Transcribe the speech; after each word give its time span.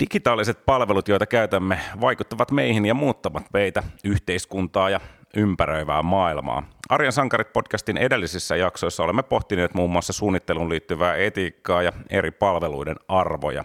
Digitaaliset 0.00 0.66
palvelut, 0.66 1.08
joita 1.08 1.26
käytämme, 1.26 1.78
vaikuttavat 2.00 2.50
meihin 2.50 2.86
ja 2.86 2.94
muuttavat 2.94 3.46
meitä, 3.52 3.82
yhteiskuntaa 4.04 4.90
ja 4.90 5.00
ympäröivää 5.36 6.02
maailmaa. 6.02 6.62
Arjen 6.88 7.12
sankarit 7.12 7.52
podcastin 7.52 7.96
edellisissä 7.96 8.56
jaksoissa 8.56 9.02
olemme 9.02 9.22
pohtineet 9.22 9.74
muun 9.74 9.90
muassa 9.90 10.12
suunnitteluun 10.12 10.68
liittyvää 10.68 11.16
etiikkaa 11.16 11.82
ja 11.82 11.92
eri 12.10 12.30
palveluiden 12.30 12.96
arvoja. 13.08 13.64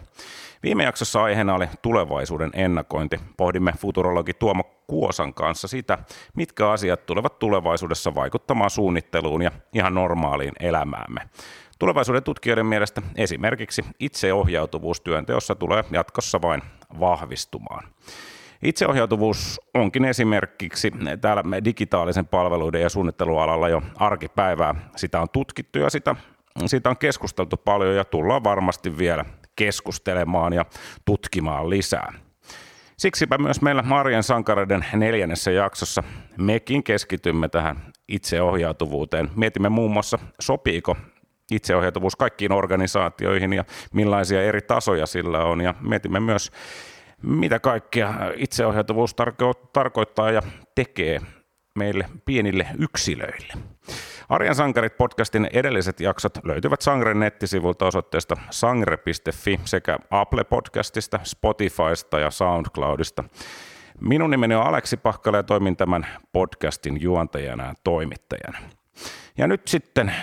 Viime 0.63 0.83
jaksossa 0.83 1.23
aiheena 1.23 1.55
oli 1.55 1.67
tulevaisuuden 1.81 2.51
ennakointi. 2.53 3.19
Pohdimme 3.37 3.73
futurologi 3.77 4.33
Tuomo 4.33 4.63
Kuosan 4.87 5.33
kanssa 5.33 5.67
sitä, 5.67 5.97
mitkä 6.35 6.69
asiat 6.69 7.05
tulevat 7.05 7.39
tulevaisuudessa 7.39 8.15
vaikuttamaan 8.15 8.69
suunnitteluun 8.69 9.41
ja 9.41 9.51
ihan 9.73 9.93
normaaliin 9.93 10.53
elämäämme. 10.59 11.21
Tulevaisuuden 11.79 12.23
tutkijoiden 12.23 12.65
mielestä 12.65 13.01
esimerkiksi 13.15 13.85
itseohjautuvuus 13.99 15.01
työnteossa 15.01 15.55
tulee 15.55 15.83
jatkossa 15.91 16.41
vain 16.41 16.61
vahvistumaan. 16.99 17.87
Itseohjautuvuus 18.63 19.61
onkin 19.73 20.05
esimerkiksi 20.05 20.91
täällä 21.21 21.43
digitaalisen 21.65 22.27
palveluiden 22.27 22.81
ja 22.81 22.89
suunnittelualalla 22.89 23.69
jo 23.69 23.81
arkipäivää. 23.95 24.75
Sitä 24.95 25.21
on 25.21 25.29
tutkittu 25.29 25.79
ja 25.79 25.89
sitä, 25.89 26.15
siitä 26.65 26.89
on 26.89 26.97
keskusteltu 26.97 27.57
paljon 27.57 27.95
ja 27.95 28.05
tullaan 28.05 28.43
varmasti 28.43 28.97
vielä 28.97 29.25
keskustelemaan 29.55 30.53
ja 30.53 30.65
tutkimaan 31.05 31.69
lisää. 31.69 32.13
Siksipä 32.97 33.37
myös 33.37 33.61
meillä 33.61 33.81
Marjan 33.81 34.23
sankareiden 34.23 34.85
neljännessä 34.93 35.51
jaksossa 35.51 36.03
mekin 36.37 36.83
keskitymme 36.83 37.49
tähän 37.49 37.77
itseohjautuvuuteen. 38.07 39.29
Mietimme 39.35 39.69
muun 39.69 39.91
muassa, 39.91 40.19
sopiiko 40.39 40.95
itseohjautuvuus 41.51 42.15
kaikkiin 42.15 42.51
organisaatioihin 42.51 43.53
ja 43.53 43.63
millaisia 43.93 44.43
eri 44.43 44.61
tasoja 44.61 45.05
sillä 45.05 45.43
on. 45.43 45.61
Ja 45.61 45.73
mietimme 45.81 46.19
myös, 46.19 46.51
mitä 47.23 47.59
kaikkea 47.59 48.13
itseohjautuvuus 48.35 49.15
tarko- 49.15 49.69
tarkoittaa 49.73 50.31
ja 50.31 50.41
tekee 50.75 51.21
meille 51.75 52.09
pienille 52.25 52.67
yksilöille. 52.79 53.53
Arjan 54.29 54.55
sankarit 54.55 54.97
podcastin 54.97 55.49
edelliset 55.53 55.99
jaksot 55.99 56.33
löytyvät 56.43 56.81
Sangren 56.81 57.19
nettisivulta 57.19 57.85
osoitteesta 57.85 58.35
sangre.fi 58.49 59.59
sekä 59.65 59.97
Apple 60.11 60.43
Podcastista, 60.43 61.19
Spotifysta 61.23 62.19
ja 62.19 62.31
SoundCloudista. 62.31 63.23
Minun 64.01 64.29
nimeni 64.29 64.55
on 64.55 64.63
Aleksi 64.63 64.97
Pahkala 64.97 65.37
ja 65.37 65.43
toimin 65.43 65.77
tämän 65.77 66.07
podcastin 66.31 67.01
juontajana 67.01 67.65
ja 67.65 67.73
toimittajana. 67.83 68.57
Ja 69.37 69.47
nyt 69.47 69.67
sitten 69.67 70.13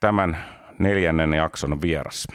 tämän 0.00 0.38
neljännen 0.78 1.32
jakson 1.32 1.82
vieras. 1.82 2.26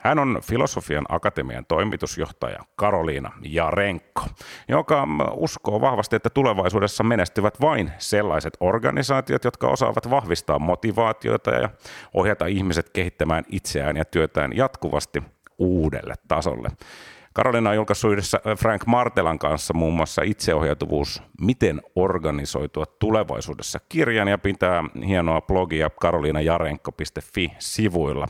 Hän 0.00 0.18
on 0.18 0.40
Filosofian 0.42 1.06
Akatemian 1.08 1.66
toimitusjohtaja 1.66 2.58
Karoliina 2.76 3.32
Jarenko, 3.42 4.22
joka 4.68 5.08
uskoo 5.34 5.80
vahvasti, 5.80 6.16
että 6.16 6.30
tulevaisuudessa 6.30 7.04
menestyvät 7.04 7.60
vain 7.60 7.92
sellaiset 7.98 8.56
organisaatiot, 8.60 9.44
jotka 9.44 9.68
osaavat 9.68 10.10
vahvistaa 10.10 10.58
motivaatioita 10.58 11.50
ja 11.50 11.68
ohjata 12.14 12.46
ihmiset 12.46 12.90
kehittämään 12.90 13.44
itseään 13.48 13.96
ja 13.96 14.04
työtään 14.04 14.56
jatkuvasti 14.56 15.22
uudelle 15.58 16.14
tasolle. 16.28 16.68
Karolina 17.36 17.70
on 17.70 17.76
julkaissut 17.76 18.12
yhdessä 18.12 18.40
Frank 18.58 18.86
Martelan 18.86 19.38
kanssa 19.38 19.74
muun 19.74 19.94
muassa 19.94 20.22
itseohjautuvuus, 20.22 21.22
miten 21.40 21.82
organisoitua 21.96 22.86
tulevaisuudessa 22.86 23.78
kirjan 23.88 24.28
ja 24.28 24.38
pitää 24.38 24.84
hienoa 25.06 25.40
blogia 25.40 25.90
karoliinajarenko.fi-sivuilla. 25.90 28.26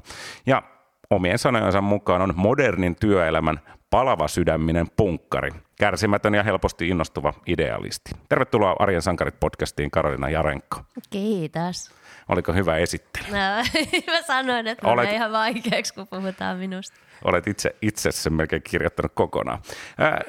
Ja 0.46 0.62
omien 1.10 1.38
sanojensa 1.38 1.80
mukaan 1.80 2.22
on 2.22 2.32
modernin 2.36 2.96
työelämän 2.96 3.60
palava 3.90 4.28
sydäminen 4.28 4.86
punkkari, 4.96 5.50
kärsimätön 5.78 6.34
ja 6.34 6.42
helposti 6.42 6.88
innostuva 6.88 7.32
idealisti. 7.46 8.10
Tervetuloa 8.28 8.76
Arjen 8.78 9.02
sankarit 9.02 9.40
podcastiin 9.40 9.90
Karolina 9.90 10.30
Jarenko. 10.30 10.80
Kiitos. 11.10 11.90
Oliko 12.28 12.52
hyvä 12.52 12.76
esittely? 12.76 13.24
No, 13.26 13.36
mä 14.12 14.22
sanoin, 14.22 14.66
että 14.66 14.88
Olet... 14.88 15.12
ihan 15.12 15.32
vaikeaksi, 15.32 15.94
kun 15.94 16.06
puhutaan 16.08 16.58
minusta. 16.58 16.96
Olet 17.24 17.46
itse, 17.46 17.76
itse 17.82 18.12
sen 18.12 18.32
melkein 18.32 18.62
kirjoittanut 18.62 19.12
kokonaan. 19.14 19.58
Ää, 19.98 20.20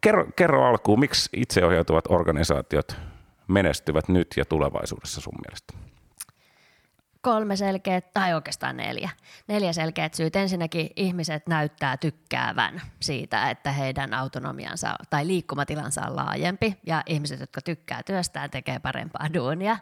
kerro, 0.00 0.26
kerro 0.36 0.64
alkuun, 0.64 1.00
miksi 1.00 1.28
itseohjautuvat 1.32 2.04
organisaatiot 2.08 2.96
menestyvät 3.48 4.08
nyt 4.08 4.28
ja 4.36 4.44
tulevaisuudessa 4.44 5.20
sun 5.20 5.34
mielestä? 5.46 5.74
kolme 7.24 7.56
selkeää, 7.56 8.00
tai 8.00 8.34
oikeastaan 8.34 8.76
neljä. 8.76 9.10
Neljä 9.48 9.72
selkeät 9.72 10.14
syyt. 10.14 10.36
Ensinnäkin 10.36 10.90
ihmiset 10.96 11.46
näyttää 11.46 11.96
tykkäävän 11.96 12.82
siitä, 13.00 13.50
että 13.50 13.72
heidän 13.72 14.14
autonomiansa 14.14 14.94
tai 15.10 15.26
liikkumatilansa 15.26 16.02
on 16.06 16.16
laajempi 16.16 16.76
ja 16.86 17.02
ihmiset, 17.06 17.40
jotka 17.40 17.60
tykkää 17.60 18.02
työstään, 18.02 18.50
tekee 18.50 18.78
parempaa 18.78 19.34
duunia. 19.34 19.76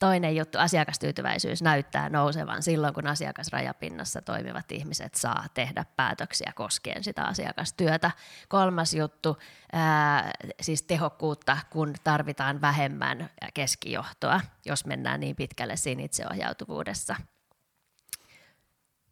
Toinen 0.00 0.36
juttu, 0.36 0.58
asiakastyytyväisyys 0.58 1.62
näyttää 1.62 2.08
nousevan 2.08 2.62
silloin, 2.62 2.94
kun 2.94 3.06
asiakasrajapinnassa 3.06 4.22
toimivat 4.22 4.72
ihmiset 4.72 5.14
saa 5.14 5.44
tehdä 5.54 5.84
päätöksiä 5.96 6.52
koskien 6.54 7.04
sitä 7.04 7.24
asiakastyötä. 7.24 8.10
Kolmas 8.48 8.94
juttu, 8.94 9.38
ää, 9.72 10.30
siis 10.60 10.82
tehokkuutta, 10.82 11.56
kun 11.70 11.94
tarvitaan 12.04 12.60
vähemmän 12.60 13.30
keskijohtoa, 13.54 14.40
jos 14.64 14.86
mennään 14.86 15.20
niin 15.20 15.36
pitkälle 15.36 15.76
siinä 15.76 16.02
itseohjautuvuudessa. 16.02 17.16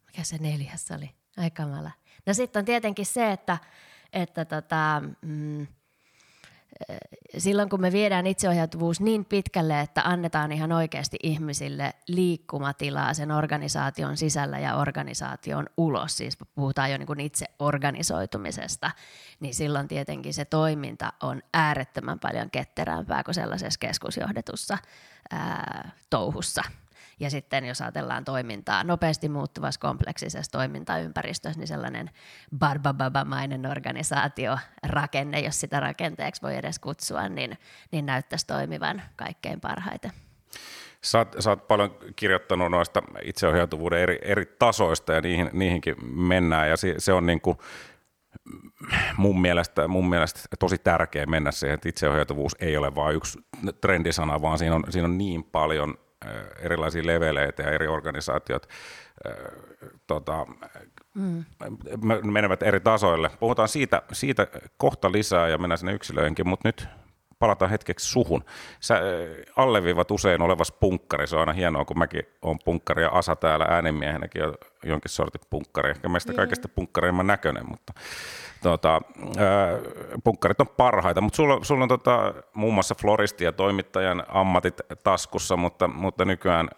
Mikä 0.07 0.23
se 0.23 0.39
neljäs 0.39 0.91
oli? 0.91 1.11
Aikamalla. 1.37 1.91
No 2.27 2.35
sitten 2.35 2.61
on 2.61 2.65
tietenkin 2.67 3.07
se, 3.07 3.33
että, 3.33 3.59
että 4.13 4.45
tota, 4.45 5.03
mm, 5.23 5.67
silloin 7.39 7.69
kun 7.69 7.81
me 7.81 7.93
viedään 7.93 8.27
itseohjautuvuus 8.27 9.01
niin 9.01 9.25
pitkälle, 9.25 9.81
että 9.81 10.03
annetaan 10.05 10.53
ihan 10.53 10.73
oikeasti 10.73 11.17
ihmisille 11.23 11.95
liikkumatilaa 12.09 13.15
sen 13.15 13.31
organisaation 13.31 14.17
sisällä 14.17 14.59
ja 14.59 14.77
organisaation 14.77 15.67
ulos, 15.77 16.17
siis 16.17 16.39
puhutaan 16.55 16.91
jo 16.91 16.99
niin 16.99 17.07
kuin 17.07 17.21
itse 17.21 17.47
organisoitumisesta, 17.59 18.91
niin 19.41 19.55
silloin 19.55 19.89
tietenkin 19.89 20.35
se 20.35 20.45
toiminta 20.45 21.13
on 21.23 21.43
äärettömän 21.55 22.19
paljon 22.19 22.51
ketterämpää 22.51 23.25
kuin 23.25 23.35
sellaisessa 23.35 23.79
keskusjohdetussa 23.79 24.79
ää, 25.31 25.91
touhussa. 26.11 26.63
Ja 27.21 27.31
sitten 27.31 27.65
jos 27.65 27.81
ajatellaan 27.81 28.25
toimintaa 28.25 28.85
nopeasti 28.85 29.29
muuttuvassa 29.29 29.81
kompleksisessa 29.81 30.53
toimintaympäristössä, 30.53 31.61
niin 31.61 31.69
sellainen 31.69 32.11
barbababamainen 32.59 33.67
organisaatio, 33.67 34.59
rakenne, 34.87 35.41
jos 35.41 35.61
sitä 35.61 35.81
rakenteeksi 35.81 36.43
voi 36.43 36.57
edes 36.57 36.79
kutsua, 36.79 37.29
niin, 37.29 37.59
niin 37.93 38.07
näyttäisi 38.07 38.47
toimivan 38.47 39.03
kaikkein 39.17 39.61
parhaiten. 39.61 40.13
Sä 41.03 41.19
oot, 41.19 41.37
sä 41.39 41.51
oot 41.51 41.69
paljon 41.69 41.99
kirjoittanut 42.17 42.71
noista 42.71 43.03
itseohjautuvuuden 43.23 44.01
eri, 44.01 44.19
eri 44.23 44.47
tasoista 44.59 45.13
ja 45.13 45.21
niihin, 45.21 45.51
niihinkin 45.53 45.97
mennään 46.15 46.69
ja 46.69 46.77
se, 46.77 46.95
se 46.99 47.13
on 47.13 47.27
niin 47.27 47.41
kuin 47.41 47.59
mun 49.17 49.41
mielestä, 49.41 49.89
mun 49.89 50.09
mielestä 50.09 50.41
tosi 50.59 50.79
tärkeä 50.79 51.27
mennä 51.27 51.51
siihen, 51.51 51.75
että 51.75 51.89
itseohjautuvuus 51.89 52.57
ei 52.61 52.77
ole 52.77 52.95
vain 52.95 53.17
yksi 53.17 53.39
trendisana, 53.81 54.43
vaan 54.43 54.59
siinä 54.59 54.75
on, 54.75 54.85
siinä 54.89 55.05
on 55.05 55.19
niin 55.19 55.45
paljon 55.45 55.99
erilaisia 56.59 57.07
leveleitä 57.07 57.63
ja 57.63 57.71
eri 57.71 57.87
organisaatiot 57.89 58.69
tota, 60.07 60.47
mm. 61.15 61.45
menevät 62.25 62.63
eri 62.63 62.81
tasoille. 62.81 63.31
Puhutaan 63.41 63.69
siitä, 63.69 64.03
siitä 64.13 64.47
kohta 64.77 65.13
lisää 65.13 65.49
ja 65.49 65.59
mennään 65.59 65.79
sinne 65.79 65.93
yksilöihinkin, 65.93 66.49
mutta 66.49 66.69
nyt 66.69 66.89
palataan 67.39 67.71
hetkeksi 67.71 68.09
suhun. 68.09 68.45
Sä 68.81 69.01
alleviivat 69.57 70.11
usein 70.11 70.43
olevas 70.43 70.73
punkkari, 70.73 71.27
se 71.27 71.37
on 71.37 71.41
aina 71.41 71.53
hienoa, 71.53 71.85
kun 71.85 71.99
mäkin 71.99 72.23
olen 72.43 72.59
punkkari 72.65 73.03
ja 73.03 73.11
Asa 73.11 73.37
täällä 73.37 73.67
äänimiehenäkin 73.69 74.45
on 74.45 74.55
jonkin 74.85 75.11
sortin 75.11 75.41
punkkari. 75.51 75.91
Ehkä 75.91 76.09
meistä 76.09 76.33
kaikista 76.33 76.69
punkkareimman 76.69 77.27
näköinen, 77.27 77.69
mutta 77.69 77.93
tota, 78.63 79.01
punkkarit 80.25 80.61
on 80.61 80.69
parhaita, 80.69 81.21
mutta 81.21 81.37
sulla, 81.37 81.65
sulla 81.65 81.83
on 81.83 81.89
tota, 81.89 82.35
muun 82.55 82.75
muassa 82.75 82.95
floristi 82.95 83.45
ja 83.45 83.53
toimittajan 83.53 84.25
ammatit 84.29 84.81
taskussa, 85.03 85.57
mutta, 85.57 85.89
mutta 85.89 86.25
nykyään 86.25 86.69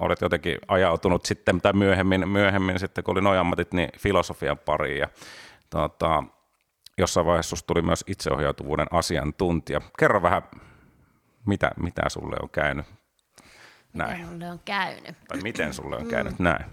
olet 0.00 0.20
jotenkin 0.20 0.58
ajautunut 0.68 1.24
sitten, 1.24 1.60
tai 1.60 1.72
myöhemmin, 1.72 2.28
myöhemmin 2.28 2.78
sitten 2.78 3.04
kun 3.04 3.12
oli 3.12 3.22
noin 3.22 3.38
ammatit, 3.38 3.72
niin 3.72 3.88
filosofian 3.98 4.58
pariin. 4.58 4.98
Ja, 4.98 5.08
tota, 5.70 6.24
jossain 6.98 7.26
vaiheessa 7.26 7.56
tuli 7.66 7.82
myös 7.82 8.04
itseohjautuvuuden 8.06 8.86
asiantuntija. 8.90 9.80
Kerro 9.98 10.22
vähän, 10.22 10.42
mitä, 11.46 11.70
mitä 11.76 12.08
sulle 12.08 12.36
on 12.42 12.50
käynyt 12.50 12.86
näin. 13.94 14.18
Mitä 14.18 14.30
sulle 14.30 14.50
on 14.50 14.60
käynyt? 14.64 15.16
Tai 15.28 15.38
miten 15.42 15.74
sulle 15.74 15.96
on 15.96 16.06
käynyt 16.06 16.38
mm. 16.38 16.44
näin? 16.44 16.64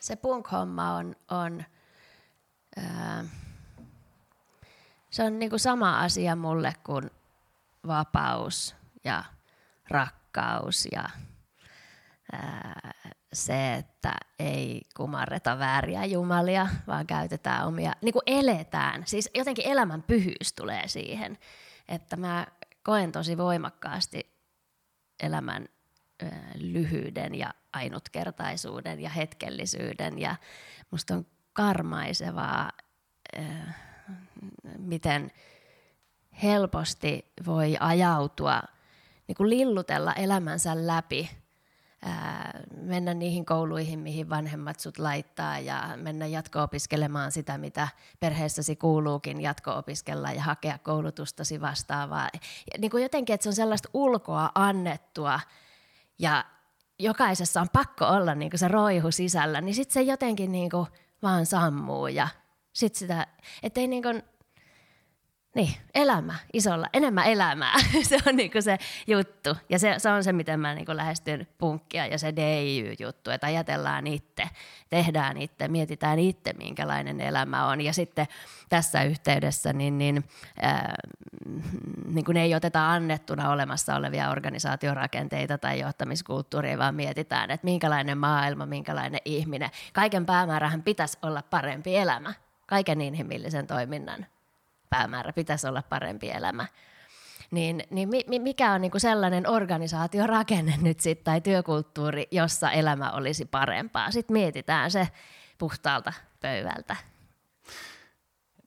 Se 0.00 0.16
punk-homma 0.16 0.94
on, 0.96 1.16
on 1.30 1.64
ää, 2.76 3.24
se 5.10 5.22
on 5.22 5.38
niinku 5.38 5.58
sama 5.58 6.00
asia 6.00 6.36
mulle 6.36 6.72
kuin 6.84 7.10
vapaus 7.86 8.76
ja 9.04 9.24
rakkaus 9.90 10.88
ja 10.92 11.10
ää, 12.32 12.92
se, 13.32 13.74
että 13.74 14.12
ei 14.38 14.82
kumarreta 14.96 15.58
vääriä 15.58 16.04
jumalia, 16.04 16.68
vaan 16.86 17.06
käytetään 17.06 17.66
omia, 17.66 17.92
niin 18.02 18.12
kuin 18.12 18.22
eletään. 18.26 19.02
Siis 19.06 19.30
jotenkin 19.34 19.66
elämän 19.66 20.02
pyhyys 20.02 20.52
tulee 20.56 20.88
siihen, 20.88 21.38
että 21.88 22.16
mä 22.16 22.46
koen 22.82 23.12
tosi 23.12 23.36
voimakkaasti 23.36 24.32
elämän 25.22 25.68
ö, 26.22 26.26
lyhyyden 26.54 27.34
ja 27.34 27.54
ainutkertaisuuden 27.72 29.00
ja 29.00 29.10
hetkellisyyden 29.10 30.18
ja 30.18 30.36
musta 30.90 31.14
on 31.14 31.26
karmaisevaa, 31.52 32.70
ö, 33.38 33.42
miten 34.78 35.30
helposti 36.42 37.32
voi 37.46 37.76
ajautua, 37.80 38.62
niin 39.28 39.36
kuin 39.36 39.50
lillutella 39.50 40.12
elämänsä 40.12 40.86
läpi– 40.86 41.30
mennä 42.76 43.14
niihin 43.14 43.44
kouluihin, 43.44 43.98
mihin 43.98 44.30
vanhemmat 44.30 44.80
sut 44.80 44.98
laittaa 44.98 45.58
ja 45.58 45.88
mennä 45.96 46.26
jatko-opiskelemaan 46.26 47.32
sitä, 47.32 47.58
mitä 47.58 47.88
perheessäsi 48.20 48.76
kuuluukin 48.76 49.40
jatko-opiskella 49.40 50.32
ja 50.32 50.42
hakea 50.42 50.78
koulutustasi 50.78 51.60
vastaavaa. 51.60 52.28
Ja 52.34 52.78
niin 52.78 52.90
kuin 52.90 53.02
jotenkin, 53.02 53.34
että 53.34 53.42
se 53.42 53.48
on 53.48 53.54
sellaista 53.54 53.88
ulkoa 53.94 54.50
annettua 54.54 55.40
ja 56.18 56.44
jokaisessa 56.98 57.60
on 57.60 57.68
pakko 57.72 58.06
olla 58.06 58.34
niin 58.34 58.50
kuin 58.50 58.60
se 58.60 58.68
roihu 58.68 59.10
sisällä, 59.10 59.60
niin 59.60 59.74
sitten 59.74 59.94
se 59.94 60.02
jotenkin 60.02 60.52
niin 60.52 60.70
kuin 60.70 60.86
vaan 61.22 61.46
sammuu 61.46 62.06
ja 62.06 62.28
sitten 62.72 62.98
sitä, 62.98 63.26
ettei 63.62 63.86
niin 63.86 64.02
kuin 64.02 64.22
niin, 65.54 65.74
elämä 65.94 66.34
isolla, 66.52 66.86
enemmän 66.92 67.26
elämää. 67.26 67.74
se 68.08 68.18
on 68.26 68.36
niinku 68.36 68.62
se 68.62 68.78
juttu. 69.06 69.56
Ja 69.68 69.78
se, 69.78 69.94
se 69.98 70.10
on 70.10 70.24
se, 70.24 70.32
miten 70.32 70.60
mä 70.60 70.74
niinku 70.74 70.96
lähestyn 70.96 71.46
punkkia 71.58 72.06
ja 72.06 72.18
se 72.18 72.36
DIY-juttu, 72.36 73.30
että 73.30 73.46
ajatellaan 73.46 74.06
itse, 74.06 74.44
tehdään 74.90 75.36
itse, 75.36 75.68
mietitään 75.68 76.18
itse, 76.18 76.52
minkälainen 76.52 77.20
elämä 77.20 77.66
on. 77.66 77.80
Ja 77.80 77.92
sitten 77.92 78.26
tässä 78.68 79.02
yhteydessä 79.02 79.72
niin, 79.72 79.98
niin, 79.98 80.24
äh, 80.64 80.82
niin 82.12 82.24
kun 82.24 82.36
ei 82.36 82.54
oteta 82.54 82.92
annettuna 82.92 83.50
olemassa 83.50 83.96
olevia 83.96 84.30
organisaatiorakenteita 84.30 85.58
tai 85.58 85.80
johtamiskulttuuria, 85.80 86.78
vaan 86.78 86.94
mietitään, 86.94 87.50
että 87.50 87.64
minkälainen 87.64 88.18
maailma, 88.18 88.66
minkälainen 88.66 89.20
ihminen. 89.24 89.70
Kaiken 89.92 90.26
päämäärähän 90.26 90.82
pitäisi 90.82 91.18
olla 91.22 91.42
parempi 91.50 91.96
elämä, 91.96 92.34
kaiken 92.66 93.00
inhimillisen 93.00 93.66
toiminnan 93.66 94.26
päämäärä, 94.92 95.32
pitäisi 95.32 95.66
olla 95.66 95.82
parempi 95.82 96.30
elämä. 96.30 96.66
Niin, 97.50 97.84
niin 97.90 98.42
mikä 98.42 98.72
on 98.72 98.80
niin 98.80 98.90
kuin 98.90 99.00
sellainen 99.00 99.48
organisaatiorakenne 99.48 100.74
nyt 100.82 101.00
sitten 101.00 101.24
tai 101.24 101.40
työkulttuuri, 101.40 102.28
jossa 102.30 102.70
elämä 102.70 103.10
olisi 103.10 103.44
parempaa? 103.44 104.10
Sitten 104.10 104.34
mietitään 104.34 104.90
se 104.90 105.08
puhtaalta 105.58 106.12
pöydältä. 106.40 106.96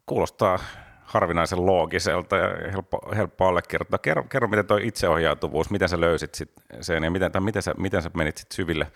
Kuulostaa 0.05 0.59
harvinaisen 1.03 1.65
loogiselta 1.65 2.37
ja 2.37 2.71
helppo, 2.71 2.99
helppo 3.15 3.47
allekirjoittaa. 3.47 3.99
Kerro, 3.99 4.23
kerro, 4.23 4.47
miten 4.47 4.67
tuo 4.67 4.77
itseohjautuvuus, 4.77 5.69
miten 5.69 5.89
sä 5.89 6.01
löysit 6.01 6.35
sit 6.35 6.51
sen 6.81 7.03
ja 7.03 7.11
miten, 7.11 7.31
tai 7.31 7.41
miten, 7.41 7.61
sä, 7.61 7.73
miten 7.77 8.01
sä 8.01 8.11
menit 8.17 8.37
sit 8.37 8.51
syville, 8.51 8.91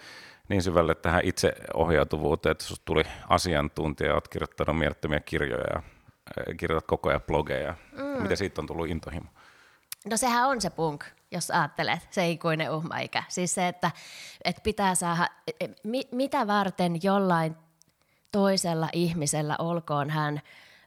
niin 0.49 0.61
syvälle 0.61 0.95
tähän 0.95 1.21
itseohjautuvuuteen, 1.23 2.51
että 2.51 2.63
sinusta 2.63 2.85
tuli 2.85 3.03
asiantuntija, 3.29 4.13
olet 4.13 4.27
kirjoittanut 4.27 4.77
mielettömiä 4.77 5.19
kirjoja 5.19 5.65
ja 5.73 5.81
kirjoitat 6.57 6.87
koko 6.87 7.09
ajan 7.09 7.21
blogeja. 7.21 7.75
Mm. 7.91 8.21
Miten 8.21 8.37
siitä 8.37 8.61
on 8.61 8.67
tullut 8.67 8.89
intohimo? 8.89 9.29
No 10.09 10.17
sehän 10.17 10.47
on 10.47 10.61
se 10.61 10.69
punk, 10.69 11.05
jos 11.31 11.51
ajattelet, 11.51 12.07
se 12.11 12.29
ikuinen 12.29 12.71
uhmaikä. 12.71 13.23
Siis 13.27 13.55
se, 13.55 13.67
että, 13.67 13.91
että 14.43 14.61
pitää 14.61 14.95
saada, 14.95 15.27
e, 15.47 15.65
e, 15.65 15.69
mi, 15.83 16.03
mitä 16.11 16.47
varten 16.47 17.03
jollain 17.03 17.55
toisella 18.31 18.89
ihmisellä, 18.93 19.55
olkoon 19.59 20.09
hän 20.09 20.41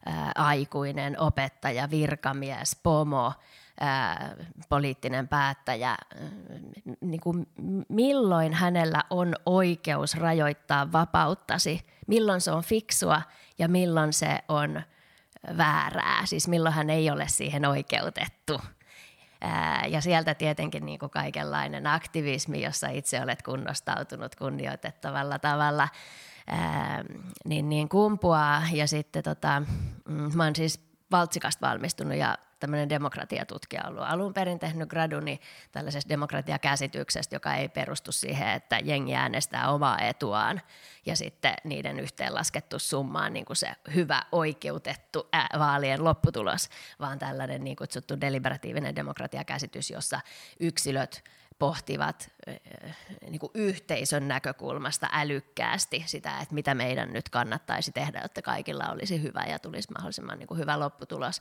ää, 0.07 0.33
aikuinen, 0.35 1.21
opettaja, 1.21 1.91
virkamies, 1.91 2.77
pomo, 2.83 3.33
ää, 3.81 4.37
poliittinen 4.69 5.29
päättäjä, 5.29 5.89
ää, 5.89 5.97
niin 7.01 7.21
kuin 7.21 7.47
milloin 7.89 8.53
hänellä 8.53 9.05
on 9.11 9.35
oikeus 9.47 10.15
rajoittaa 10.15 10.93
vapauttasi, 10.93 11.81
milloin 12.07 12.41
se 12.41 12.51
on 12.51 12.63
fiksua 12.63 13.23
ja 13.59 13.69
milloin 13.69 14.13
se 14.13 14.39
on 14.49 14.83
väärää, 15.57 16.27
siis 16.27 16.49
milloin 16.49 16.75
hän 16.75 16.91
ei 16.91 17.11
ole 17.11 17.29
siihen 17.29 17.65
oikeutettu. 17.65 18.61
Ja 19.89 20.01
sieltä 20.01 20.35
tietenkin 20.35 20.87
niin 20.87 20.99
kuin 20.99 21.11
kaikenlainen 21.11 21.87
aktivismi, 21.87 22.63
jossa 22.63 22.89
itse 22.89 23.23
olet 23.23 23.43
kunnostautunut 23.43 24.35
kunnioitettavalla 24.35 25.39
tavalla, 25.39 25.89
niin, 27.45 27.69
niin 27.69 27.89
kumpuaa. 27.89 28.63
Ja 28.73 28.87
sitten 28.87 29.23
tota, 29.23 29.63
mm, 30.09 30.31
mä 30.37 30.45
oon 30.45 30.57
siis 30.57 30.92
Valtsikasta 31.13 31.67
valmistunut 31.67 32.19
ja 32.19 32.39
tämmöinen 32.61 32.89
demokratiatutkija 32.89 33.83
ollut 33.89 34.05
alun 34.07 34.35
perin 34.35 34.59
tehnyt 34.59 34.89
graduni 34.89 35.41
tällaisesta 35.73 36.09
demokratiakäsityksestä, 36.09 37.37
joka 37.37 37.55
ei 37.55 37.69
perustu 37.69 38.13
siihen, 38.13 38.49
että 38.49 38.79
jengi 38.79 39.15
äänestää 39.15 39.71
omaa 39.71 39.99
etuaan 39.99 40.63
ja 41.07 41.17
sitten 41.17 41.55
niiden 41.65 42.01
yhteenlaskettu 42.01 42.79
summa 42.79 43.25
on 43.25 43.33
niin 43.33 43.45
kuin 43.45 43.57
se 43.57 43.69
hyvä 43.95 44.23
oikeutettu 44.33 45.29
ää, 45.33 45.49
vaalien 45.59 46.05
lopputulos, 46.05 46.69
vaan 47.01 47.19
tällainen 47.19 47.65
niin 47.65 47.77
kutsuttu 47.77 48.21
deliberatiivinen 48.21 48.97
demokratiakäsitys, 48.97 49.91
jossa 49.91 50.21
yksilöt 50.61 51.25
pohtivat 51.59 52.31
niin 53.31 53.41
kuin 53.41 53.51
yhteisön 53.55 54.29
näkökulmasta 54.29 55.09
älykkäästi 55.13 56.05
sitä, 56.07 56.39
että 56.39 56.55
mitä 56.55 56.75
meidän 56.75 57.13
nyt 57.13 57.29
kannattaisi 57.29 57.93
tehdä, 57.93 58.21
jotta 58.23 58.43
kaikilla 58.43 58.91
olisi 58.93 59.23
hyvä 59.23 59.45
ja 59.45 59.59
tulisi 59.59 59.93
mahdollisimman 59.93 60.39
niin 60.39 60.47
kuin 60.47 60.61
hyvä 60.61 60.81
lopputulos. 60.81 61.41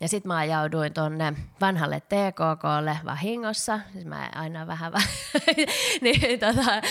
Ja 0.00 0.08
sitten 0.08 0.28
mä 0.28 0.36
ajauduin 0.36 0.94
tuonne 0.94 1.32
vanhalle 1.60 2.00
TKKlle 2.00 2.98
vahingossa, 3.04 3.80
siis 3.92 4.04
mä 4.04 4.30
aina 4.34 4.66
vähän, 4.66 4.92
niin, 6.02 6.40
tota, 6.40 6.82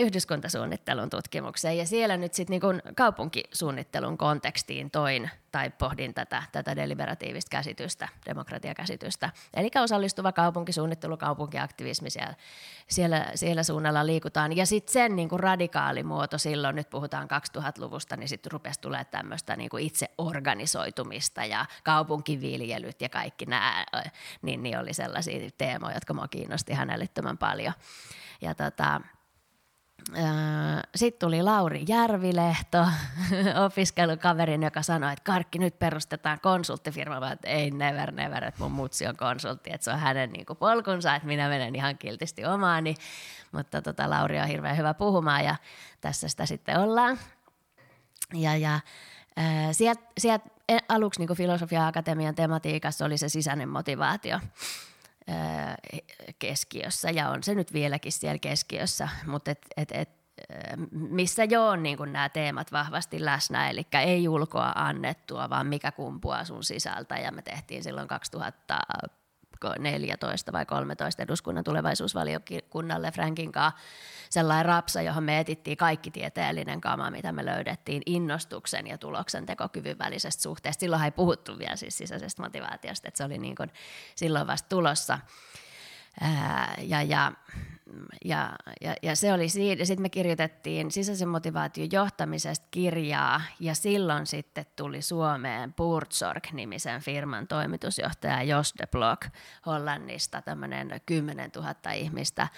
yhdyskuntasuunnittelun 0.00 1.10
tutkimukseen 1.10 1.78
ja 1.78 1.86
siellä 1.86 2.16
nyt 2.16 2.34
sitten 2.34 2.60
niin 2.60 2.94
kaupunkisuunnittelun 2.96 4.18
kontekstiin 4.18 4.90
toin 4.90 5.30
tai 5.52 5.70
pohdin 5.70 6.14
tätä, 6.14 6.42
tätä 6.52 6.76
deliberatiivista 6.76 7.50
käsitystä, 7.50 8.08
demokratiakäsitystä. 8.26 9.30
Eli 9.54 9.70
osallistuva 9.82 10.32
kaupunkisuunnittelu, 10.32 11.16
kaupunkiaktivismi 11.16 12.03
siellä, 12.10 12.34
siellä, 12.88 13.26
siellä 13.34 13.62
suunnalla 13.62 14.06
liikutaan. 14.06 14.56
Ja 14.56 14.66
sitten 14.66 14.92
sen 14.92 15.16
niin 15.16 15.28
kuin 15.28 15.40
radikaali 15.40 16.02
muoto 16.02 16.38
silloin, 16.38 16.76
nyt 16.76 16.90
puhutaan 16.90 17.28
2000-luvusta, 17.58 18.16
niin 18.16 18.28
sitten 18.28 18.52
rupesi 18.52 18.80
tulemaan 18.80 19.06
tämmöistä 19.10 19.56
niin 19.56 19.70
kuin 19.70 19.84
itseorganisoitumista 19.86 21.44
ja 21.44 21.66
kaupunkiviljelyt 21.84 23.00
ja 23.00 23.08
kaikki 23.08 23.46
nämä, 23.46 23.86
niin, 24.42 24.62
niin 24.62 24.78
oli 24.78 24.94
sellaisia 24.94 25.50
teemoja, 25.58 25.96
jotka 25.96 26.14
minua 26.14 26.28
kiinnosti 26.28 26.72
hänellittömän 26.72 27.38
paljon. 27.38 27.72
Ja 28.40 28.54
tota, 28.54 29.00
sitten 30.94 31.26
tuli 31.26 31.42
Lauri 31.42 31.84
Järvilehto, 31.88 32.86
opiskelukaverin, 33.66 34.62
joka 34.62 34.82
sanoi, 34.82 35.12
että 35.12 35.24
Karkki, 35.24 35.58
nyt 35.58 35.78
perustetaan 35.78 36.40
konsulttifirma. 36.40 37.20
Mä 37.20 37.32
että 37.32 37.48
ei 37.48 37.70
never, 37.70 38.12
never, 38.12 38.44
että 38.44 38.62
mun 38.62 38.72
mutsi 38.72 39.06
on 39.06 39.16
konsultti, 39.16 39.70
että 39.72 39.84
se 39.84 39.90
on 39.90 39.98
hänen 39.98 40.30
niin 40.30 40.46
kuin 40.46 40.56
polkunsa, 40.56 41.14
että 41.14 41.28
minä 41.28 41.48
menen 41.48 41.74
ihan 41.74 41.98
kiltisti 41.98 42.44
omaani. 42.44 42.94
Mutta 43.52 43.82
tota, 43.82 44.10
Lauri 44.10 44.40
on 44.40 44.48
hirveän 44.48 44.76
hyvä 44.76 44.94
puhumaan 44.94 45.44
ja 45.44 45.56
tässä 46.00 46.28
sitä 46.28 46.46
sitten 46.46 46.78
ollaan. 46.78 47.18
Ja, 48.34 48.56
ja 48.56 48.80
sieltä 49.72 50.02
sielt 50.18 50.42
aluksi 50.88 51.20
niin 51.20 51.36
filosofia-akatemian 51.36 52.34
tematiikassa 52.34 53.04
oli 53.04 53.18
se 53.18 53.28
sisäinen 53.28 53.68
motivaatio 53.68 54.40
keskiössä 56.38 57.10
ja 57.10 57.28
on 57.28 57.42
se 57.42 57.54
nyt 57.54 57.72
vieläkin 57.72 58.12
siellä 58.12 58.38
keskiössä, 58.38 59.08
mutta 59.26 59.50
et, 59.50 59.66
et, 59.76 59.92
et, 59.92 60.08
missä 60.90 61.44
jo 61.44 61.66
on 61.66 61.82
niin 61.82 61.98
nämä 62.06 62.28
teemat 62.28 62.72
vahvasti 62.72 63.24
läsnä, 63.24 63.70
eli 63.70 63.86
ei 63.92 64.28
ulkoa 64.28 64.72
annettua, 64.74 65.50
vaan 65.50 65.66
mikä 65.66 65.92
kumpuaa 65.92 66.44
sun 66.44 66.64
sisältä 66.64 67.16
ja 67.18 67.32
me 67.32 67.42
tehtiin 67.42 67.82
silloin 67.82 68.08
2000 68.08 68.76
14 69.78 70.52
vai 70.52 70.66
13 70.66 71.22
eduskunnan 71.22 71.64
tulevaisuusvaliokunnalle 71.64 73.10
Frankin 73.10 73.52
kanssa 73.52 73.80
sellainen 74.34 74.66
rapsa, 74.66 75.02
johon 75.02 75.24
me 75.24 75.38
etittiin 75.38 75.76
kaikki 75.76 76.10
tieteellinen 76.10 76.80
kama, 76.80 77.10
mitä 77.10 77.32
me 77.32 77.44
löydettiin 77.44 78.02
innostuksen 78.06 78.86
ja 78.86 78.98
tuloksen 78.98 79.46
tekokyvyn 79.46 79.98
välisestä 79.98 80.42
suhteesta. 80.42 80.80
Silloin 80.80 81.04
ei 81.04 81.10
puhuttu 81.10 81.58
vielä 81.58 81.76
siis 81.76 81.98
sisäisestä 81.98 82.42
motivaatiosta, 82.42 83.08
että 83.08 83.18
se 83.18 83.24
oli 83.24 83.38
niin 83.38 83.56
kuin 83.56 83.70
silloin 84.14 84.46
vasta 84.46 84.68
tulossa. 84.68 85.18
Ää, 86.20 86.74
ja, 86.78 87.02
ja, 87.02 87.32
ja, 88.24 88.56
ja, 88.80 88.94
ja 89.02 89.16
se 89.16 89.32
oli 89.32 89.48
siinä. 89.48 89.84
Sitten 89.84 90.02
me 90.02 90.08
kirjoitettiin 90.08 90.90
sisäisen 90.90 91.28
motivaation 91.28 91.88
johtamisesta 91.92 92.66
kirjaa 92.70 93.42
ja 93.60 93.74
silloin 93.74 94.26
sitten 94.26 94.66
tuli 94.76 95.02
Suomeen 95.02 95.72
Puurtsorg-nimisen 95.72 97.00
firman 97.00 97.46
toimitusjohtaja 97.46 98.42
Jos 98.42 98.74
de 98.78 98.86
Blok 98.86 99.26
Hollannista, 99.66 100.42
tämmöinen 100.42 101.00
10 101.06 101.50
000 101.56 101.92
ihmistä 101.92 102.48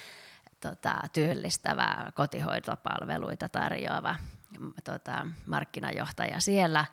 tota, 0.70 0.94
työllistävä 1.12 2.12
kotihoitopalveluita 2.14 3.48
tarjoava 3.48 4.16
tota, 4.84 5.26
markkinajohtaja 5.46 6.40
siellä. 6.40 6.84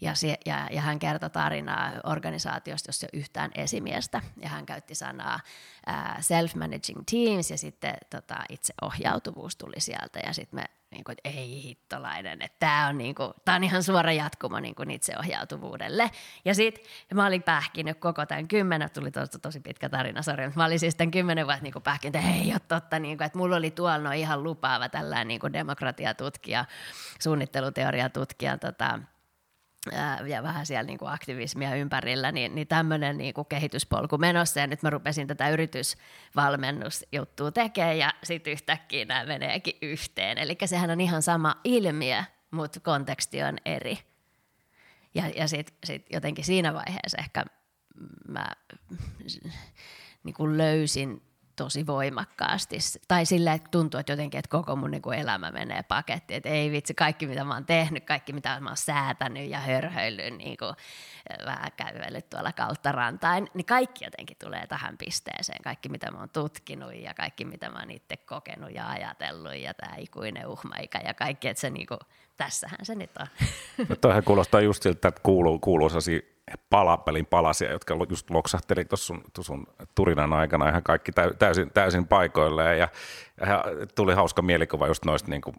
Ja, 0.00 0.12
ja, 0.46 0.68
ja 0.70 0.80
hän 0.80 0.98
kertoi 0.98 1.30
tarinaa 1.30 1.92
organisaatiosta, 2.04 2.88
jossa 2.88 3.06
ei 3.12 3.20
yhtään 3.20 3.50
esimiestä. 3.54 4.22
Ja 4.42 4.48
hän 4.48 4.66
käytti 4.66 4.94
sanaa 4.94 5.40
self-managing 6.20 7.02
teams 7.10 7.50
ja 7.50 7.58
sitten 7.58 7.94
tota, 8.10 8.36
itseohjautuvuus 8.48 9.56
tuli 9.56 9.80
sieltä. 9.80 10.20
Ja 10.26 10.32
sitten 10.32 10.60
me 10.60 10.81
niin 10.92 11.04
kuin, 11.04 11.16
että 11.18 11.28
ei 11.38 11.62
hittolainen, 11.62 12.42
että 12.42 12.56
tämä 12.58 12.88
on, 12.88 12.98
niin 12.98 13.14
kuin, 13.14 13.32
on 13.56 13.64
ihan 13.64 13.82
suora 13.82 14.12
jatkumo 14.12 14.60
niin 14.60 14.74
kuin 14.74 14.90
itseohjautuvuudelle. 14.90 16.10
Ja 16.44 16.54
sitten 16.54 16.84
mä 17.14 17.26
olin 17.26 17.42
pähkinyt 17.42 17.98
koko 17.98 18.26
tämän 18.26 18.48
kymmenen, 18.48 18.90
tuli 18.90 19.10
tosi, 19.10 19.38
tosi 19.38 19.60
pitkä 19.60 19.88
tarina, 19.88 20.22
sori, 20.22 20.44
mutta 20.46 20.60
mä 20.60 20.64
olin 20.64 20.78
siis 20.78 20.94
tämän 20.94 21.10
kymmenen 21.10 21.46
vuotta 21.46 21.62
niin 21.62 21.82
pähkinyt, 21.84 22.16
että 22.16 22.28
ei 22.30 22.52
ole 22.52 22.60
totta, 22.68 22.98
niin 22.98 23.18
kuin, 23.18 23.26
että 23.26 23.38
mulla 23.38 23.56
oli 23.56 23.70
tuolla 23.70 23.98
no 23.98 24.12
ihan 24.12 24.42
lupaava 24.42 24.88
tällainen 24.88 25.28
niin 25.28 25.40
kuin 25.40 25.52
demokratiatutkija, 25.52 26.64
suunnitteluteoriatutkija, 27.20 28.58
tota, 28.58 28.98
ja 30.26 30.42
vähän 30.42 30.66
siellä 30.66 30.86
niin 30.86 30.98
kuin 30.98 31.12
aktivismia 31.12 31.74
ympärillä, 31.74 32.32
niin, 32.32 32.54
niin 32.54 32.68
tämmöinen 32.68 33.18
niin 33.18 33.34
kuin 33.34 33.46
kehityspolku 33.46 34.18
menossa. 34.18 34.60
Ja 34.60 34.66
nyt 34.66 34.82
mä 34.82 34.90
rupesin 34.90 35.26
tätä 35.26 35.50
yritysvalmennusjuttua 35.50 37.52
tekemään 37.52 37.98
ja 37.98 38.14
sitten 38.22 38.52
yhtäkkiä 38.52 39.04
nämä 39.04 39.24
meneekin 39.24 39.74
yhteen. 39.82 40.38
Eli 40.38 40.56
sehän 40.64 40.90
on 40.90 41.00
ihan 41.00 41.22
sama 41.22 41.60
ilmiö, 41.64 42.24
mutta 42.50 42.80
konteksti 42.80 43.42
on 43.42 43.56
eri. 43.64 43.98
Ja, 45.14 45.28
ja 45.36 45.48
sitten 45.48 45.76
sit 45.84 46.06
jotenkin 46.12 46.44
siinä 46.44 46.74
vaiheessa 46.74 47.18
ehkä 47.18 47.44
mä 48.28 48.46
niin 50.24 50.34
kuin 50.34 50.58
löysin 50.58 51.22
tosi 51.56 51.86
voimakkaasti. 51.86 52.76
Tai 53.08 53.26
sillä, 53.26 53.52
että 53.52 53.68
tuntuu, 53.70 54.00
että 54.00 54.12
jotenkin, 54.12 54.38
että 54.38 54.48
koko 54.48 54.76
mun 54.76 54.90
niin 54.90 55.02
kuin 55.02 55.18
elämä 55.18 55.50
menee 55.50 55.82
pakettiin. 55.82 56.36
Että 56.36 56.48
ei 56.48 56.70
vitsi, 56.70 56.94
kaikki 56.94 57.26
mitä 57.26 57.44
mä 57.44 57.54
oon 57.54 57.66
tehnyt, 57.66 58.04
kaikki 58.04 58.32
mitä 58.32 58.60
mä 58.60 58.70
oon 58.70 58.76
säätänyt 58.76 59.50
ja 59.50 59.58
hörhöillyt, 59.58 60.34
niin 60.36 60.56
kuin, 60.56 60.74
vähän 61.46 61.72
kävellyt 61.76 62.30
tuolla 62.30 62.52
kautta 62.52 62.92
rantain, 62.92 63.48
niin 63.54 63.66
kaikki 63.66 64.04
jotenkin 64.04 64.36
tulee 64.40 64.66
tähän 64.66 64.98
pisteeseen. 64.98 65.62
Kaikki 65.62 65.88
mitä 65.88 66.10
mä 66.10 66.18
oon 66.18 66.30
tutkinut 66.30 66.94
ja 66.94 67.14
kaikki 67.14 67.44
mitä 67.44 67.70
mä 67.70 67.78
oon 67.78 67.90
itse 67.90 68.16
kokenut 68.16 68.74
ja 68.74 68.88
ajatellut 68.88 69.56
ja 69.56 69.74
tämä 69.74 69.94
ikuinen 69.96 70.46
uhmaika 70.46 70.98
ja 70.98 71.14
kaikki, 71.14 71.48
että 71.48 71.60
se 71.60 71.70
niin 71.70 71.86
kuin, 71.86 72.00
tässähän 72.44 72.78
se 72.82 72.94
nyt 72.94 73.10
on. 73.20 73.26
No 73.88 73.96
toihan 73.96 74.24
kuulostaa 74.24 74.60
just 74.60 74.82
siltä, 74.82 75.08
että 75.08 75.20
kuuluu, 75.22 75.58
kuuluu 75.58 75.90
palapelin 76.70 77.26
palasia, 77.26 77.72
jotka 77.72 77.94
just 78.10 78.30
loksahteli 78.30 78.84
tuossa 78.84 79.06
sun, 79.06 79.24
sun 79.40 79.66
turinan 79.94 80.32
aikana 80.32 80.68
ihan 80.68 80.82
kaikki 80.82 81.12
täysin, 81.38 81.70
täysin 81.70 82.06
paikoilleen 82.06 82.78
ja, 82.78 82.88
tuli 83.94 84.14
hauska 84.14 84.42
mielikuva 84.42 84.86
just 84.86 85.04
noista 85.04 85.30
niin 85.30 85.42
kuin 85.42 85.56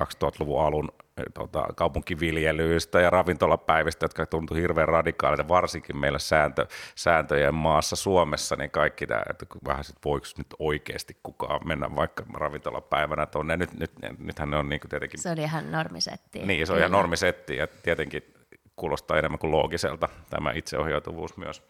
2000-luvun 0.00 0.62
alun 0.62 0.88
tota, 1.34 1.66
kaupunkiviljelyistä 1.76 3.00
ja 3.00 3.10
ravintolapäivistä, 3.10 4.04
jotka 4.04 4.26
tuntui 4.26 4.60
hirveän 4.60 4.88
radikaalille, 4.88 5.48
varsinkin 5.48 5.96
meillä 5.96 6.18
sääntö, 6.18 6.66
sääntöjen 6.94 7.54
maassa 7.54 7.96
Suomessa, 7.96 8.56
niin 8.56 8.70
kaikki 8.70 9.06
tämä, 9.06 9.22
että 9.30 9.46
vähän 9.66 9.84
sit 9.84 9.96
voiko 10.04 10.26
nyt 10.38 10.46
oikeasti 10.58 11.16
kukaan 11.22 11.68
mennä 11.68 11.96
vaikka 11.96 12.24
ravintolapäivänä 12.34 13.26
tuonne. 13.26 13.56
Nyt, 13.56 13.72
nyt, 13.78 13.92
nythän 14.18 14.50
ne 14.50 14.56
on 14.56 14.68
niin 14.68 14.80
kuin 14.80 14.90
tietenkin... 14.90 15.20
Se 15.20 15.30
oli 15.30 15.42
ihan 15.42 15.72
normisetti. 15.72 16.38
Niin, 16.38 16.66
se 16.66 16.72
on 16.72 16.78
ihan 16.78 16.92
normisetti 16.92 17.56
ja 17.56 17.66
tietenkin 17.66 18.34
kuulostaa 18.76 19.18
enemmän 19.18 19.38
kuin 19.38 19.50
loogiselta 19.50 20.08
tämä 20.30 20.52
itseohjautuvuus 20.52 21.36
myös, 21.36 21.62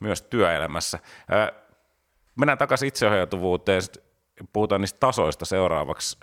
myös 0.00 0.22
työelämässä. 0.22 0.98
Mennään 2.36 2.58
takaisin 2.58 2.88
itseohjautuvuuteen, 2.88 3.82
puhutaan 4.52 4.80
niistä 4.80 5.00
tasoista 5.00 5.44
seuraavaksi. 5.44 6.18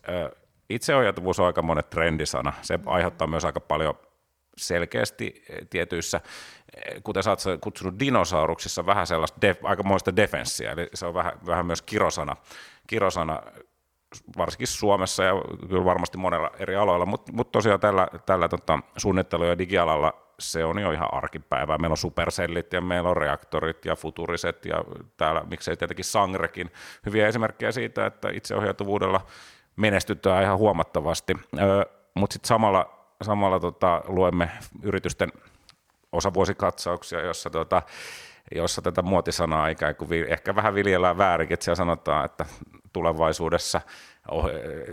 Itseohjautuvuus 0.69 1.39
on 1.39 1.45
aika 1.45 1.61
monen 1.61 1.83
trendisana. 1.89 2.53
Se 2.61 2.79
aiheuttaa 2.85 3.27
myös 3.27 3.45
aika 3.45 3.59
paljon 3.59 3.93
selkeästi 4.57 5.43
tietyissä, 5.69 6.21
kuten 7.03 7.23
sä 7.23 7.29
oot 7.29 7.43
kutsunut 7.61 7.99
dinosauruksissa, 7.99 8.85
vähän 8.85 9.07
sellaista 9.07 9.41
def, 9.41 9.65
aikamoista 9.65 10.15
defenssiä, 10.15 10.71
eli 10.71 10.89
se 10.93 11.05
on 11.05 11.13
vähän, 11.13 11.33
vähän 11.45 11.65
myös 11.65 11.81
kirosana, 11.81 12.35
kirosana 12.87 13.41
varsinkin 14.37 14.67
Suomessa 14.67 15.23
ja 15.23 15.33
kyllä 15.69 15.85
varmasti 15.85 16.17
monella 16.17 16.51
eri 16.59 16.75
aloilla, 16.75 17.05
mutta 17.05 17.31
mut 17.31 17.51
tosiaan 17.51 17.79
tällä, 17.79 18.07
tällä 18.25 18.49
tota, 18.49 18.79
suunnittelu- 18.97 19.45
ja 19.45 19.57
digialalla 19.57 20.32
se 20.51 20.65
on 20.65 20.79
jo 20.79 20.91
ihan 20.91 21.13
arkipäivää. 21.13 21.77
Meillä 21.77 21.93
on 21.93 21.97
supersellit 21.97 22.73
ja 22.73 22.81
meillä 22.81 23.09
on 23.09 23.17
reaktorit 23.17 23.85
ja 23.85 23.95
futuriset 23.95 24.65
ja 24.65 24.83
täällä 25.17 25.41
miksei 25.49 25.77
tietenkin 25.77 26.05
Sangrekin. 26.05 26.71
Hyviä 27.05 27.27
esimerkkejä 27.27 27.71
siitä, 27.71 28.05
että 28.05 28.29
itseohjautuvuudella 28.29 29.25
menestytään 29.75 30.43
ihan 30.43 30.57
huomattavasti, 30.57 31.33
mutta 32.13 32.33
sitten 32.33 32.47
samalla, 32.47 33.13
samalla 33.21 33.59
tota, 33.59 34.01
luemme 34.07 34.49
yritysten 34.83 35.31
osavuosikatsauksia, 36.11 37.21
jossa 37.21 37.49
tota, 37.49 37.81
jossa 38.55 38.81
tätä 38.81 39.01
muotisanaa 39.01 39.67
ikään 39.67 39.95
kuin 39.95 40.25
ehkä 40.27 40.55
vähän 40.55 40.75
viljellään 40.75 41.17
väärin, 41.17 41.53
että 41.53 41.63
siellä 41.63 41.75
sanotaan, 41.75 42.25
että 42.25 42.45
tulevaisuudessa 42.93 43.81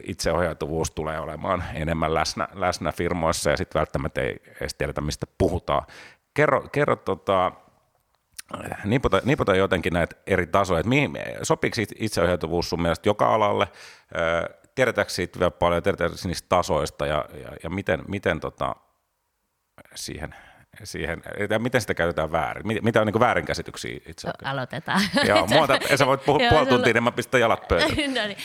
itseohjautuvuus 0.06 0.90
tulee 0.90 1.20
olemaan 1.20 1.64
enemmän 1.74 2.14
läsnä, 2.14 2.48
läsnä 2.52 2.92
firmoissa 2.92 3.50
ja 3.50 3.56
sitten 3.56 3.78
välttämättä 3.80 4.20
ei 4.20 4.36
edes 4.60 4.74
tiedetä, 4.74 5.00
mistä 5.00 5.26
puhutaan. 5.38 5.86
Kerro, 6.34 6.68
kerro 6.72 6.96
tota, 6.96 7.52
nipota, 8.84 9.20
nipota 9.24 9.54
jotenkin 9.54 9.92
näitä 9.92 10.16
eri 10.26 10.46
tasoja, 10.46 10.80
että 10.80 10.88
mihin, 10.88 11.18
sopiiko 11.42 11.76
itseohjautuvuus 11.98 12.70
sun 12.70 12.82
mielestä 12.82 13.08
joka 13.08 13.34
alalle, 13.34 13.68
tiedetäänkö 14.74 15.12
siitä 15.12 15.38
vielä 15.38 15.50
paljon, 15.50 15.82
tiedetäänkö 15.82 16.16
niistä 16.24 16.46
tasoista? 16.48 17.06
Ja, 17.06 17.24
ja, 17.42 17.50
ja 17.62 17.70
miten, 17.70 18.02
miten 18.08 18.40
tota, 18.40 18.76
siihen– 19.94 20.34
siihen, 20.84 21.22
että 21.36 21.58
miten 21.58 21.80
sitä 21.80 21.94
käytetään 21.94 22.32
väärin? 22.32 22.66
Mitä 22.82 23.00
on 23.00 23.06
niin 23.06 23.20
väärinkäsityksiä 23.20 24.00
itse 24.06 24.28
no, 24.28 24.32
Aloitetaan. 24.44 25.00
Joo, 25.28 25.46
muuta, 25.46 25.78
sä 25.96 26.06
voit 26.06 26.24
puhua 26.24 26.40
puoli 26.50 26.66
tuntia, 26.66 26.92
niin 26.92 27.02
mä 27.02 27.12
pistän 27.12 27.40
jalat 27.40 27.68
pöytään. 27.68 28.14
no 28.14 28.26
niin, 28.26 28.36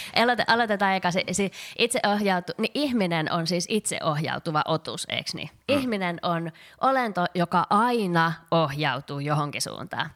aloitetaan 0.48 0.96
eka. 0.96 1.12
Se, 1.12 1.24
se 1.32 1.52
itse 1.80 2.00
ohjautu, 2.14 2.54
niin 2.58 2.72
ihminen 2.74 3.32
on 3.32 3.48
siis 3.48 3.66
itseohjautuva 3.70 4.62
otus, 4.66 5.08
eikö 5.10 5.30
niin? 5.34 5.50
Mm. 5.54 5.78
Ihminen 5.78 6.20
on 6.22 6.52
olento, 6.82 7.26
joka 7.36 7.66
aina 7.70 8.34
ohjautuu 8.52 9.20
johonkin 9.20 9.62
suuntaan 9.62 10.10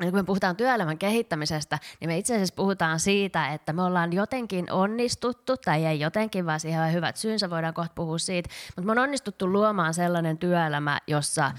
kun 0.00 0.14
me 0.14 0.22
puhutaan 0.22 0.56
työelämän 0.56 0.98
kehittämisestä, 0.98 1.78
niin 2.00 2.08
me 2.08 2.18
itse 2.18 2.34
asiassa 2.34 2.54
puhutaan 2.54 3.00
siitä, 3.00 3.52
että 3.52 3.72
me 3.72 3.82
ollaan 3.82 4.12
jotenkin 4.12 4.72
onnistuttu, 4.72 5.56
tai 5.56 5.84
ei 5.84 6.00
jotenkin, 6.00 6.46
vaan 6.46 6.60
siihen 6.60 6.82
on 6.82 6.92
hyvät 6.92 7.16
syynsä, 7.16 7.50
voidaan 7.50 7.74
kohta 7.74 7.92
puhua 7.94 8.18
siitä, 8.18 8.50
mutta 8.76 8.86
me 8.86 8.92
on 8.92 8.98
onnistuttu 8.98 9.52
luomaan 9.52 9.94
sellainen 9.94 10.38
työelämä, 10.38 10.98
jossa 11.06 11.52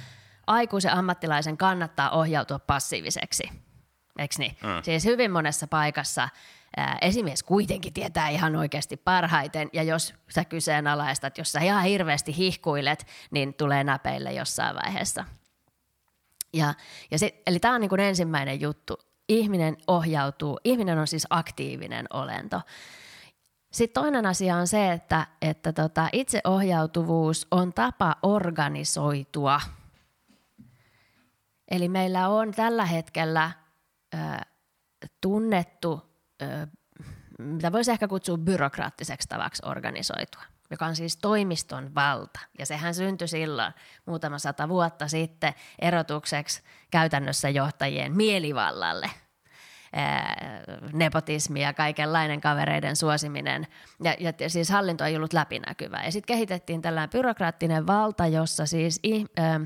aikuisen 0.47 0.93
ammattilaisen 0.93 1.57
kannattaa 1.57 2.09
ohjautua 2.09 2.59
passiiviseksi. 2.59 3.43
Eikö 4.19 4.35
niin? 4.37 4.57
Mm. 4.63 4.83
Siis 4.83 5.05
hyvin 5.05 5.31
monessa 5.31 5.67
paikassa 5.67 6.29
ää, 6.77 6.97
esimies 7.01 7.43
kuitenkin 7.43 7.93
tietää 7.93 8.29
ihan 8.29 8.55
oikeasti 8.55 8.97
parhaiten, 8.97 9.69
ja 9.73 9.83
jos 9.83 10.13
sä 10.29 10.45
kyseenalaistat, 10.45 11.37
jos 11.37 11.51
sä 11.51 11.59
ihan 11.59 11.83
hirveästi 11.83 12.37
hihkuilet, 12.37 13.07
niin 13.31 13.53
tulee 13.53 13.83
näpeille 13.83 14.33
jossain 14.33 14.75
vaiheessa– 14.75 15.25
ja, 16.53 16.74
ja 17.12 17.19
se, 17.19 17.41
eli 17.48 17.60
tämä 17.60 17.75
on 17.75 17.81
niin 17.81 18.00
ensimmäinen 18.00 18.62
juttu. 18.62 19.00
Ihminen 19.29 19.77
ohjautuu, 19.88 20.60
ihminen 20.63 21.00
on 21.00 21.07
siis 21.07 21.27
aktiivinen 21.29 22.05
olento. 22.13 22.62
Sitten 23.72 24.03
toinen 24.03 24.25
asia 24.25 24.55
on 24.55 24.67
se, 24.67 24.91
että, 24.91 25.27
että 25.41 25.74
tota, 25.74 26.10
itseohjautuvuus 26.13 27.48
on 27.51 27.74
tapa 27.74 28.15
organisoitua. 28.24 29.62
Eli 31.72 31.89
meillä 31.89 32.29
on 32.29 32.51
tällä 32.51 32.86
hetkellä 32.86 33.51
ö, 34.13 34.17
tunnettu, 35.22 36.01
ö, 36.41 36.67
mitä 37.39 37.72
voisi 37.72 37.91
ehkä 37.91 38.07
kutsua 38.07 38.38
byrokraattiseksi 38.38 39.27
tavaksi 39.27 39.62
organisoitua 39.65 40.41
joka 40.73 40.85
on 40.85 40.95
siis 40.95 41.17
toimiston 41.17 41.95
valta. 41.95 42.39
Ja 42.59 42.65
sehän 42.65 42.95
syntyi 42.95 43.27
silloin 43.27 43.73
muutama 44.05 44.39
sata 44.39 44.69
vuotta 44.69 45.07
sitten 45.07 45.53
erotukseksi 45.79 46.61
käytännössä 46.91 47.49
johtajien 47.49 48.15
mielivallalle. 48.15 49.09
nepotismi 50.93 51.61
ja 51.61 51.73
kaikenlainen 51.73 52.41
kavereiden 52.41 52.95
suosiminen. 52.95 53.67
Ja, 54.03 54.15
ja 54.39 54.49
siis 54.49 54.69
hallinto 54.69 55.05
ei 55.05 55.15
ollut 55.15 55.33
läpinäkyvää. 55.33 56.05
Ja 56.05 56.11
sitten 56.11 56.35
kehitettiin 56.35 56.81
tällainen 56.81 57.09
byrokraattinen 57.09 57.87
valta, 57.87 58.27
jossa 58.27 58.65
siis 58.65 59.01
äh, 59.39 59.61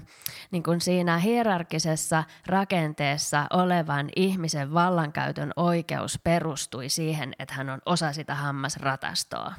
niin 0.51 0.63
kuin 0.63 0.81
siinä 0.81 1.17
hierarkisessa 1.17 2.23
rakenteessa 2.45 3.47
olevan 3.53 4.09
ihmisen 4.15 4.73
vallankäytön 4.73 5.53
oikeus 5.55 6.19
perustui 6.23 6.89
siihen, 6.89 7.33
että 7.39 7.53
hän 7.53 7.69
on 7.69 7.79
osa 7.85 8.13
sitä 8.13 8.35
hammasratastoa 8.35 9.53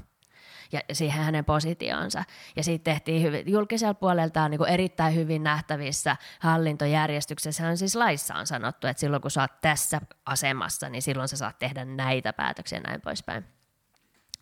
ja 0.73 0.81
siihen 0.93 1.25
hänen 1.25 1.45
positioonsa. 1.45 2.25
Ja 2.57 2.63
siitä 2.63 2.85
tehtiin 2.85 3.23
hyvin, 3.23 3.51
julkisella 3.53 3.95
puolelta 3.95 4.43
on 4.43 4.51
niin 4.51 4.69
erittäin 4.69 5.15
hyvin 5.15 5.43
nähtävissä 5.43 6.17
hallintojärjestyksessä. 6.41 7.69
On 7.69 7.77
siis 7.77 7.97
laissa 7.97 8.35
on 8.35 8.47
sanottu, 8.47 8.87
että 8.87 9.01
silloin 9.01 9.23
kun 9.23 9.31
sä 9.31 9.41
oot 9.41 9.61
tässä 9.61 10.01
asemassa, 10.27 10.89
niin 10.89 11.03
silloin 11.03 11.29
sä 11.29 11.37
saat 11.37 11.59
tehdä 11.59 11.85
näitä 11.85 12.33
päätöksiä 12.33 12.79
ja 12.79 12.83
näin 12.83 13.01
poispäin. 13.01 13.58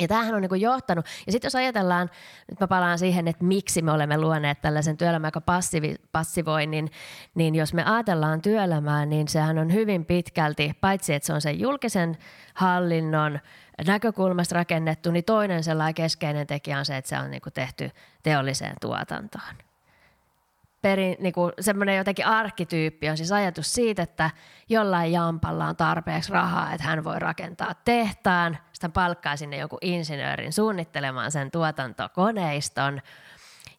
Ja 0.01 0.09
tämähän 0.09 0.35
on 0.35 0.43
niin 0.43 0.61
johtanut, 0.61 1.07
ja 1.27 1.33
sitten 1.33 1.47
jos 1.47 1.55
ajatellaan, 1.55 2.11
nyt 2.51 2.61
mä 2.61 2.67
palaan 2.67 2.99
siihen, 2.99 3.29
että 3.29 3.45
miksi 3.45 3.83
me 3.83 3.93
olemme 3.93 4.19
luoneet 4.19 4.61
tällaisen 4.61 4.97
työelämän, 4.97 5.29
joka 5.29 5.41
passivi, 5.41 5.95
passivoi, 6.13 6.67
niin, 6.67 6.91
niin 7.35 7.55
jos 7.55 7.75
me 7.75 7.85
ajatellaan 7.85 8.43
työelämää, 8.43 9.07
niin 9.07 9.29
sehän 9.29 9.59
on 9.59 9.73
hyvin 9.73 10.05
pitkälti, 10.05 10.73
paitsi 10.81 11.15
että 11.15 11.27
se 11.27 11.33
on 11.33 11.41
sen 11.41 11.61
julkisen 11.61 12.17
hallinnon 12.55 13.41
näkökulmasta 13.87 14.55
rakennettu, 14.55 15.11
niin 15.11 15.25
toinen 15.25 15.65
sellainen 15.65 15.95
keskeinen 15.95 16.47
tekijä 16.47 16.79
on 16.79 16.85
se, 16.85 16.97
että 16.97 17.09
se 17.09 17.19
on 17.19 17.31
niin 17.31 17.43
tehty 17.55 17.91
teolliseen 18.23 18.75
tuotantoon. 18.81 19.55
Perin, 20.83 21.17
niin 21.21 21.33
kuin 21.33 21.53
semmoinen 21.61 21.97
jotenkin 21.97 22.27
arkkityyppi 22.27 23.09
on 23.09 23.17
siis 23.17 23.33
ajatus 23.33 23.75
siitä, 23.75 24.03
että 24.03 24.31
jollain 24.69 25.13
jampalla 25.13 25.67
on 25.67 25.77
tarpeeksi 25.77 26.33
rahaa, 26.33 26.73
että 26.73 26.87
hän 26.87 27.05
voi 27.05 27.19
rakentaa 27.19 27.75
tehtaan, 27.85 28.59
sitten 28.77 28.93
palkkaa 28.93 29.37
sinne 29.37 29.57
joku 29.57 29.79
insinöörin 29.81 30.53
suunnittelemaan 30.53 31.33
sen 31.33 31.51
tuotantokoneiston, 31.51 33.01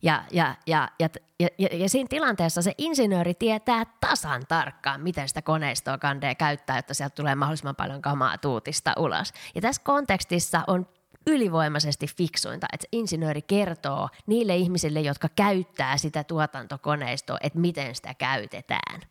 ja, 0.01 0.23
ja, 0.31 0.55
ja, 0.67 0.89
ja, 0.99 1.09
ja, 1.39 1.47
ja, 1.57 1.67
ja 1.71 1.89
siinä 1.89 2.07
tilanteessa 2.07 2.61
se 2.61 2.73
insinööri 2.77 3.33
tietää 3.33 3.83
tasan 3.99 4.43
tarkkaan, 4.47 5.01
miten 5.01 5.27
sitä 5.27 5.41
koneistoa 5.41 5.97
kandee 5.97 6.35
käyttää, 6.35 6.77
jotta 6.77 6.93
sieltä 6.93 7.15
tulee 7.15 7.35
mahdollisimman 7.35 7.75
paljon 7.75 8.01
kamaa 8.01 8.37
tuutista 8.37 8.93
ulos. 8.97 9.33
Ja 9.55 9.61
tässä 9.61 9.81
kontekstissa 9.85 10.63
on 10.67 10.87
ylivoimaisesti 11.27 12.07
fiksuinta, 12.07 12.67
että 12.73 12.87
insinööri 12.91 13.41
kertoo 13.41 14.09
niille 14.27 14.55
ihmisille, 14.55 15.01
jotka 15.01 15.29
käyttää 15.35 15.97
sitä 15.97 16.23
tuotantokoneistoa, 16.23 17.37
että 17.41 17.59
miten 17.59 17.95
sitä 17.95 18.13
käytetään. 18.13 19.01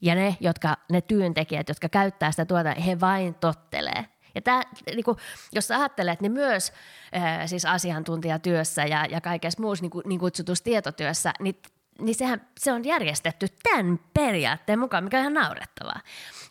Ja 0.00 0.14
ne, 0.14 0.36
jotka, 0.40 0.76
ne 0.90 1.00
työntekijät, 1.00 1.68
jotka 1.68 1.88
käyttää 1.88 2.30
sitä 2.30 2.44
tuotantoa, 2.44 2.84
he 2.84 3.00
vain 3.00 3.34
tottelee. 3.34 4.06
Ja 4.34 4.42
tämä, 4.42 4.62
niin 4.86 5.04
kuin, 5.04 5.16
jos 5.52 5.68
sä 5.68 5.78
ajattelet, 5.78 6.20
niin 6.20 6.32
myös 6.32 6.72
ää, 7.12 7.46
siis 7.46 7.64
asiantuntijatyössä 7.64 8.84
ja, 8.84 9.06
ja 9.06 9.20
kaikessa 9.20 9.62
muussa 9.62 9.82
niin, 9.82 10.02
niin 10.04 10.20
kutsutussa 10.20 10.64
tietotyössä, 10.64 11.32
niin 11.40 11.56
niin 12.00 12.14
sehän, 12.14 12.48
se 12.58 12.72
on 12.72 12.84
järjestetty 12.84 13.46
tämän 13.62 14.00
periaatteen 14.14 14.78
mukaan, 14.78 15.04
mikä 15.04 15.16
on 15.16 15.20
ihan 15.20 15.34
naurettavaa. 15.34 16.00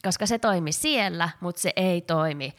Koska 0.04 0.26
se 0.26 0.40
toimi 0.40 0.72
siellä, 0.72 1.30
mutta 1.40 1.62
se 1.62 1.74
ei 1.76 2.02
toimi 2.02 2.54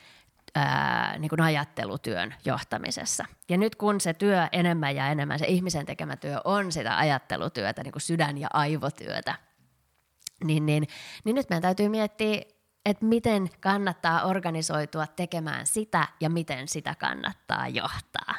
ää, 0.54 1.18
niin 1.18 1.28
kuin 1.28 1.40
ajattelutyön 1.40 2.34
johtamisessa. 2.44 3.24
Ja 3.48 3.58
nyt 3.58 3.76
kun 3.76 4.00
se 4.00 4.14
työ 4.14 4.48
enemmän 4.52 4.96
ja 4.96 5.08
enemmän, 5.08 5.38
se 5.38 5.46
ihmisen 5.46 5.86
tekemä 5.86 6.16
työ 6.16 6.40
on 6.44 6.72
sitä 6.72 6.98
ajattelutyötä, 6.98 7.82
niin 7.82 7.92
kuin 7.92 8.02
sydän- 8.02 8.38
ja 8.38 8.48
aivotyötä, 8.52 9.34
niin, 10.44 10.66
niin, 10.66 10.86
niin 11.24 11.34
nyt 11.34 11.50
meidän 11.50 11.62
täytyy 11.62 11.88
miettiä, 11.88 12.42
että 12.84 13.04
miten 13.04 13.50
kannattaa 13.60 14.22
organisoitua 14.22 15.06
tekemään 15.06 15.66
sitä 15.66 16.08
ja 16.20 16.30
miten 16.30 16.68
sitä 16.68 16.94
kannattaa 16.94 17.68
johtaa. 17.68 18.34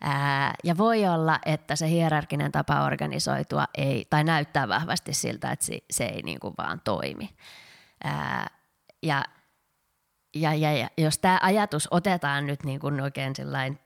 Ää, 0.00 0.54
ja 0.64 0.76
voi 0.78 1.06
olla, 1.06 1.38
että 1.46 1.76
se 1.76 1.88
hierarkinen 1.88 2.52
tapa 2.52 2.84
organisoitua 2.84 3.64
ei, 3.74 4.06
tai 4.10 4.24
näyttää 4.24 4.68
vahvasti 4.68 5.14
siltä, 5.14 5.50
että 5.50 5.64
se, 5.64 5.78
se 5.90 6.04
ei 6.04 6.22
niin 6.22 6.40
kuin 6.40 6.54
vaan 6.58 6.80
toimi. 6.84 7.30
Ää, 8.04 8.50
ja 9.02 9.24
ja, 10.34 10.54
ja, 10.54 10.72
ja 10.72 10.88
jos 10.98 11.18
tämä 11.18 11.38
ajatus 11.42 11.88
otetaan 11.90 12.46
nyt 12.46 12.64
niin 12.64 12.80
kuin 12.80 13.00
oikein 13.00 13.34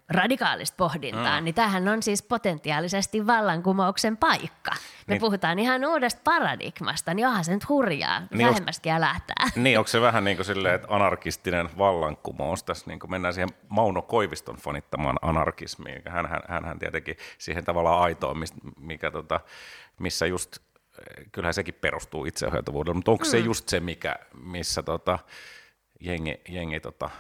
radikaalista 0.08 0.76
pohdintaan, 0.76 1.42
mm. 1.42 1.44
niin 1.44 1.54
tämähän 1.54 1.88
on 1.88 2.02
siis 2.02 2.22
potentiaalisesti 2.22 3.26
vallankumouksen 3.26 4.16
paikka. 4.16 4.70
Me 4.70 4.78
niin. 5.14 5.20
puhutaan 5.20 5.58
ihan 5.58 5.84
uudesta 5.84 6.20
paradigmasta, 6.24 7.14
niin 7.14 7.26
onhan 7.26 7.44
se 7.44 7.54
nyt 7.54 7.68
hurjaa, 7.68 8.22
niin 8.30 8.48
vähemmästäkin 8.48 9.00
lähtää. 9.00 9.46
Niin, 9.56 9.78
onko 9.78 9.88
se 9.88 10.00
vähän 10.00 10.24
niin 10.24 10.36
kuin 10.36 10.46
silleen, 10.46 10.74
että 10.74 10.86
anarkistinen 10.90 11.68
vallankumous 11.78 12.64
tässä, 12.64 12.86
niin 12.86 13.00
kuin 13.00 13.10
mennään 13.10 13.34
siihen 13.34 13.48
Mauno 13.68 14.02
Koiviston 14.02 14.56
fanittamaan 14.56 15.16
anarkismiin. 15.22 16.02
Hän, 16.08 16.26
hän, 16.26 16.40
hänhän 16.48 16.78
tietenkin 16.78 17.16
siihen 17.38 17.64
tavallaan 17.64 18.02
aitoon, 18.02 18.36
mikä, 18.80 19.10
tota, 19.10 19.40
missä 19.98 20.26
just, 20.26 20.58
kyllähän 21.32 21.54
sekin 21.54 21.74
perustuu 21.74 22.24
itseohjautuvuudelle, 22.24 22.94
mutta 22.94 23.10
onko 23.10 23.24
mm. 23.24 23.30
se 23.30 23.38
just 23.38 23.68
se, 23.68 23.80
mikä, 23.80 24.16
missä 24.34 24.82
tota, 24.82 25.18
jengi, 26.02 26.40
jengi 26.48 26.80
tota, 26.80 27.10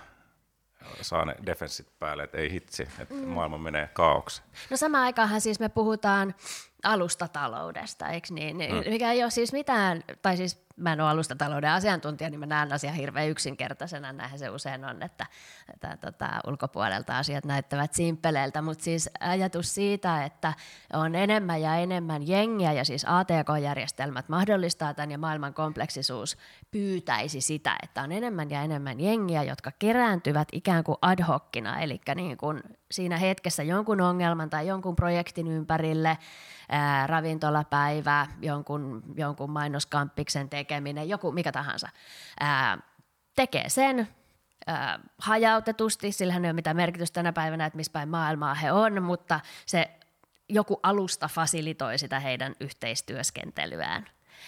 saa 1.00 1.24
ne 1.24 1.34
defenssit 1.46 1.98
päälle, 1.98 2.22
että 2.22 2.38
ei 2.38 2.52
hitsi, 2.52 2.82
että 2.98 3.14
mm. 3.14 3.28
maailma 3.28 3.58
menee 3.58 3.88
kaaukseen. 3.92 4.48
No 4.70 4.76
samaan 4.76 5.04
aikaanhan 5.04 5.40
siis 5.40 5.60
me 5.60 5.68
puhutaan 5.68 6.34
alustataloudesta, 6.82 8.08
eikö 8.08 8.26
niin? 8.30 8.56
Mm. 8.56 8.90
Mikä 8.90 9.12
ei 9.12 9.22
ole 9.22 9.30
siis 9.30 9.52
mitään, 9.52 10.04
tai 10.22 10.36
siis 10.36 10.64
mä 10.82 10.92
en 10.92 11.00
ole 11.00 11.10
alustatalouden 11.10 11.70
asiantuntija, 11.70 12.30
niin 12.30 12.40
mä 12.40 12.46
näen 12.46 12.72
asian 12.72 12.94
hirveän 12.94 13.28
yksinkertaisena, 13.28 14.12
näinhän 14.12 14.38
se 14.38 14.50
usein 14.50 14.84
on, 14.84 15.02
että, 15.02 15.26
että 15.74 15.96
tota, 15.96 16.28
ulkopuolelta 16.46 17.18
asiat 17.18 17.44
näyttävät 17.44 17.94
simppeleiltä, 17.94 18.62
mutta 18.62 18.84
siis 18.84 19.10
ajatus 19.20 19.74
siitä, 19.74 20.24
että 20.24 20.52
on 20.92 21.14
enemmän 21.14 21.60
ja 21.60 21.76
enemmän 21.76 22.28
jengiä 22.28 22.72
ja 22.72 22.84
siis 22.84 23.06
ATK-järjestelmät 23.08 24.28
mahdollistaa 24.28 24.94
tämän 24.94 25.10
ja 25.10 25.18
maailman 25.18 25.54
kompleksisuus 25.54 26.36
pyytäisi 26.70 27.40
sitä, 27.40 27.76
että 27.82 28.02
on 28.02 28.12
enemmän 28.12 28.50
ja 28.50 28.62
enemmän 28.62 29.00
jengiä, 29.00 29.42
jotka 29.42 29.70
kerääntyvät 29.78 30.48
ikään 30.52 30.84
kuin 30.84 30.98
ad 31.02 31.22
hocina, 31.22 31.80
eli 31.80 32.00
niin 32.14 32.36
kuin 32.36 32.62
siinä 32.90 33.16
hetkessä 33.16 33.62
jonkun 33.62 34.00
ongelman 34.00 34.50
tai 34.50 34.66
jonkun 34.66 34.96
projektin 34.96 35.48
ympärille, 35.48 36.18
ää, 36.68 37.06
ravintolapäivä, 37.06 38.26
jonkun, 38.40 39.02
jonkun 39.16 39.50
mainoskampiksen 39.50 40.48
tekeminen, 40.48 40.71
joku 41.08 41.32
mikä 41.32 41.52
tahansa, 41.52 41.88
ää, 42.40 42.78
tekee 43.36 43.68
sen 43.68 44.08
ää, 44.66 44.98
hajautetusti, 45.18 46.12
sillä 46.12 46.34
ei 46.34 46.38
ole 46.38 46.52
mitään 46.52 46.76
merkitystä 46.76 47.14
tänä 47.14 47.32
päivänä, 47.32 47.66
että 47.66 47.76
missä 47.76 47.92
päin 47.92 48.08
maailmaa 48.08 48.54
he 48.54 48.72
on, 48.72 49.02
mutta 49.02 49.40
se 49.66 49.90
joku 50.48 50.80
alusta 50.82 51.28
fasilitoi 51.28 51.98
sitä 51.98 52.20
heidän 52.20 52.54
yhteistyöskentelyään. 52.60 54.06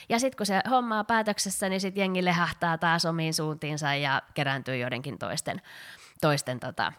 Ja 0.09 0.19
sitten 0.19 0.37
kun 0.37 0.47
se 0.47 0.61
homma 0.71 0.99
on 0.99 1.07
päätöksessä, 1.07 1.69
niin 1.69 1.81
sitten 1.81 2.01
jengi 2.01 2.25
lehahtaa 2.25 2.79
taas 2.79 3.05
omiin 3.05 3.35
suuntiinsa 3.35 3.95
ja 3.95 4.23
kerääntyy 4.35 4.77
joidenkin 4.77 5.19
toisten, 5.19 5.63
toisten 6.21 6.61
tota, 6.61 6.93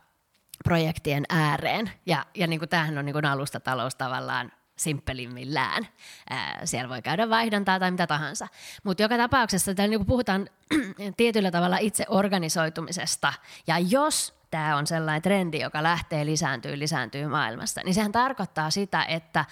projektien 0.63 1.23
ääreen. 1.29 1.91
Ja, 2.05 2.25
ja 2.35 2.47
niin 2.47 2.59
kuin 2.59 2.69
tämähän 2.69 2.97
on 2.97 3.05
niin 3.05 3.13
kuin 3.13 3.25
alustatalous 3.25 3.95
tavallaan 3.95 4.51
simppelimmillään. 4.75 5.87
Ää, 6.29 6.61
siellä 6.65 6.89
voi 6.89 7.01
käydä 7.01 7.29
vaihdontaa 7.29 7.79
tai 7.79 7.91
mitä 7.91 8.07
tahansa. 8.07 8.47
Mutta 8.83 9.03
joka 9.03 9.17
tapauksessa 9.17 9.75
täällä 9.75 9.97
niin 9.97 10.05
puhutaan 10.05 10.49
tietyllä 11.17 11.51
tavalla 11.51 11.77
itse 11.77 12.05
organisoitumisesta. 12.09 13.33
Ja 13.67 13.79
jos 13.79 14.35
tämä 14.51 14.75
on 14.75 14.87
sellainen 14.87 15.21
trendi, 15.21 15.59
joka 15.59 15.83
lähtee 15.83 16.25
lisääntyy, 16.25 16.79
lisääntyy 16.79 17.27
maailmassa, 17.27 17.81
niin 17.83 17.93
sehän 17.93 18.11
tarkoittaa 18.11 18.69
sitä, 18.69 19.03
että 19.03 19.45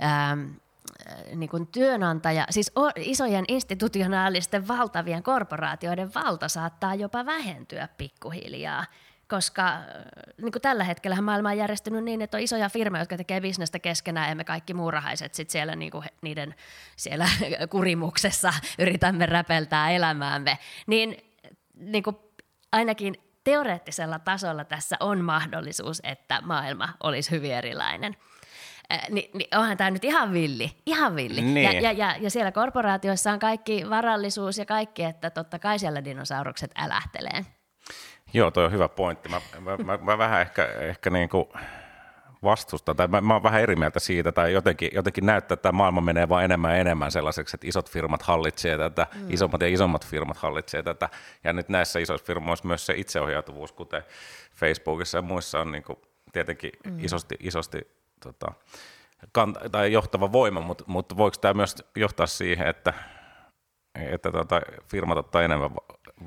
ää, 0.00 0.36
niin 1.34 1.50
kuin 1.50 1.66
työnantaja, 1.66 2.46
siis 2.50 2.72
isojen 2.96 3.44
institutionaalisten 3.48 4.68
valtavien 4.68 5.22
korporaatioiden 5.22 6.14
valta 6.14 6.48
saattaa 6.48 6.94
jopa 6.94 7.26
vähentyä 7.26 7.88
pikkuhiljaa 7.98 8.84
koska 9.30 9.68
äh, 9.68 9.82
niin 10.42 10.52
kuin 10.52 10.62
tällä 10.62 10.84
hetkellä 10.84 11.22
maailma 11.22 11.48
on 11.48 11.58
järjestynyt 11.58 12.04
niin, 12.04 12.22
että 12.22 12.36
on 12.36 12.42
isoja 12.42 12.68
firmoja, 12.68 13.02
jotka 13.02 13.16
tekee 13.16 13.40
bisnestä 13.40 13.78
keskenään 13.78 14.28
ja 14.28 14.34
me 14.34 14.44
kaikki 14.44 14.74
muurahaiset 14.74 15.34
sit 15.34 15.50
siellä 15.50 15.76
niin 15.76 15.92
kuin 15.92 16.04
niiden 16.22 16.54
siellä 16.96 17.28
kurimuksessa 17.70 18.52
yritämme 18.78 19.26
räpeltää 19.26 19.90
elämäämme. 19.90 20.58
Niin, 20.86 21.16
niin 21.74 22.02
kuin 22.02 22.16
ainakin 22.72 23.14
teoreettisella 23.44 24.18
tasolla 24.18 24.64
tässä 24.64 24.96
on 25.00 25.24
mahdollisuus, 25.24 26.00
että 26.04 26.40
maailma 26.40 26.88
olisi 27.02 27.30
hyvin 27.30 27.52
erilainen. 27.52 28.16
Äh, 28.92 29.00
Ni, 29.10 29.30
niin 29.34 29.58
onhan 29.58 29.76
tämä 29.76 29.90
nyt 29.90 30.04
ihan 30.04 30.32
villi, 30.32 30.70
ihan 30.86 31.16
villi. 31.16 31.40
Niin. 31.40 31.64
Ja, 31.64 31.72
ja, 31.72 31.92
ja, 31.92 32.16
ja 32.20 32.30
siellä 32.30 32.52
korporaatioissa 32.52 33.32
on 33.32 33.38
kaikki 33.38 33.90
varallisuus 33.90 34.58
ja 34.58 34.64
kaikki, 34.64 35.02
että 35.02 35.30
totta 35.30 35.58
kai 35.58 35.78
siellä 35.78 36.04
dinosaurukset 36.04 36.70
älähtelee. 36.76 37.59
Joo, 38.32 38.50
toi 38.50 38.64
on 38.64 38.72
hyvä 38.72 38.88
pointti. 38.88 39.28
Mä, 39.28 39.40
mä, 39.60 39.76
mä, 39.76 39.98
mä 40.02 40.18
vähän 40.18 40.40
ehkä, 40.40 40.64
ehkä 40.64 41.10
niin 41.10 41.28
kuin 41.28 41.48
vastustan, 42.42 42.96
tai 42.96 43.08
mä, 43.08 43.20
mä 43.20 43.34
oon 43.34 43.42
vähän 43.42 43.60
eri 43.60 43.76
mieltä 43.76 44.00
siitä, 44.00 44.32
tai 44.32 44.52
jotenkin, 44.52 44.90
jotenkin 44.94 45.26
näyttää, 45.26 45.54
että 45.54 45.62
tämä 45.62 45.76
maailma 45.76 46.00
menee 46.00 46.28
vaan 46.28 46.44
enemmän 46.44 46.70
ja 46.70 46.76
enemmän 46.76 47.12
sellaiseksi, 47.12 47.56
että 47.56 47.66
isot 47.66 47.90
firmat 47.90 48.22
hallitsee 48.22 48.78
tätä, 48.78 49.06
mm. 49.14 49.26
isommat 49.30 49.60
ja 49.60 49.68
isommat 49.68 50.06
firmat 50.06 50.36
hallitsee 50.36 50.82
tätä, 50.82 51.08
ja 51.44 51.52
nyt 51.52 51.68
näissä 51.68 51.98
isoissa 51.98 52.26
firmoissa 52.26 52.68
myös 52.68 52.86
se 52.86 52.94
itseohjautuvuus, 52.96 53.72
kuten 53.72 54.02
Facebookissa 54.54 55.18
ja 55.18 55.22
muissa 55.22 55.60
on 55.60 55.72
niin 55.72 55.82
kuin 55.82 55.98
tietenkin 56.32 56.72
mm. 56.86 57.04
isosti, 57.04 57.34
isosti 57.40 57.80
tota, 58.24 58.52
kant- 59.38 59.68
tai 59.72 59.92
johtava 59.92 60.32
voima, 60.32 60.60
mutta, 60.60 60.84
mutta 60.86 61.16
voiko 61.16 61.36
tämä 61.40 61.54
myös 61.54 61.76
johtaa 61.96 62.26
siihen, 62.26 62.66
että, 62.66 62.92
että 63.94 64.32
tota, 64.32 64.60
firmat 64.88 65.18
ottaa 65.18 65.42
enemmän 65.42 65.70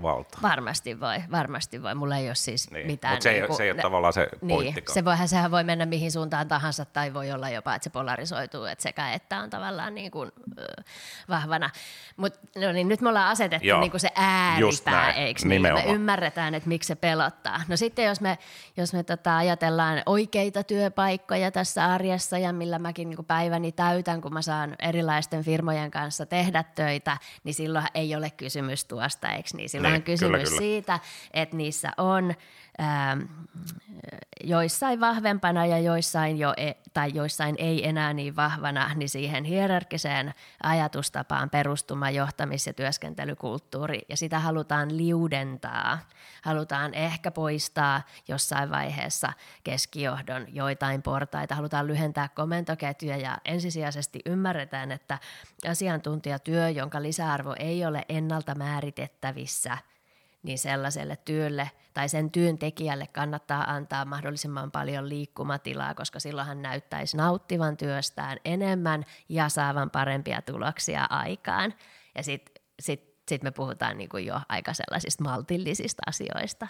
valtaa. 0.01 0.39
Varmasti 0.41 0.99
voi, 0.99 1.17
varmasti 1.31 1.83
voi. 1.83 1.95
Mulla 1.95 2.17
ei 2.17 2.27
ole 2.27 2.35
siis 2.35 2.71
Niin. 2.71 2.87
mitään... 2.87 3.13
Mutta 3.13 3.23
se, 3.23 3.29
ei, 3.31 3.39
niinku- 3.39 3.55
se 3.57 3.63
ei 3.63 3.71
ole 3.71 3.81
tavallaan 3.81 4.13
se 4.13 4.27
Niin, 4.41 4.47
pointtikaan. 4.57 4.93
se 4.93 5.05
voihan, 5.05 5.27
sehän 5.27 5.51
voi 5.51 5.63
mennä 5.63 5.85
mihin 5.85 6.11
suuntaan 6.11 6.47
tahansa 6.47 6.85
tai 6.85 7.13
voi 7.13 7.31
olla 7.31 7.49
jopa, 7.49 7.75
että 7.75 7.83
se 7.83 7.89
polarisoituu, 7.89 8.65
että 8.65 8.83
sekä 8.83 9.13
että 9.13 9.39
on 9.39 9.49
tavallaan 9.49 9.95
niin 9.95 10.11
kuin, 10.11 10.31
ö, 10.59 10.81
vahvana. 11.29 11.69
Mutta 12.17 12.39
no 12.55 12.71
niin, 12.71 12.87
nyt 12.87 13.01
me 13.01 13.09
ollaan 13.09 13.27
asetettu 13.31 13.67
Joo, 13.67 13.79
niin 13.79 13.91
kuin 13.91 14.01
se 14.01 14.09
ääripää, 14.15 15.11
eikö 15.11 15.39
niin? 15.41 15.47
Me 15.61 15.67
nimenomaan. 15.69 15.95
ymmärretään, 15.95 16.55
että 16.55 16.69
miksi 16.69 16.87
se 16.87 16.95
pelottaa. 16.95 17.61
No 17.67 17.77
sitten 17.77 18.05
jos 18.05 18.21
me, 18.21 18.37
jos 18.77 18.93
me 18.93 19.03
tota, 19.03 19.37
ajatellaan 19.37 20.03
oikeita 20.05 20.63
työpaikkoja 20.63 21.51
tässä 21.51 21.85
arjessa 21.85 22.37
ja 22.37 22.53
millä 22.53 22.79
mäkin 22.79 23.09
niin 23.09 23.15
kuin 23.15 23.25
päiväni 23.25 23.71
täytän, 23.71 24.21
kun 24.21 24.33
mä 24.33 24.41
saan 24.41 24.75
erilaisten 24.79 25.43
firmojen 25.43 25.91
kanssa 25.91 26.25
tehdä 26.25 26.63
töitä, 26.63 27.17
niin 27.43 27.53
silloin 27.53 27.85
ei 27.95 28.15
ole 28.15 28.29
kysymys 28.29 28.85
tuosta, 28.85 29.29
eikö 29.29 29.49
niin? 29.53 29.69
Silloin 29.69 29.82
Niin, 29.89 29.95
on 29.95 30.03
kysymys 30.03 30.31
kyllä, 30.31 30.43
kyllä. 30.43 30.57
siitä, 30.57 30.99
että 31.33 31.57
niissä 31.57 31.91
on 31.97 32.33
ähm, 32.79 33.21
joissain 34.43 34.99
vahvempana 34.99 35.65
ja 35.65 35.79
joissain, 35.79 36.37
jo 36.37 36.53
e- 36.57 36.73
tai 36.93 37.11
joissain 37.13 37.55
ei 37.57 37.87
enää 37.87 38.13
niin 38.13 38.35
vahvana, 38.35 38.91
niin 38.95 39.09
siihen 39.09 39.43
hierarkiseen 39.43 40.33
ajatustapaan 40.63 41.49
perustuma 41.49 42.09
johtamis- 42.09 42.67
ja 42.67 42.73
työskentelykulttuuri, 42.73 44.01
ja 44.09 44.17
sitä 44.17 44.39
halutaan 44.39 44.97
liudentaa. 44.97 45.99
Halutaan 46.41 46.93
ehkä 46.93 47.31
poistaa 47.31 48.01
jossain 48.27 48.71
vaiheessa 48.71 49.33
keskijohdon 49.63 50.55
joitain 50.55 51.01
portaita, 51.01 51.55
halutaan 51.55 51.87
lyhentää 51.87 52.29
komentoketjuja, 52.29 53.17
ja 53.17 53.37
ensisijaisesti 53.45 54.19
ymmärretään, 54.25 54.91
että 54.91 55.19
asiantuntijatyö, 55.69 56.69
jonka 56.69 57.01
lisäarvo 57.01 57.55
ei 57.59 57.85
ole 57.85 58.05
ennalta 58.09 58.55
määritettävissä– 58.55 59.77
niin 60.43 60.59
sellaiselle 60.59 61.17
työlle 61.25 61.71
tai 61.93 62.09
sen 62.09 62.31
työntekijälle 62.31 63.07
kannattaa 63.07 63.73
antaa 63.73 64.05
mahdollisimman 64.05 64.71
paljon 64.71 65.09
liikkumatilaa, 65.09 65.93
koska 65.93 66.19
silloin 66.19 66.47
hän 66.47 66.61
näyttäisi 66.61 67.17
nauttivan 67.17 67.77
työstään 67.77 68.37
enemmän 68.45 69.05
ja 69.29 69.49
saavan 69.49 69.89
parempia 69.89 70.41
tuloksia 70.41 71.03
aikaan. 71.03 71.73
Ja 72.15 72.23
sitten 72.23 72.63
sit, 72.79 73.12
sit 73.27 73.43
me 73.43 73.51
puhutaan 73.51 73.97
niinku 73.97 74.17
jo 74.17 74.35
aika 74.49 74.73
sellaisista 74.73 75.23
maltillisista 75.23 76.01
asioista. 76.07 76.67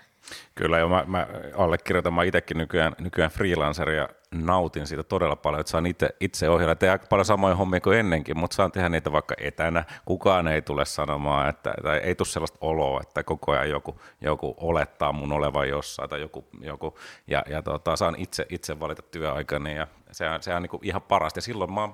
Kyllä, 0.55 0.79
jo 0.79 0.89
mä, 0.89 1.03
mä 1.07 1.27
allekirjoitan, 1.57 2.13
mä 2.13 2.23
itsekin 2.23 2.57
nykyään, 2.57 2.95
nykyään 2.99 3.31
freelancer 3.31 3.89
ja 3.89 4.09
nautin 4.31 4.87
siitä 4.87 5.03
todella 5.03 5.35
paljon, 5.35 5.59
että 5.59 5.71
saan 5.71 5.85
itse, 5.85 6.09
itse 6.19 6.49
ohjella. 6.49 6.75
Tehdä 6.75 6.91
aika 6.91 7.05
paljon 7.09 7.25
samoja 7.25 7.55
hommia 7.55 7.81
kuin 7.81 7.97
ennenkin, 7.97 8.37
mutta 8.37 8.55
saan 8.55 8.71
tehdä 8.71 8.89
niitä 8.89 9.11
vaikka 9.11 9.35
etänä. 9.37 9.83
Kukaan 10.05 10.47
ei 10.47 10.61
tule 10.61 10.85
sanomaan, 10.85 11.49
että 11.49 11.73
tai 11.83 11.97
ei 11.97 12.15
tule 12.15 12.27
sellaista 12.27 12.57
oloa, 12.61 13.01
että 13.01 13.23
koko 13.23 13.51
ajan 13.51 13.69
joku, 13.69 14.01
joku 14.21 14.55
olettaa 14.57 15.11
mun 15.13 15.31
olevan 15.31 15.69
jossain 15.69 16.09
tai 16.09 16.21
joku, 16.21 16.47
joku 16.61 16.97
ja, 17.27 17.43
ja 17.49 17.61
tota, 17.61 17.95
saan 17.95 18.15
itse, 18.17 18.45
itse 18.49 18.79
valita 18.79 19.01
työaikani 19.01 19.75
ja 19.75 19.87
se 20.11 20.29
on, 20.29 20.43
se 20.43 20.55
on 20.55 20.61
niin 20.61 20.79
ihan 20.81 21.01
parasta. 21.01 21.37
Ja 21.37 21.41
silloin 21.41 21.73
mä, 21.73 21.89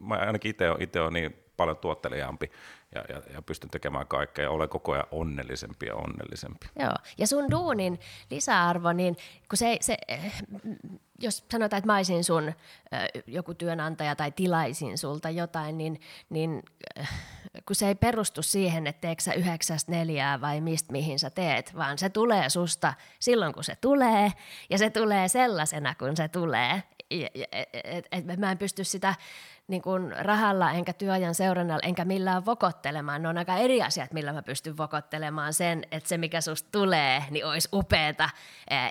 mä 0.00 0.14
ainakin 0.14 0.54
itse 0.78 1.00
olen, 1.00 1.12
niin 1.12 1.36
paljon 1.56 1.76
tuottelijaampi 1.76 2.50
ja, 2.94 3.04
ja, 3.08 3.22
ja 3.34 3.42
pystyn 3.42 3.70
tekemään 3.70 4.06
kaikkea 4.06 4.44
ja 4.44 4.50
olen 4.50 4.68
koko 4.68 4.92
ajan 4.92 5.06
onnellisempi 5.10 5.86
ja 5.86 5.94
onnellisempi. 5.94 6.66
Joo. 6.78 6.94
Ja 7.18 7.26
sun 7.26 7.50
duunin 7.50 8.00
lisäarvo, 8.30 8.92
niin 8.92 9.16
kun 9.48 9.56
se, 9.56 9.76
se, 9.80 9.96
jos 11.20 11.44
sanotaan, 11.52 11.78
että 11.78 11.86
mä 11.86 11.96
olisin 11.96 12.24
sun 12.24 12.52
joku 13.26 13.54
työnantaja 13.54 14.16
tai 14.16 14.32
tilaisin 14.32 14.98
sulta 14.98 15.30
jotain, 15.30 15.78
niin, 15.78 16.00
niin 16.30 16.62
kun 17.66 17.76
se 17.76 17.88
ei 17.88 17.94
perustu 17.94 18.42
siihen, 18.42 18.86
että 18.86 19.00
teekö 19.00 19.22
sä 19.22 19.32
yhdeksästä 19.32 19.92
neljää 19.92 20.40
vai 20.40 20.60
mistä 20.60 20.92
mihin 20.92 21.18
sä 21.18 21.30
teet, 21.30 21.76
vaan 21.76 21.98
se 21.98 22.08
tulee 22.08 22.50
susta 22.50 22.94
silloin, 23.18 23.52
kun 23.54 23.64
se 23.64 23.76
tulee, 23.80 24.32
ja 24.70 24.78
se 24.78 24.90
tulee 24.90 25.28
sellaisena, 25.28 25.94
kun 25.94 26.16
se 26.16 26.28
tulee. 26.28 26.82
Ja- 27.10 27.28
ja- 27.34 27.46
Et, 27.84 28.06
et 28.10 28.38
mä 28.38 28.50
en 28.50 28.58
pysty 28.58 28.84
sitä 28.84 29.14
niin 29.68 29.82
kuin 29.82 30.14
rahalla, 30.16 30.70
enkä 30.70 30.92
työajan 30.92 31.34
seurannalla, 31.34 31.82
enkä 31.82 32.04
millään 32.04 32.46
vokottelemaan. 32.46 33.22
Ne 33.22 33.28
on 33.28 33.38
aika 33.38 33.56
eri 33.56 33.82
asiat, 33.82 34.12
millä 34.12 34.32
mä 34.32 34.42
pystyn 34.42 34.76
vokottelemaan 34.76 35.54
sen, 35.54 35.84
että 35.90 36.08
se, 36.08 36.18
mikä 36.18 36.40
susta 36.40 36.68
tulee, 36.72 37.24
niin 37.30 37.46
olisi 37.46 37.68
upeeta 37.72 38.30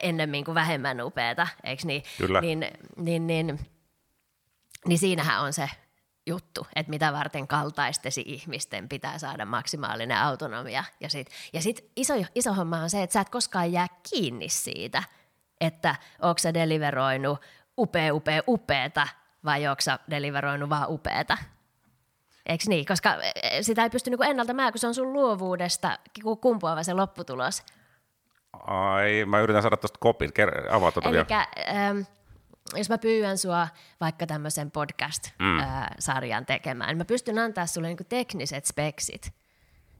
ennemmin 0.01 0.45
kuin 0.45 0.55
vähemmän 0.55 1.01
upeeta, 1.01 1.47
eikö 1.63 1.83
niin? 1.85 2.03
Kyllä. 2.17 2.41
Niin, 2.41 2.65
niin, 2.97 3.27
niin, 3.27 3.59
niin 4.85 4.99
siinähän 4.99 5.41
on 5.41 5.53
se 5.53 5.69
juttu, 6.27 6.67
että 6.75 6.89
mitä 6.89 7.13
varten 7.13 7.47
kaltaistesi 7.47 8.23
ihmisten 8.25 8.89
pitää 8.89 9.17
saada 9.17 9.45
maksimaalinen 9.45 10.17
autonomia. 10.17 10.83
Ja 10.99 11.09
sitten 11.09 11.35
ja 11.53 11.61
sit 11.61 11.91
iso, 11.95 12.13
iso 12.35 12.53
homma 12.53 12.77
on 12.77 12.89
se, 12.89 13.03
että 13.03 13.13
sä 13.13 13.21
et 13.21 13.29
koskaan 13.29 13.71
jää 13.71 13.87
kiinni 14.09 14.49
siitä, 14.49 15.03
että 15.61 15.95
onko 16.21 16.37
sä 16.37 16.53
deliveroinut 16.53 17.41
upea, 17.77 18.13
upea, 18.13 18.41
upeeta 18.47 19.07
vai 19.45 19.67
onko 19.67 19.81
sä 19.81 19.99
deliveroinut 20.09 20.69
vaan 20.69 20.89
upeeta. 20.89 21.37
Eikö 22.45 22.63
niin? 22.67 22.85
Koska 22.85 23.15
eh, 23.43 23.61
sitä 23.61 23.83
ei 23.83 23.89
pysty 23.89 24.09
niinku 24.09 24.23
ennalta 24.23 24.53
määrä, 24.53 24.71
kun 24.71 24.79
se 24.79 24.87
on 24.87 24.95
sun 24.95 25.13
luovuudesta 25.13 25.99
ku- 26.23 26.35
kumpuava 26.35 26.83
se 26.83 26.93
lopputulos. 26.93 27.63
Ai, 28.67 29.25
mä 29.25 29.39
yritän 29.39 29.61
saada 29.61 29.77
tuosta 29.77 29.99
kopin. 29.99 30.29
Ker- 30.29 30.67
avaa 30.75 30.91
tuota 30.91 31.11
vielä. 31.11 31.25
Eli 31.57 31.75
ähm, 31.77 31.97
jos 32.75 32.89
mä 32.89 32.97
pyydän 32.97 33.37
sua 33.37 33.67
vaikka 34.01 34.27
tämmöisen 34.27 34.71
podcast-sarjan 34.71 36.45
tekemään, 36.45 36.87
niin 36.89 36.97
mä 36.97 37.05
pystyn 37.05 37.39
antaa 37.39 37.65
sulle 37.65 37.87
niinku 37.87 38.03
tekniset 38.09 38.65
speksit. 38.65 39.33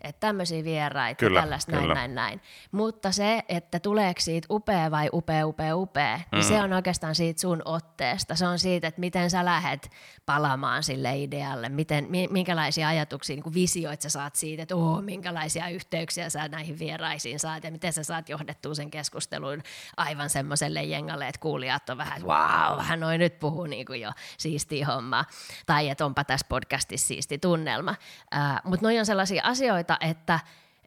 Että 0.01 0.19
tämmöisiä 0.19 0.63
vieraita, 0.63 1.19
Kyllä, 1.19 1.41
tällaista 1.41 1.71
näin, 1.71 1.81
kyllä. 1.81 1.93
näin, 1.93 2.15
näin. 2.15 2.41
Mutta 2.71 3.12
se, 3.12 3.43
että 3.49 3.79
tuleeko 3.79 4.21
siitä 4.21 4.47
upea 4.51 4.91
vai 4.91 5.10
upea, 5.13 5.47
upea, 5.47 5.75
upea, 5.75 6.19
niin 6.31 6.43
se 6.43 6.62
on 6.62 6.73
oikeastaan 6.73 7.15
siitä 7.15 7.41
sun 7.41 7.62
otteesta. 7.65 8.36
Se 8.36 8.47
on 8.47 8.60
siitä, 8.60 8.88
että 8.88 8.99
miten 8.99 9.29
sä 9.29 9.45
lähdet 9.45 9.89
palaamaan 10.25 10.83
sille 10.83 11.17
idealle, 11.17 11.69
miten, 11.69 12.05
mi- 12.10 12.27
minkälaisia 12.31 12.88
ajatuksia, 12.88 13.36
niin 13.36 13.43
kuin 13.43 13.53
visioit 13.53 14.01
sä 14.01 14.10
saat 14.10 14.36
siitä, 14.36 14.63
että 14.63 14.75
oh, 14.75 15.01
minkälaisia 15.01 15.67
yhteyksiä 15.67 16.29
sä 16.29 16.47
näihin 16.47 16.79
vieraisiin 16.79 17.39
saat 17.39 17.63
ja 17.63 17.71
miten 17.71 17.93
sä 17.93 18.03
saat 18.03 18.29
johdettua 18.29 18.73
sen 18.73 18.91
keskustelun 18.91 19.63
aivan 19.97 20.29
semmoiselle 20.29 20.83
jengalle, 20.83 21.27
että 21.27 21.39
kuulijat 21.39 21.89
on 21.89 21.97
vähän, 21.97 22.17
että 22.17 22.27
wow, 22.27 22.79
hän 22.79 22.99
noin 22.99 23.19
nyt 23.19 23.39
puhuu 23.39 23.65
niin 23.65 23.86
kuin 23.86 24.01
jo 24.01 24.12
siistiä 24.38 24.86
hommaa. 24.88 25.25
Tai 25.65 25.89
että 25.89 26.05
onpa 26.05 26.23
tässä 26.23 26.45
podcastissa 26.49 27.07
siisti 27.07 27.38
tunnelma. 27.38 27.91
Uh, 28.36 28.69
Mutta 28.69 28.86
noi 28.86 28.99
on 28.99 29.05
sellaisia 29.05 29.41
asioita, 29.45 29.87
että 30.00 30.39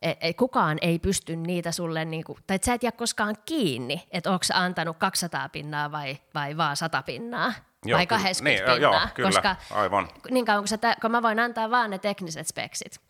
e- 0.02 0.12
e- 0.20 0.32
kukaan 0.32 0.78
ei 0.80 0.98
pysty 0.98 1.36
niitä 1.36 1.72
sulle, 1.72 2.04
niinku, 2.04 2.38
tai 2.46 2.54
että 2.54 2.66
sä 2.66 2.74
et 2.74 2.82
jää 2.82 2.92
koskaan 2.92 3.36
kiinni, 3.46 4.06
että 4.10 4.30
onko 4.30 4.44
antanut 4.54 4.96
200 4.98 5.48
pinnaa 5.48 5.92
vai, 5.92 6.18
vai 6.34 6.56
vaan 6.56 6.76
100 6.76 7.02
pinnaa. 7.02 7.52
Joo, 7.84 7.96
vai 7.98 8.06
kyllä. 8.06 8.18
80 8.18 8.72
Niin, 8.72 8.82
joo, 8.82 8.92
pinnaa, 8.92 9.08
kyllä, 9.14 9.28
koska 9.28 9.56
aivan. 9.70 10.08
niin 10.30 10.44
kauan 10.46 10.60
kun, 10.62 10.68
sä 10.68 10.78
kun 11.00 11.10
mä 11.10 11.22
voin 11.22 11.40
antaa 11.40 11.70
vaan 11.70 11.90
ne 11.90 11.98
tekniset 11.98 12.46
speksit. 12.46 13.00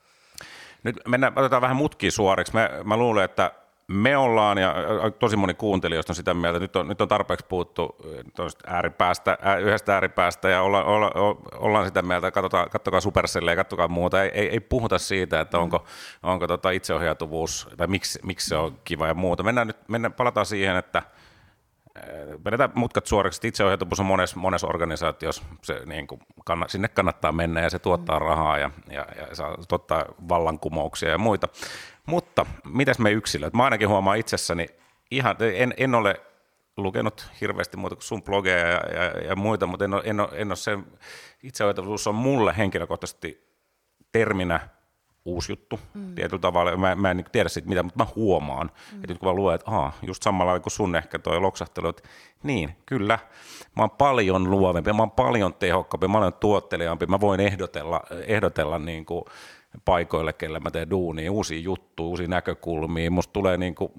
Nyt 0.83 0.96
mennään, 1.09 1.33
otetaan 1.37 1.62
vähän 1.62 1.76
mutkia 1.76 2.11
suoriksi. 2.11 2.53
Mä, 2.53 2.70
mä 2.85 2.96
luulen, 2.96 3.24
että 3.24 3.53
me 3.92 4.16
ollaan, 4.16 4.59
ja 4.59 4.74
tosi 5.18 5.37
moni 5.37 5.55
kuuntelijoista 5.55 6.11
on 6.11 6.14
sitä 6.14 6.35
mieltä, 6.35 6.57
että 6.57 6.64
nyt 6.64 6.76
on, 6.76 6.88
nyt 6.88 7.00
on 7.00 7.09
tarpeeksi 7.09 7.46
puhuttu 7.48 7.96
tuosta 8.37 8.64
ääripäästä, 8.66 9.38
ää, 9.42 9.57
yhdestä 9.57 9.94
ääripäästä, 9.94 10.48
ja 10.48 10.62
olla, 10.62 10.85
olla, 10.85 11.11
ollaan 11.59 11.87
sitä 11.87 12.03
mieltä, 12.03 12.26
että 12.26 12.35
katsotaan, 12.35 12.70
katsokaa 12.70 13.00
Supercellia 13.00 13.53
ja 13.53 13.57
katsokaa 13.57 13.88
muuta. 13.88 14.22
Ei, 14.22 14.31
ei, 14.35 14.48
ei 14.48 14.61
puhuta 14.61 14.98
siitä, 14.98 15.40
että 15.40 15.59
onko, 15.59 15.85
onko 16.22 16.46
tota 16.46 16.70
itseohjautuvuus, 16.70 17.68
tai 17.76 17.87
miksi, 17.87 18.18
miksi 18.22 18.48
se 18.48 18.57
on 18.57 18.79
kiva 18.85 19.07
ja 19.07 19.14
muuta. 19.14 19.42
Mennään 19.42 19.66
nyt, 19.66 19.88
mennään, 19.88 20.12
palataan 20.12 20.46
siihen, 20.46 20.76
että 20.76 21.03
vedetään 22.44 22.70
mutkat 22.74 23.07
suoriksi, 23.07 23.48
itseohjautuvuus 23.48 24.00
on 24.00 24.07
monessa, 24.07 24.37
monessa 24.40 24.66
organisaatiossa, 24.66 25.42
se, 25.62 25.83
niin 25.87 26.07
kuin, 26.07 26.20
kanna, 26.44 26.68
sinne 26.68 26.88
kannattaa 26.88 27.33
mennä 27.33 27.61
ja 27.61 27.70
se 27.70 27.79
tuottaa 27.79 28.18
rahaa 28.18 28.59
ja, 28.59 28.70
ja, 28.90 29.07
ja 29.16 29.35
saa 29.35 29.57
tuottaa 29.68 30.05
vallankumouksia 30.29 31.11
ja 31.11 31.18
muita. 31.18 31.48
Mutta 32.11 32.46
mitäs 32.64 32.99
me 32.99 33.11
yksilöt? 33.11 33.55
Mä 33.55 33.64
ainakin 33.64 33.88
huomaan 33.88 34.18
itsessäni, 34.18 34.66
ihan, 35.11 35.37
en, 35.55 35.75
en 35.77 35.94
ole 35.94 36.20
lukenut 36.77 37.31
hirveästi 37.40 37.77
muuta 37.77 37.96
kuin 37.96 38.03
sun 38.03 38.23
blogeja 38.23 38.66
ja, 38.66 38.81
ja, 38.94 39.05
ja 39.29 39.37
muita, 39.37 39.66
mutta 39.66 39.85
en 39.85 39.94
ole, 39.94 40.03
en 40.05 40.20
ole, 40.20 40.29
en 40.33 40.49
ole 40.49 40.57
sen, 40.57 40.87
itseohjautuvuus 41.42 42.07
on 42.07 42.14
mulle 42.14 42.55
henkilökohtaisesti 42.57 43.51
terminä 44.12 44.68
uusi 45.25 45.53
juttu 45.53 45.81
mm. 45.94 46.14
tietyllä 46.14 46.40
tavalla. 46.40 46.77
Mä, 46.77 46.94
mä 46.94 47.11
en 47.11 47.16
niin 47.16 47.27
tiedä 47.33 47.49
siitä 47.49 47.68
mitä, 47.68 47.83
mutta 47.83 48.05
mä 48.05 48.11
huomaan, 48.16 48.66
mm. 48.66 48.96
että 48.96 49.12
nyt 49.12 49.18
kun 49.18 49.29
mä 49.29 49.35
luen, 49.35 49.55
että 49.55 49.70
aha, 49.70 49.92
just 50.03 50.23
samalla 50.23 50.61
kuin 50.61 50.73
sun 50.73 50.96
ehkä 50.96 51.18
toi 51.18 51.40
loksahtelu, 51.40 51.88
että 51.88 52.03
niin, 52.42 52.77
kyllä, 52.87 53.18
mä 53.77 53.83
oon 53.83 53.90
paljon 53.90 54.51
luovempi, 54.51 54.92
mä 54.92 55.03
oon 55.03 55.11
paljon 55.11 55.55
tehokkaampi, 55.55 56.09
mä 56.09 56.18
olen 56.18 56.33
tuottelijampi, 56.33 57.07
mä 57.07 57.20
voin 57.20 57.40
ehdotella, 57.40 58.01
ehdotella 58.27 58.79
niin 58.79 59.07
kuin 59.07 59.25
paikoille, 59.85 60.33
kelle 60.33 60.61
mä 60.61 60.70
teen 60.70 60.90
duunia, 60.90 61.33
uusia 61.33 61.61
juttuja, 61.61 62.09
uusia 62.09 62.28
näkökulmia, 62.28 63.11
musta 63.11 63.33
tulee 63.33 63.56
niin 63.56 63.74
kuin, 63.74 63.92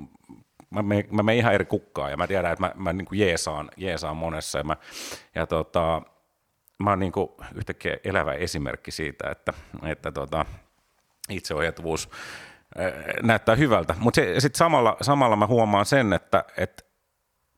mä 0.70 0.82
menen, 0.82 1.06
mä 1.12 1.24
menen 1.24 1.40
ihan 1.40 1.54
eri 1.54 1.66
kukkaan 1.66 2.12
ja 2.12 2.18
mä 2.18 2.28
tiedän, 2.28 2.52
että 2.52 2.66
mä, 2.66 2.72
mä 2.76 2.94
niin 2.94 3.06
kuin 3.06 3.20
jeesaan, 3.20 3.72
jeesaan 3.78 4.18
monessa. 4.18 4.58
Ja, 4.58 4.64
mä, 4.64 4.76
ja 5.36 5.48
tota, 5.48 6.02
mä 6.84 6.90
oon 6.90 7.00
niin 7.00 7.12
kuin 7.12 7.30
yhtäkkiä 7.56 7.98
elävä 8.04 8.34
esimerkki 8.34 8.92
siitä, 8.92 9.30
että, 9.32 9.54
että 9.84 10.12
tota, 10.12 10.46
itseohjautuvuus 11.30 12.10
näyttää 13.24 13.56
hyvältä. 13.56 13.96
Mutta 14.00 14.22
sitten 14.38 14.58
samalla, 14.58 14.98
samalla 15.02 15.36
mä 15.36 15.48
huomaan 15.48 15.86
sen, 15.86 16.14
että, 16.14 16.46
että 16.58 16.84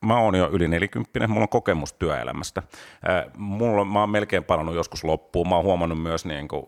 mä 0.03 0.19
oon 0.19 0.35
jo 0.35 0.49
yli 0.51 0.67
nelikymppinen, 0.67 1.29
mulla 1.29 1.43
on 1.43 1.49
kokemus 1.49 1.93
työelämästä. 1.93 2.63
Mulla, 3.37 3.85
mä 3.85 3.99
oon 3.99 4.09
melkein 4.09 4.43
palannut 4.43 4.75
joskus 4.75 5.03
loppuun. 5.03 5.49
Mä 5.49 5.55
oon 5.55 5.65
huomannut 5.65 6.01
myös 6.01 6.25
niin 6.25 6.47
kuin, 6.47 6.63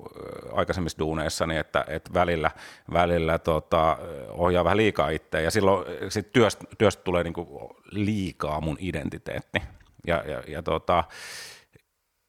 aikaisemmissa 0.53 0.99
duuneissani, 0.99 1.57
että, 1.57 1.85
että 1.87 2.13
välillä, 2.13 2.51
välillä 2.93 3.39
tota, 3.39 3.97
ohjaa 4.29 4.63
vähän 4.63 4.77
liikaa 4.77 5.09
itseä 5.09 5.41
ja 5.41 5.51
silloin 5.51 5.85
sit 6.09 6.33
työstä, 6.33 6.65
työstä 6.77 7.03
tulee 7.03 7.23
niin 7.23 7.33
kuin 7.33 7.47
liikaa 7.91 8.61
mun 8.61 8.77
identiteetti. 8.79 9.61
Ja, 10.07 10.23
ja, 10.27 10.43
ja 10.47 10.63
tota, 10.63 11.03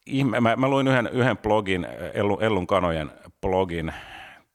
ihme, 0.06 0.40
mä, 0.40 0.56
mä 0.56 0.68
luin 0.68 0.88
yhden, 0.88 1.08
yhden 1.12 1.38
blogin, 1.38 1.86
Ellun, 2.14 2.42
Ellun 2.42 2.66
Kanojen 2.66 3.10
blogin, 3.40 3.92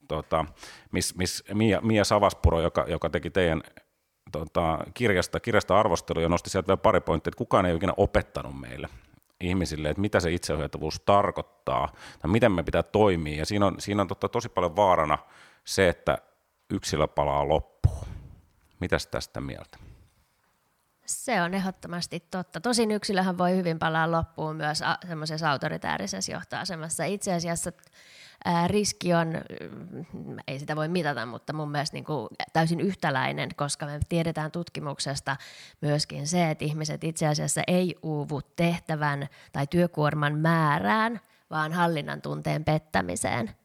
tota, 0.08 0.46
missä 0.92 1.16
miss 1.18 1.44
Mia, 1.54 1.82
Mia 1.82 2.04
Savaspuro, 2.04 2.62
joka, 2.62 2.86
joka 2.88 3.10
teki 3.10 3.30
teidän 3.30 3.62
tota, 4.32 4.80
kirjasta, 4.94 5.40
kirjasta 5.40 5.80
arvostelu 5.80 6.20
ja 6.20 6.30
nosti 6.30 6.50
sieltä 6.50 6.68
vielä 6.68 6.78
pari 6.78 7.02
pointtia, 7.02 7.30
että 7.30 7.38
kukaan 7.38 7.66
ei 7.66 7.76
ikinä 7.76 7.94
opettanut 7.98 8.60
meille 8.60 8.90
ihmisille, 9.42 9.90
että 9.90 10.02
mitä 10.02 10.20
se 10.20 10.32
itseohjautuvuus 10.32 11.00
tarkoittaa 11.00 11.92
tai 12.20 12.32
miten 12.32 12.52
me 12.52 12.64
pitää 12.64 12.84
toimia. 12.84 13.38
Ja 13.38 13.46
siinä 13.46 13.66
on, 13.66 13.76
siinä 13.80 14.02
on 14.02 14.08
tota, 14.08 14.30
tosi 14.30 14.50
paljon 14.50 14.76
vaarana 14.76 15.18
se, 15.66 15.90
että 15.90 16.18
yksilö 16.70 17.08
palaa 17.08 17.48
loppuun. 17.48 18.08
Mitäs 18.80 19.08
tästä 19.08 19.42
mieltä? 19.42 19.91
Se 21.12 21.42
on 21.42 21.54
ehdottomasti 21.54 22.20
totta. 22.32 22.62
Tosin 22.62 22.92
yksilöhän 22.92 23.38
voi 23.38 23.56
hyvin 23.56 23.80
palaa 23.80 24.12
loppuun 24.12 24.56
myös 24.56 24.84
semmoisessa 25.08 25.52
autoritäärisessä 25.52 26.32
johtoasemassa. 26.32 27.04
Itse 27.04 27.34
asiassa 27.34 27.72
ää, 28.46 28.68
riski 28.68 29.14
on, 29.14 29.28
mm, 30.14 30.38
ei 30.48 30.60
sitä 30.60 30.76
voi 30.76 30.88
mitata, 30.88 31.26
mutta 31.26 31.54
mun 31.54 31.72
mielestä 31.72 31.96
niin 31.96 32.06
kuin 32.06 32.28
täysin 32.54 32.82
yhtäläinen, 32.82 33.50
koska 33.56 33.86
me 33.86 34.00
tiedetään 34.10 34.52
tutkimuksesta 34.52 35.38
myöskin 35.82 36.28
se, 36.28 36.50
että 36.50 36.66
ihmiset 36.66 37.04
itse 37.04 37.28
asiassa 37.28 37.62
ei 37.68 37.96
uuvu 38.04 38.42
tehtävän 38.42 39.28
tai 39.52 39.68
työkuorman 39.68 40.40
määrään, 40.40 41.22
vaan 41.50 41.74
hallinnan 41.74 42.22
tunteen 42.22 42.66
pettämiseen. 42.66 43.61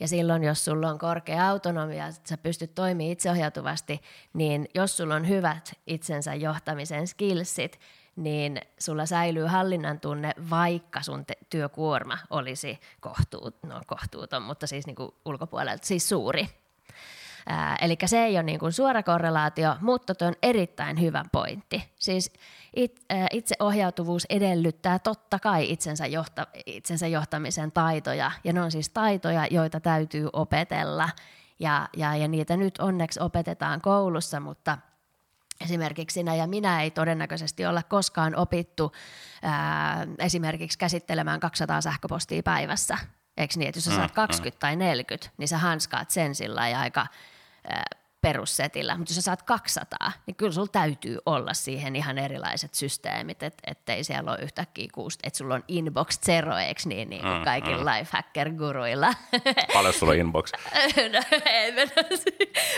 Ja 0.00 0.08
silloin, 0.08 0.44
jos 0.44 0.64
sulla 0.64 0.88
on 0.88 0.98
korkea 0.98 1.48
autonomia, 1.48 2.06
että 2.06 2.28
sä 2.28 2.38
pystyt 2.38 2.74
toimimaan 2.74 3.12
itseohjautuvasti, 3.12 4.00
niin 4.32 4.68
jos 4.74 4.96
sulla 4.96 5.14
on 5.14 5.28
hyvät 5.28 5.72
itsensä 5.86 6.34
johtamisen 6.34 7.06
skillsit, 7.06 7.80
niin 8.16 8.60
sulla 8.78 9.06
säilyy 9.06 9.46
hallinnan 9.46 10.00
tunne, 10.00 10.32
vaikka 10.50 11.02
sun 11.02 11.26
te- 11.26 11.38
työkuorma 11.50 12.18
olisi 12.30 12.80
kohtuut, 13.00 13.56
no, 13.62 13.80
kohtuuton, 13.86 14.42
mutta 14.42 14.66
siis 14.66 14.86
niin 14.86 14.96
kuin 14.96 15.10
ulkopuolelta 15.24 15.86
siis 15.86 16.08
suuri. 16.08 16.48
Eli 17.80 17.96
se 18.06 18.24
ei 18.24 18.34
ole 18.36 18.42
niin 18.42 18.60
kuin 18.60 18.72
suora 18.72 19.02
korrelaatio, 19.02 19.76
mutta 19.80 20.14
tuo 20.14 20.28
on 20.28 20.34
erittäin 20.42 21.00
hyvä 21.00 21.24
pointti. 21.32 21.92
Siis 21.96 22.32
it, 22.76 23.00
ää, 23.10 23.26
itseohjautuvuus 23.32 24.26
edellyttää 24.30 24.98
totta 24.98 25.38
kai 25.38 25.72
itsensä, 25.72 26.06
johta, 26.06 26.46
itsensä 26.66 27.06
johtamisen 27.06 27.72
taitoja, 27.72 28.30
ja 28.44 28.52
ne 28.52 28.62
on 28.62 28.70
siis 28.70 28.88
taitoja, 28.88 29.46
joita 29.50 29.80
täytyy 29.80 30.28
opetella, 30.32 31.08
ja, 31.58 31.88
ja, 31.96 32.16
ja 32.16 32.28
niitä 32.28 32.56
nyt 32.56 32.78
onneksi 32.78 33.20
opetetaan 33.20 33.80
koulussa, 33.80 34.40
mutta– 34.40 34.78
esimerkiksi 35.60 36.14
sinä 36.14 36.34
ja 36.34 36.46
minä 36.46 36.82
ei 36.82 36.90
todennäköisesti 36.90 37.66
olla 37.66 37.82
koskaan 37.82 38.36
opittu 38.36 38.92
ää, 39.42 40.06
esimerkiksi 40.18 40.78
käsittelemään 40.78 41.40
200 41.40 41.80
sähköpostia 41.80 42.42
päivässä. 42.42 42.98
Eikö 43.40 43.54
niin, 43.56 43.68
että 43.68 43.78
jos 43.78 43.84
sä 43.84 43.90
saat 43.90 44.12
20 44.12 44.56
mm, 44.56 44.60
tai 44.60 44.76
40, 44.76 45.30
niin 45.38 45.48
sä 45.48 45.58
hanskaat 45.58 46.10
sen 46.10 46.34
sillä 46.34 46.60
aika 46.60 47.06
perussetillä, 48.20 48.96
mutta 48.96 49.10
jos 49.10 49.14
sä 49.14 49.22
saat 49.22 49.42
200, 49.42 50.12
niin 50.26 50.34
kyllä 50.34 50.52
sulla 50.52 50.68
täytyy 50.72 51.18
olla 51.26 51.54
siihen 51.54 51.96
ihan 51.96 52.18
erilaiset 52.18 52.74
systeemit, 52.74 53.42
et, 53.42 53.54
ettei 53.66 54.04
siellä 54.04 54.30
ole 54.30 54.38
yhtäkkiä 54.42 54.88
kuusi, 54.94 55.18
että 55.22 55.38
sulla 55.38 55.54
on 55.54 55.64
inbox 55.68 56.20
zero, 56.20 56.56
eikö 56.56 56.80
niin, 56.84 57.10
niin 57.10 57.22
kuin 57.22 57.38
mm, 57.38 57.44
kaikilla 57.44 57.92
mm. 57.92 57.98
lifehacker-guruilla. 57.98 59.14
Paljon 59.72 59.94
sulla 59.94 60.12
on 60.12 60.18
inbox? 60.18 60.52
no, 61.12 61.38
ei 61.46 61.72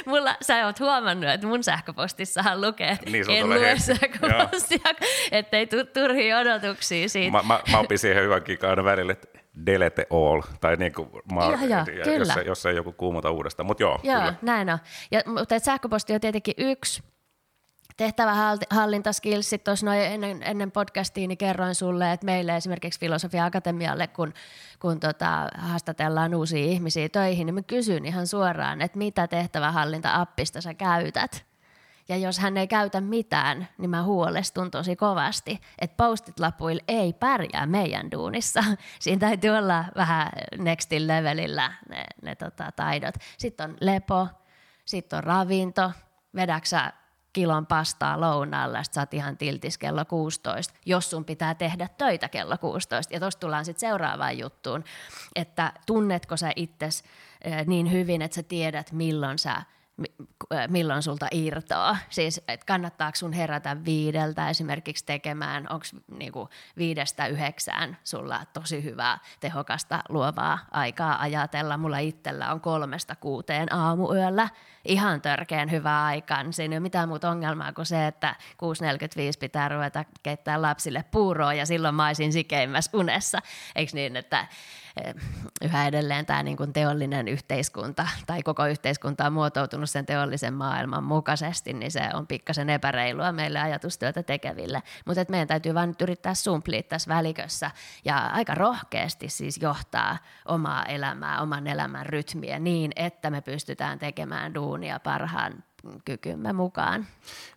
Mulla, 0.06 0.36
sä 0.42 0.66
oot 0.66 0.80
huomannut, 0.80 1.30
että 1.30 1.46
mun 1.46 1.64
sähköpostissahan 1.64 2.60
lukee, 2.60 2.90
että 2.90 3.10
niin, 3.10 3.30
en 3.30 3.48
lue 3.48 3.78
sähköpostia, 3.78 4.94
ettei 5.32 5.66
tule 5.66 5.84
turhia 5.84 6.38
odotuksia 6.38 7.08
siitä. 7.08 7.32
Mä, 7.32 7.42
mä, 7.42 7.60
mä 7.72 7.78
opin 7.78 7.98
siihen 7.98 8.22
hyvän 8.22 8.42
kikaan 8.42 8.84
välillä, 8.84 9.12
että 9.12 9.41
delete 9.66 10.06
all, 10.10 10.42
tai 10.60 10.76
niin 10.76 10.92
kuin 10.92 11.08
ma- 11.32 11.44
joo, 11.44 11.68
ja 11.68 11.84
jos, 12.18 12.36
ei, 12.36 12.46
jos 12.46 12.66
ei 12.66 12.76
joku 12.76 12.92
kuumota 12.92 13.30
uudestaan, 13.30 13.66
mutta 13.66 13.82
joo. 13.82 14.00
Joo, 14.02 14.18
kyllä. 14.18 14.34
näin 14.42 14.70
on. 14.70 14.78
Ja, 15.10 15.20
mutta 15.26 15.58
sähköposti 15.58 16.14
on 16.14 16.20
tietenkin 16.20 16.54
yksi 16.58 17.02
tehtävähallintaskillsit. 17.96 19.64
Tuossa 19.64 19.86
noin 19.86 20.00
ennen, 20.00 20.42
ennen 20.42 20.70
podcastia 20.70 21.28
niin 21.28 21.38
kerroin 21.38 21.74
sulle, 21.74 22.12
että 22.12 22.24
meille 22.24 22.56
esimerkiksi 22.56 23.00
Filosofia 23.00 23.44
Akatemialle, 23.44 24.06
kun, 24.06 24.32
kun 24.78 25.00
tota, 25.00 25.48
haastatellaan 25.58 26.34
uusia 26.34 26.64
ihmisiä 26.64 27.08
töihin, 27.08 27.46
niin 27.46 27.54
mä 27.54 27.62
kysyn 27.62 28.06
ihan 28.06 28.26
suoraan, 28.26 28.80
että 28.80 28.98
mitä 28.98 29.26
tehtävähallinta-appista 29.28 30.60
sä 30.60 30.74
käytät– 30.74 31.44
ja 32.12 32.18
jos 32.18 32.38
hän 32.38 32.56
ei 32.56 32.66
käytä 32.66 33.00
mitään, 33.00 33.68
niin 33.78 33.90
mä 33.90 34.02
huolestun 34.02 34.70
tosi 34.70 34.96
kovasti, 34.96 35.60
että 35.78 35.96
postit-lapuilla 35.96 36.82
ei 36.88 37.12
pärjää 37.12 37.66
meidän 37.66 38.10
duunissa. 38.10 38.64
Siinä 39.00 39.20
täytyy 39.20 39.50
olla 39.50 39.84
vähän 39.96 40.28
nextin 40.58 41.08
levelillä 41.08 41.72
ne, 41.88 42.04
ne 42.22 42.34
tota, 42.34 42.72
taidot. 42.76 43.14
Sitten 43.38 43.70
on 43.70 43.76
lepo, 43.80 44.28
sitten 44.84 45.16
on 45.16 45.24
ravinto, 45.24 45.92
vedäksä 46.34 46.92
kilon 47.32 47.66
pastaa 47.66 48.20
lounaalle, 48.20 48.84
sitten 48.84 48.94
sä 48.94 49.00
oot 49.00 49.14
ihan 49.14 49.36
tiltis 49.36 49.78
kello 49.78 50.04
16, 50.04 50.74
jos 50.86 51.10
sun 51.10 51.24
pitää 51.24 51.54
tehdä 51.54 51.88
töitä 51.98 52.28
kello 52.28 52.58
16. 52.58 53.14
Ja 53.14 53.20
tuosta 53.20 53.40
tullaan 53.40 53.64
sitten 53.64 53.88
seuraavaan 53.88 54.38
juttuun, 54.38 54.84
että 55.34 55.72
tunnetko 55.86 56.36
sä 56.36 56.52
itses 56.56 57.04
eh, 57.44 57.66
niin 57.66 57.92
hyvin, 57.92 58.22
että 58.22 58.34
sä 58.34 58.42
tiedät 58.42 58.92
milloin 58.92 59.38
sä 59.38 59.62
milloin 60.68 61.02
sulta 61.02 61.28
irtoaa. 61.30 61.96
Siis, 62.10 62.40
että 62.48 62.66
kannattaako 62.66 63.16
sun 63.16 63.32
herätä 63.32 63.76
viideltä 63.84 64.50
esimerkiksi 64.50 65.06
tekemään, 65.06 65.66
onko 65.70 65.86
niinku 66.18 66.48
viidestä 66.76 67.26
yhdeksään 67.26 67.96
sulla 68.04 68.40
tosi 68.52 68.84
hyvää, 68.84 69.18
tehokasta, 69.40 70.02
luovaa 70.08 70.58
aikaa 70.70 71.20
ajatella. 71.20 71.76
Mulla 71.76 71.98
itsellä 71.98 72.52
on 72.52 72.60
kolmesta 72.60 73.16
kuuteen 73.16 73.74
aamuyöllä 73.74 74.48
ihan 74.84 75.22
törkeän 75.22 75.70
hyvää 75.70 76.04
aikaa. 76.04 76.42
Niin 76.42 76.52
siinä 76.52 76.74
ei 76.74 76.78
ole 76.78 76.82
mitään 76.82 77.08
muuta 77.08 77.30
ongelmaa 77.30 77.72
kuin 77.72 77.86
se, 77.86 78.06
että 78.06 78.34
6.45 78.40 78.58
pitää 79.40 79.68
ruveta 79.68 80.04
keittää 80.22 80.62
lapsille 80.62 81.04
puuroa 81.10 81.54
ja 81.54 81.66
silloin 81.66 81.94
mä 81.94 82.06
olisin 82.06 82.32
sikeimmässä 82.32 82.90
unessa. 82.94 83.38
Eikö 83.76 83.92
niin, 83.94 84.16
että 84.16 84.46
yhä 85.62 85.86
edelleen 85.86 86.26
tämä 86.26 86.42
niin 86.42 86.56
kuin 86.56 86.72
teollinen 86.72 87.28
yhteiskunta 87.28 88.08
tai 88.26 88.42
koko 88.42 88.66
yhteiskunta 88.66 89.26
on 89.26 89.32
muotoutunut 89.32 89.90
sen 89.90 90.06
teollisen 90.06 90.54
maailman 90.54 91.04
mukaisesti, 91.04 91.72
niin 91.72 91.90
se 91.90 92.02
on 92.14 92.26
pikkasen 92.26 92.70
epäreilua 92.70 93.32
meille 93.32 93.60
ajatustyötä 93.60 94.22
tekeville. 94.22 94.82
Mutta 95.06 95.24
meidän 95.28 95.48
täytyy 95.48 95.74
vain 95.74 95.94
yrittää 96.02 96.34
sumplia 96.34 96.82
tässä 96.82 97.14
välikössä 97.14 97.70
ja 98.04 98.18
aika 98.18 98.54
rohkeasti 98.54 99.28
siis 99.28 99.58
johtaa 99.62 100.18
omaa 100.44 100.84
elämää, 100.84 101.40
oman 101.40 101.66
elämän 101.66 102.06
rytmiä 102.06 102.58
niin, 102.58 102.92
että 102.96 103.30
me 103.30 103.40
pystytään 103.40 103.98
tekemään 103.98 104.54
duunia 104.54 105.00
parhaan 105.00 105.64
kykymme 106.04 106.52
mukaan. 106.52 107.06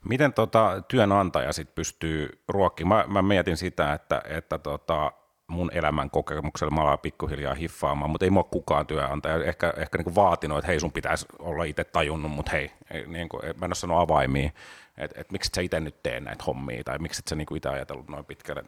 Miten 0.10 0.34
tota, 0.34 0.82
työnantaja 0.88 1.54
sit 1.54 1.76
pystyy 1.76 2.44
ruokkimaan? 2.48 3.08
Mä, 3.08 3.14
mä 3.14 3.28
mietin 3.28 3.58
sitä, 3.58 3.94
että, 3.94 4.22
että 4.26 4.58
tota, 4.58 5.12
mun 5.48 5.72
elämän 5.74 6.10
kokemuksella 6.10 6.76
mä 6.76 6.82
alan 6.82 7.00
pikkuhiljaa 7.00 7.54
hiffaamaan, 7.54 8.12
mutta 8.12 8.26
ei 8.26 8.30
mua 8.30 8.44
kukaan 8.44 8.88
työnantaja 8.88 9.44
ehkä, 9.44 9.74
ehkä 9.78 9.98
niin 9.98 10.16
vaatinut, 10.16 10.58
että 10.58 10.68
hei 10.68 10.80
sun 10.80 10.92
pitäisi 10.92 11.26
olla 11.40 11.64
itse 11.64 11.84
tajunnut, 11.84 12.32
mutta 12.32 12.52
hei, 12.52 12.72
ei, 12.92 13.08
niin 13.08 13.30
kuin, 13.30 13.42
mä 13.44 13.66
en 13.66 13.70
ole 13.70 13.76
sanonut 13.76 14.04
avaimia, 14.04 14.50
että 14.98 15.22
et, 15.22 15.32
miksi 15.32 15.50
et 15.50 15.54
sä 15.54 15.62
itse 15.62 15.80
nyt 15.80 16.04
tee 16.04 16.20
näitä 16.20 16.44
hommia, 16.44 16.84
tai 16.84 17.00
miksi 17.00 17.22
et 17.22 17.28
sä 17.28 17.36
niin 17.36 17.56
itse 17.56 17.70
ajatellut 17.70 18.10
noin 18.10 18.26
pitkälle, 18.26 18.64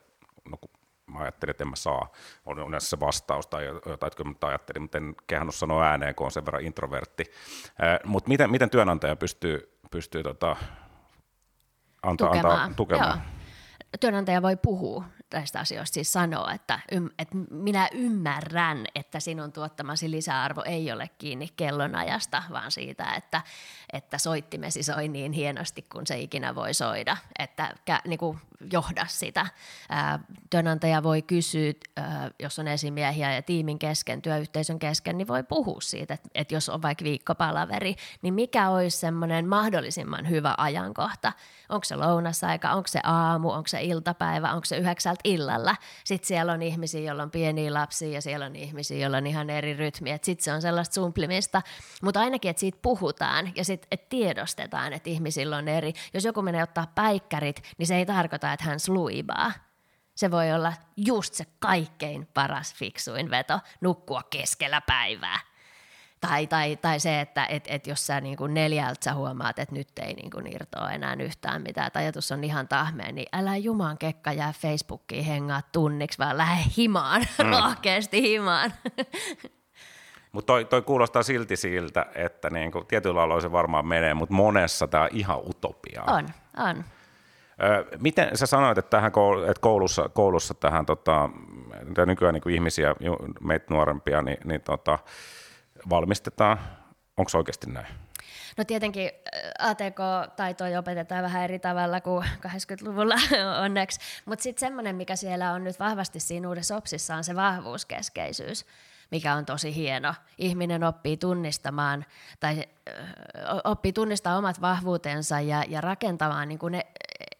no, 0.50 0.58
kun 0.58 0.70
mä 1.08 1.20
ajattelin, 1.20 1.52
että 1.52 1.64
en 1.64 1.70
mä 1.70 1.76
saa, 1.76 2.12
on 2.46 2.60
yleensä 2.60 2.90
se 2.90 3.00
vastaus 3.00 3.48
tai 3.48 3.66
jotain, 3.66 4.12
että 4.12 4.24
mä 4.24 4.34
ajattelin, 4.42 4.82
mutta 4.82 4.98
en 4.98 5.16
kehannut 5.28 5.56
sanoa 5.56 5.84
ääneen, 5.84 6.16
kun 6.16 6.26
on 6.26 6.32
sen 6.32 6.46
verran 6.46 6.64
introvertti. 6.64 7.24
Mutta 8.06 8.28
miten, 8.28 8.52
miten 8.52 8.70
työnantaja 8.70 9.16
pystyy, 9.16 9.78
pystyy 9.92 10.24
tota, 10.24 10.56
anta, 12.04 12.26
tukemaan. 12.26 12.60
Antaa, 12.60 12.76
tukemaan? 12.76 13.22
Joo 13.26 13.38
työnantaja 14.00 14.42
voi 14.42 14.56
puhua. 14.56 15.04
Näistä 15.34 15.60
asioista 15.60 15.94
siis 15.94 16.14
sanoo, 16.14 16.50
että, 16.50 16.80
ym, 16.92 17.10
että 17.20 17.38
minä 17.52 17.90
ymmärrän, 17.92 18.86
että 18.96 19.20
sinun 19.20 19.52
tuottamasi 19.52 20.12
lisäarvo 20.12 20.64
ei 20.66 20.92
ole 20.92 21.10
kiinni 21.18 21.48
kellonajasta, 21.56 22.44
vaan 22.52 22.72
siitä, 22.72 23.14
että, 23.14 23.42
että 23.94 24.18
soittimesi 24.18 24.84
soi 24.84 25.08
niin 25.08 25.32
hienosti 25.32 25.86
kuin 25.92 26.08
se 26.08 26.20
ikinä 26.20 26.56
voi 26.56 26.74
soida, 26.74 27.18
että 27.40 27.76
niin 28.08 28.20
kuin 28.20 28.40
johda 28.72 29.06
sitä. 29.08 29.46
Työnantaja 30.50 31.04
voi 31.04 31.22
kysyä, 31.22 31.74
jos 32.40 32.60
on 32.60 32.68
esimiehiä 32.68 33.34
ja 33.34 33.42
tiimin 33.42 33.80
kesken, 33.80 34.22
työyhteisön 34.22 34.80
kesken, 34.80 35.18
niin 35.18 35.28
voi 35.28 35.44
puhua 35.44 35.82
siitä, 35.82 36.14
että, 36.14 36.30
että 36.36 36.54
jos 36.54 36.70
on 36.70 36.82
vaikka 36.82 37.04
viikkopalaveri, 37.04 37.96
niin 38.22 38.34
mikä 38.34 38.70
olisi 38.70 38.98
semmoinen 38.98 39.48
mahdollisimman 39.48 40.30
hyvä 40.30 40.56
ajankohta. 40.58 41.34
Onko 41.70 41.84
se 41.84 41.96
lounasaika, 41.96 42.72
onko 42.72 42.88
se 42.88 43.00
aamu, 43.04 43.50
onko 43.50 43.68
se 43.68 43.82
iltapäivä, 43.82 44.54
onko 44.54 44.66
se 44.66 44.78
yhdeksältä 44.78 45.17
illalla. 45.24 45.76
Sitten 46.04 46.28
siellä 46.28 46.54
on 46.54 46.62
ihmisiä, 46.62 47.02
joilla 47.02 47.24
on 47.24 47.32
pieniä 47.32 47.74
lapsia 47.74 48.10
ja 48.10 48.22
siellä 48.22 48.46
on 48.46 48.56
ihmisiä, 48.56 48.98
joilla 48.98 49.18
on 49.18 49.28
ihan 49.28 49.50
eri 49.50 49.74
rytmi. 49.74 50.10
Sitten 50.22 50.44
se 50.44 50.54
on 50.54 50.62
sellaista 50.62 50.94
sumplimista, 50.94 51.62
mutta 52.02 52.20
ainakin, 52.20 52.50
että 52.50 52.60
siitä 52.60 52.80
puhutaan 52.82 53.52
ja 53.56 53.66
sitten 53.66 53.88
että 53.92 54.10
tiedostetaan, 54.10 54.94
että 54.94 55.10
ihmisillä 55.10 55.58
on 55.58 55.68
eri. 55.68 55.94
Jos 56.14 56.26
joku 56.26 56.42
menee 56.42 56.64
ottaa 56.64 56.92
päikkärit, 56.96 57.62
niin 57.78 57.88
se 57.88 57.96
ei 57.96 58.06
tarkoita, 58.06 58.54
että 58.54 58.66
hän 58.66 58.80
sluibaa. 58.80 59.52
Se 60.16 60.32
voi 60.32 60.54
olla 60.54 60.74
just 60.98 61.34
se 61.34 61.46
kaikkein 61.60 62.28
paras 62.34 62.74
fiksuin 62.74 63.30
veto, 63.30 63.60
nukkua 63.82 64.24
keskellä 64.30 64.82
päivää. 64.82 65.40
Tai, 66.22 66.48
tai, 66.48 66.76
tai 66.76 67.00
se, 67.00 67.22
että 67.22 67.46
et, 67.46 67.64
et 67.68 67.88
jos 67.88 68.08
sä 68.08 68.22
niin 68.22 68.38
kuin 68.38 68.54
neljältä 68.54 69.06
sä 69.06 69.14
huomaat, 69.14 69.60
että 69.60 69.76
nyt 69.76 69.88
ei 70.02 70.14
niin 70.14 70.32
kuin 70.32 70.54
irtoa 70.54 70.92
enää 70.92 71.16
yhtään 71.20 71.62
mitään, 71.62 71.88
että 71.88 72.00
ajatus 72.00 72.32
on 72.32 72.44
ihan 72.44 72.68
tahmeen, 72.68 73.16
niin 73.16 73.28
älä 73.34 73.58
jumaan 73.58 73.98
kekka 73.98 74.34
jää 74.34 74.54
Facebookiin 74.54 75.26
hengaa 75.26 75.62
tunniksi, 75.72 76.18
vaan 76.18 76.38
lähde 76.38 76.64
himaan, 76.78 77.22
mm. 77.44 77.50
rohkeasti 77.60 78.22
himaan. 78.22 78.74
Mutta 80.32 80.54
toi, 80.54 80.66
toi, 80.66 80.82
kuulostaa 80.82 81.24
silti 81.24 81.56
siltä, 81.56 82.06
että 82.16 82.50
niinku, 82.50 82.84
tietyllä 82.84 83.22
aloilla 83.22 83.42
se 83.42 83.52
varmaan 83.52 83.88
menee, 83.88 84.14
mutta 84.14 84.36
monessa 84.36 84.88
tämä 84.88 85.04
on 85.04 85.10
ihan 85.12 85.40
utopia. 85.50 86.04
On, 86.08 86.28
on. 86.58 86.84
Ö, 87.64 87.98
miten 88.00 88.38
sä 88.38 88.46
sanoit, 88.46 88.78
että, 88.78 88.90
tähän 88.90 89.12
koulu, 89.12 89.44
että 89.44 89.62
koulussa, 89.62 90.10
koulussa 90.10 90.54
tähän 90.54 90.86
tota, 90.86 91.30
nykyään 92.06 92.34
niin 92.34 92.50
ihmisiä, 92.50 92.96
meitä 93.42 93.66
nuorempia, 93.70 94.22
niin, 94.22 94.38
niin 94.44 94.62
tota, 94.62 95.00
valmistetaan. 95.90 96.60
Onko 97.18 97.30
se 97.30 97.38
oikeasti 97.38 97.72
näin? 97.72 97.88
No 98.58 98.64
tietenkin 98.64 99.12
ATK-taitoja 99.60 100.80
opetetaan 100.80 101.24
vähän 101.24 101.44
eri 101.44 101.60
tavalla 101.60 102.02
kuin 102.02 102.26
80-luvulla 102.48 103.16
onneksi, 103.66 104.00
mutta 104.26 104.44
sitten 104.44 104.68
semmoinen, 104.68 104.96
mikä 104.96 105.16
siellä 105.16 105.52
on 105.52 105.64
nyt 105.64 105.80
vahvasti 105.80 106.20
siinä 106.20 106.48
uudessa 106.48 106.78
opsissa, 106.78 107.16
on 107.16 107.24
se 107.24 107.36
vahvuuskeskeisyys 107.36 108.66
mikä 109.12 109.34
on 109.34 109.46
tosi 109.46 109.76
hieno. 109.76 110.14
Ihminen 110.38 110.84
oppii 110.84 111.18
tunnistamaan 111.18 112.06
tai 112.40 112.64
oppii 113.64 113.94
tunnistamaan 113.94 114.40
omat 114.40 114.62
vahvuutensa 114.62 115.40
ja, 115.40 115.64
ja 115.68 115.82
rakentamaan 115.82 116.48
niin 116.48 116.60
kuin 116.60 116.72
ne 116.72 116.86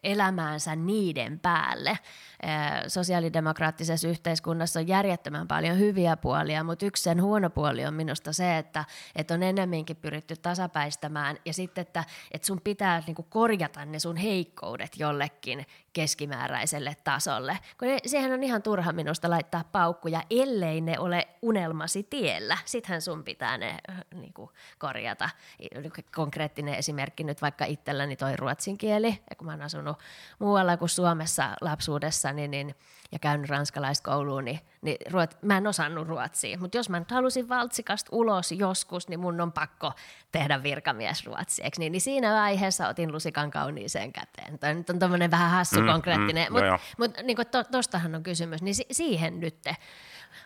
elämäänsä 0.04 0.76
niiden 0.76 1.40
päälle. 1.40 1.98
Sosiaalidemokraattisessa 2.88 4.08
yhteiskunnassa 4.08 4.80
on 4.80 4.88
järjettömän 4.88 5.48
paljon 5.48 5.78
hyviä 5.78 6.16
puolia, 6.16 6.64
mutta 6.64 6.86
yksi 6.86 7.02
sen 7.02 7.22
huono 7.22 7.50
puoli 7.50 7.86
on 7.86 7.94
minusta 7.94 8.32
se, 8.32 8.58
että, 8.58 8.84
että 9.16 9.34
on 9.34 9.42
enemminkin 9.42 9.96
pyritty 9.96 10.36
tasapäistämään 10.36 11.36
ja 11.44 11.52
sitten, 11.52 11.82
että, 11.82 12.04
että 12.30 12.46
sun 12.46 12.60
pitää 12.64 13.02
niin 13.06 13.14
kuin 13.14 13.26
korjata 13.30 13.84
ne 13.84 13.98
sun 13.98 14.16
heikkoudet 14.16 14.96
jollekin 14.98 15.66
keskimääräiselle 15.92 16.96
tasolle. 17.04 17.58
Kun 17.78 17.88
sehän 18.06 18.32
on 18.32 18.42
ihan 18.42 18.62
turha 18.62 18.92
minusta 18.92 19.30
laittaa 19.30 19.64
paukkuja, 19.72 20.22
ellei 20.30 20.80
ne 20.80 20.98
ole 20.98 21.28
unelmasi 21.42 22.02
tiellä. 22.02 22.58
Sittenhän 22.64 23.02
sun 23.02 23.24
pitää 23.24 23.58
ne 23.58 23.78
niin 24.14 24.32
kuin, 24.32 24.50
korjata. 24.78 25.30
Konkreettinen 26.14 26.74
esimerkki 26.74 27.24
nyt 27.24 27.42
vaikka 27.42 27.64
itselläni 27.64 28.16
toi 28.16 28.36
ruotsin 28.36 28.78
kieli, 28.78 29.18
ja 29.30 29.36
kun 29.36 29.46
mä 29.46 29.52
oon 29.52 29.62
asunut 29.62 29.87
muualla 30.38 30.76
kuin 30.76 30.88
Suomessa 30.88 31.56
lapsuudessa, 31.60 32.32
niin 32.32 32.74
ja 33.12 33.18
käynyt 33.18 33.50
ranskalaiskouluun, 33.50 34.44
niin, 34.44 34.60
niin 34.82 34.96
ruot, 35.10 35.42
mä 35.42 35.56
en 35.56 35.66
osannut 35.66 36.08
ruotsia. 36.08 36.58
Mutta 36.58 36.76
jos 36.76 36.88
mä 36.88 36.98
nyt 36.98 37.10
halusin 37.10 37.48
valtsikasta 37.48 38.08
ulos 38.12 38.52
joskus, 38.52 39.08
niin 39.08 39.20
mun 39.20 39.40
on 39.40 39.52
pakko 39.52 39.92
tehdä 40.32 40.62
virkamies 40.62 41.26
ruotsiksi. 41.26 41.80
Niin, 41.80 41.92
niin 41.92 42.00
siinä 42.00 42.34
vaiheessa 42.34 42.88
otin 42.88 43.12
lusikan 43.12 43.50
kauniiseen 43.50 44.12
käteen. 44.12 44.58
Tämä 44.58 44.74
nyt 44.74 44.90
on 44.90 44.98
tämmöinen 44.98 45.30
vähän 45.30 45.50
hassu 45.50 45.80
mm, 45.80 45.86
konkreettinen, 45.86 46.46
mm, 46.46 46.52
mutta 46.52 46.78
mut, 46.98 47.10
niin 47.22 47.36
to, 47.50 47.64
tostahan 47.64 48.14
on 48.14 48.22
kysymys. 48.22 48.62
Niin 48.62 48.74
si, 48.74 48.86
siihen 48.90 49.40
nyt 49.40 49.64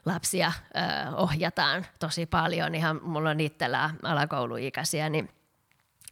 lapsia 0.04 0.52
ö, 0.76 1.16
ohjataan 1.16 1.86
tosi 2.00 2.26
paljon. 2.26 2.74
Ihan 2.74 3.00
mulla 3.02 3.30
on 3.30 3.40
itsellä 3.40 3.90
alakouluikäisiä, 4.02 5.08
niin– 5.08 5.28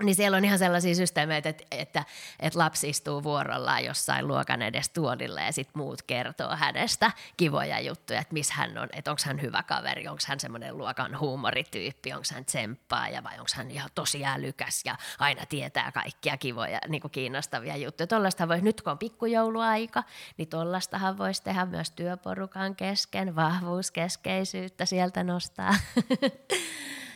niin 0.02 0.14
siellä 0.14 0.36
on 0.36 0.44
ihan 0.44 0.58
sellaisia 0.58 0.94
systeemeitä, 0.94 1.48
että, 1.48 1.64
että, 1.70 2.04
että 2.40 2.58
lapsi 2.58 2.88
istuu 2.88 3.22
vuorollaan 3.22 3.84
jossain 3.84 4.28
luokan 4.28 4.62
edes 4.62 4.88
tuolilla 4.88 5.40
ja 5.40 5.52
sitten 5.52 5.82
muut 5.82 6.02
kertoo 6.02 6.56
hänestä 6.56 7.12
kivoja 7.36 7.80
juttuja, 7.80 8.20
että 8.20 8.34
missä 8.34 8.54
hän 8.54 8.78
on, 8.78 8.88
että 8.92 9.10
onko 9.10 9.22
hän 9.24 9.42
hyvä 9.42 9.62
kaveri, 9.62 10.08
onko 10.08 10.22
hän 10.26 10.40
semmoinen 10.40 10.78
luokan 10.78 11.18
huumorityyppi, 11.20 12.12
onko 12.12 12.24
hän 12.34 12.44
tsemppaaja 12.44 13.24
vai 13.24 13.32
onko 13.32 13.50
hän 13.54 13.70
ihan 13.70 13.90
tosi 13.94 14.24
älykäs 14.24 14.82
ja 14.84 14.96
aina 15.18 15.46
tietää 15.46 15.92
kaikkia 15.92 16.36
kivoja, 16.36 16.78
niin 16.88 17.00
kuin 17.00 17.12
kiinnostavia 17.12 17.76
juttuja. 17.76 18.06
Tollaista 18.06 18.48
voi, 18.48 18.60
nyt 18.60 18.82
kun 18.82 18.90
on 18.92 18.98
pikkujouluaika, 18.98 20.04
niin 20.36 20.48
tollastahan 20.48 21.18
voisi 21.18 21.42
tehdä 21.42 21.66
myös 21.66 21.90
työporukan 21.90 22.76
kesken, 22.76 23.36
vahvuuskeskeisyyttä 23.36 24.86
sieltä 24.86 25.24
nostaa. 25.24 25.74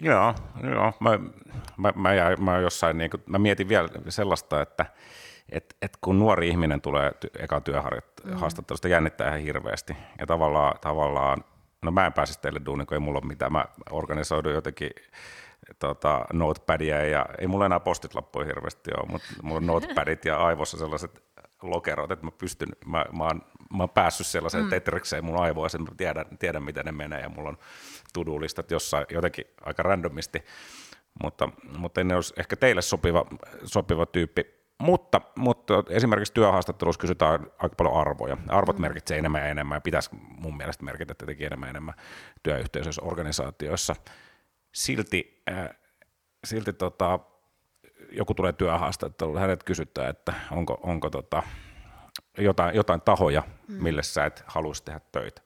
Joo, 0.00 0.34
joo. 0.62 0.92
Mä, 1.00 1.18
mä, 1.76 1.92
mä, 1.96 2.12
mä, 2.38 2.58
jossain, 2.58 2.98
niin 2.98 3.10
kuin, 3.10 3.22
mä 3.26 3.38
mietin 3.38 3.68
vielä 3.68 3.88
sellaista, 4.08 4.62
että 4.62 4.86
et, 5.48 5.76
et 5.82 5.98
kun 6.00 6.18
nuori 6.18 6.48
ihminen 6.48 6.80
tulee 6.80 7.10
ty- 7.10 7.42
eka 7.42 7.60
työhaastattelusta, 7.60 8.88
mm. 8.88 8.92
jännittää 8.92 9.28
ihan 9.28 9.40
hirveästi. 9.40 9.96
Ja 10.18 10.26
tavallaan, 10.26 10.78
tavallaan 10.80 11.44
no 11.82 11.90
mä 11.90 12.06
en 12.06 12.12
pääse 12.12 12.40
teille 12.40 12.60
duuniin, 12.66 12.86
kun 12.86 12.94
ei 12.94 13.00
mulla 13.00 13.18
ole 13.18 13.28
mitään. 13.28 13.52
Mä 13.52 13.64
organisoidun 13.90 14.52
jotenkin 14.52 14.90
tota, 15.78 16.24
notepadia 16.32 17.06
ja 17.06 17.26
ei 17.38 17.46
mulla 17.46 17.66
enää 17.66 17.80
postit 17.80 18.14
loppuja 18.14 18.46
hirveästi 18.46 18.90
ole, 18.96 19.10
mutta 19.10 19.26
mulla 19.42 19.56
on 19.56 19.66
notepadit 19.66 20.24
ja 20.24 20.36
aivossa 20.36 20.78
sellaiset 20.78 21.22
lokerot, 21.62 22.10
että 22.10 22.26
mä 22.26 22.30
pystyn, 22.30 22.68
mä, 22.86 23.04
mä, 23.12 23.24
oon, 23.24 23.42
mä 23.76 23.82
oon 23.82 23.90
päässyt 23.90 24.26
sellaiseen 24.26 24.64
mm. 24.64 24.70
tetrikseen 24.70 25.24
mun 25.24 25.46
että 25.66 25.78
mä 25.78 25.86
tiedän, 25.96 26.26
tiedän, 26.38 26.62
miten 26.62 26.84
ne 26.84 26.92
menee 26.92 27.20
ja 27.20 27.28
mulla 27.28 27.48
on 27.48 27.58
to-do-listat 28.12 28.70
jossain 28.70 29.06
jotenkin 29.10 29.44
aika 29.60 29.82
randomisti, 29.82 30.44
mutta, 31.22 31.48
mutta 31.78 32.00
en 32.00 32.12
olisi 32.12 32.34
ehkä 32.36 32.56
teille 32.56 32.82
sopiva, 32.82 33.26
sopiva 33.64 34.06
tyyppi. 34.06 34.58
Mutta, 34.82 35.20
mutta 35.36 35.74
esimerkiksi 35.88 36.34
työhaastattelussa 36.34 37.00
kysytään 37.00 37.40
aika 37.58 37.74
paljon 37.76 37.96
arvoja. 37.96 38.36
Arvot 38.48 38.78
mm. 38.78 38.82
merkitsee 38.82 39.18
enemmän 39.18 39.40
ja 39.40 39.48
enemmän 39.48 39.76
ja 39.76 39.80
pitäisi 39.80 40.10
mun 40.12 40.56
mielestä 40.56 40.84
merkitä 40.84 41.14
tietenkin 41.14 41.46
enemmän 41.46 41.66
ja 41.66 41.70
enemmän 41.70 41.94
työyhteisöissä, 42.42 43.02
organisaatioissa. 43.02 43.96
Silti, 44.72 45.42
äh, 45.50 45.68
silti 46.44 46.72
tota, 46.72 47.18
joku 48.12 48.34
tulee 48.34 48.52
työhaastatteluun, 48.52 49.38
hänet 49.38 49.64
kysytään, 49.64 50.10
että 50.10 50.32
onko, 50.50 50.80
onko 50.82 51.10
tota, 51.10 51.42
jotain, 52.38 52.76
jotain 52.76 53.00
tahoja, 53.00 53.42
mm. 53.68 53.82
mille 53.82 54.02
sä 54.02 54.24
et 54.24 54.44
haluaisi 54.46 54.84
tehdä 54.84 55.00
töitä. 55.12 55.42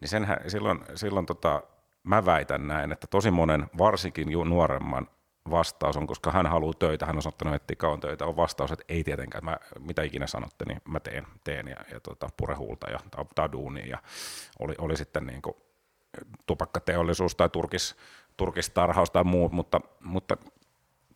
Niin 0.00 0.08
senhän, 0.08 0.38
silloin, 0.46 0.80
silloin 0.94 1.26
tota, 1.26 1.62
mä 2.02 2.24
väitän 2.24 2.68
näin, 2.68 2.92
että 2.92 3.06
tosi 3.06 3.30
monen, 3.30 3.66
varsinkin 3.78 4.28
nuoremman 4.48 5.08
vastaus 5.50 5.96
on, 5.96 6.06
koska 6.06 6.30
hän 6.30 6.46
haluaa 6.46 6.74
töitä, 6.78 7.06
hän 7.06 7.16
on 7.16 7.22
sanottanut, 7.22 7.54
että 7.54 7.76
kauan 7.76 8.00
töitä, 8.00 8.26
on 8.26 8.36
vastaus, 8.36 8.72
että 8.72 8.84
ei 8.88 9.04
tietenkään, 9.04 9.44
mä, 9.44 9.56
mitä 9.80 10.02
ikinä 10.02 10.26
sanotte, 10.26 10.64
niin 10.64 10.80
mä 10.88 11.00
teen, 11.00 11.26
teen 11.44 11.68
ja, 11.68 11.76
ja 11.92 12.00
tota, 12.00 12.28
purehuulta 12.36 12.90
ja 12.90 12.98
taduuni 13.34 13.88
ja 13.88 13.98
oli, 14.58 14.74
oli 14.78 14.96
sitten 14.96 15.26
niin 15.26 15.42
kuin 15.42 15.56
tupakkateollisuus 16.46 17.34
tai 17.34 17.48
turkis, 17.48 17.96
turkistarhaus 18.36 19.10
tai 19.10 19.24
muut, 19.24 19.52
mutta, 19.52 19.80
mutta 20.00 20.36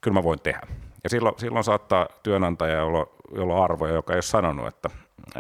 kyllä 0.00 0.14
mä 0.14 0.22
voin 0.22 0.40
tehdä. 0.42 0.66
Ja 1.04 1.10
silloin, 1.10 1.34
silloin 1.38 1.64
saattaa 1.64 2.08
työnantaja, 2.22 2.76
jolla, 2.76 3.06
jolla 3.34 3.54
on 3.54 3.64
arvoja, 3.64 3.94
joka 3.94 4.12
ei 4.12 4.16
ole 4.16 4.22
sanonut, 4.22 4.66
että 4.66 4.90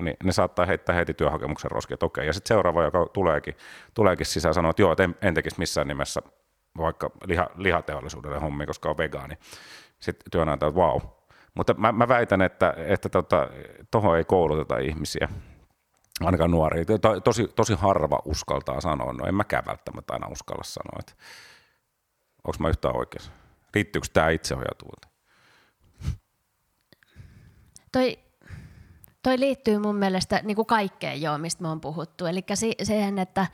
niin 0.00 0.16
ne 0.24 0.32
saattaa 0.32 0.66
heittää 0.66 0.94
heti 0.94 1.14
työhakemuksen 1.14 1.70
roskiin, 1.70 1.94
että 1.94 2.06
okei. 2.06 2.26
Ja 2.26 2.32
sitten 2.32 2.48
seuraava, 2.48 2.82
joka 2.82 3.06
tuleekin, 3.12 3.56
tuleekin 3.94 4.26
sisään, 4.26 4.54
sanoo, 4.54 4.70
että 4.70 4.82
joo, 4.82 4.92
että 4.92 5.04
en, 5.04 5.16
en 5.22 5.34
tekisi 5.34 5.58
missään 5.58 5.88
nimessä 5.88 6.20
vaikka 6.78 7.10
liha, 7.26 7.50
lihateollisuudelle 7.56 8.38
hommi, 8.38 8.66
koska 8.66 8.90
on 8.90 8.98
vegaani. 8.98 9.34
Sitten 10.00 10.30
työnantaja, 10.30 10.68
että 10.68 10.80
vau. 10.80 11.00
Mutta 11.54 11.74
mä, 11.74 11.92
mä 11.92 12.08
väitän, 12.08 12.42
että, 12.42 12.74
että 12.76 13.08
tota, 13.08 13.48
tuohon 13.90 14.18
ei 14.18 14.24
kouluteta 14.24 14.78
ihmisiä, 14.78 15.28
ainakaan 16.24 16.50
nuoria. 16.50 16.84
Tosi, 17.24 17.48
tosi 17.48 17.74
harva 17.74 18.18
uskaltaa 18.24 18.80
sanoa, 18.80 19.12
no 19.12 19.26
en 19.26 19.34
mäkään 19.34 19.66
välttämättä 19.66 20.12
aina 20.12 20.28
uskalla 20.28 20.62
sanoa, 20.64 20.96
että 20.98 21.12
onko 22.44 22.56
mä 22.60 22.68
yhtään 22.68 22.96
oikeassa. 22.96 23.39
Riittyykö 23.74 24.08
tämä 24.12 24.28
itseohjautuvuuteen? 24.28 25.12
Toi 27.92 28.18
toi 29.22 29.40
liittyy 29.40 29.78
mun 29.78 29.96
mielestä 29.96 30.40
niin 30.44 30.54
kuin 30.54 30.66
kaikkeen 30.66 31.22
joo, 31.22 31.38
mistä 31.38 31.62
me 31.62 31.68
on 31.68 31.80
puhuttu. 31.80 32.26
Eli 32.26 32.44
siihen, 32.82 33.18
että 33.18 33.46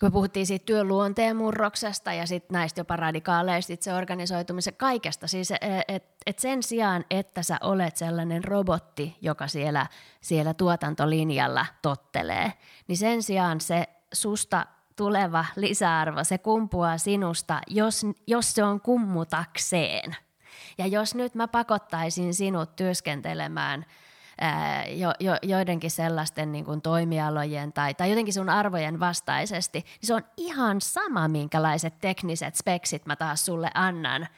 kun 0.00 0.06
me 0.06 0.10
puhuttiin 0.10 0.46
siitä 0.46 0.66
työn 0.66 0.88
luonteen 0.88 1.36
murroksesta 1.36 2.12
ja 2.12 2.26
sitten 2.26 2.54
näistä 2.54 2.80
jopa 2.80 2.96
radikaaleista 2.96 3.72
itse 3.72 3.94
organisoitumisen 3.94 4.74
kaikesta, 4.76 5.26
siis 5.26 5.50
että 5.50 5.82
et, 5.88 6.04
et 6.26 6.38
sen 6.38 6.62
sijaan, 6.62 7.04
että 7.10 7.42
sä 7.42 7.58
olet 7.62 7.96
sellainen 7.96 8.44
robotti, 8.44 9.16
joka 9.20 9.48
siellä, 9.48 9.86
siellä 10.20 10.54
tuotantolinjalla 10.54 11.66
tottelee, 11.82 12.52
niin 12.88 12.96
sen 12.98 13.22
sijaan 13.22 13.60
se 13.60 13.84
susta 14.12 14.66
tuleva 14.98 15.44
lisäarvo, 15.56 16.24
se 16.24 16.38
kumpuaa 16.38 16.98
sinusta, 16.98 17.60
jos, 17.66 18.06
jos 18.26 18.54
se 18.54 18.64
on 18.64 18.80
kummutakseen. 18.80 20.16
Ja 20.78 20.86
jos 20.86 21.14
nyt 21.14 21.34
mä 21.34 21.48
pakottaisin 21.48 22.34
sinut 22.34 22.76
työskentelemään– 22.76 23.84
jo, 24.96 25.12
jo, 25.20 25.36
joidenkin 25.42 25.90
sellaisten 25.90 26.52
niin 26.52 26.64
kuin 26.64 26.82
toimialojen 26.82 27.72
tai, 27.72 27.94
tai 27.94 28.10
jotenkin 28.10 28.34
sun 28.34 28.48
arvojen 28.48 29.00
vastaisesti, 29.00 29.78
niin 29.78 30.06
se 30.06 30.14
on 30.14 30.22
ihan 30.36 30.80
sama, 30.80 31.28
minkälaiset 31.28 31.94
tekniset 32.00 32.54
speksit 32.54 33.06
mä 33.06 33.16
taas 33.16 33.46
sulle 33.46 33.70
annan. 33.74 34.28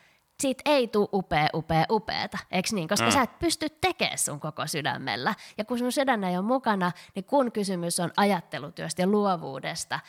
Siitä 0.41 0.63
ei 0.65 0.89
tule 0.89 1.09
upea, 1.13 1.49
upea, 1.55 1.85
upeeta, 1.91 2.39
eikö 2.51 2.69
niin? 2.73 2.89
Koska 2.89 3.07
mm. 3.07 3.13
sä 3.13 3.23
et 3.23 3.39
pysty 3.39 3.67
tekemään 3.81 4.19
sun 4.19 4.41
koko 4.41 4.67
sydämellä. 4.67 5.35
Ja 5.59 5.65
kun 5.65 5.79
sun 5.79 5.93
sydän 5.93 6.25
ei 6.25 6.37
ole 6.37 6.47
mukana, 6.47 6.93
niin 7.15 7.25
kun 7.25 7.53
kysymys 7.53 8.01
on 8.01 8.13
ajattelutyöstä 8.17 9.03
ja 9.03 9.07
luovuudesta, 9.07 10.01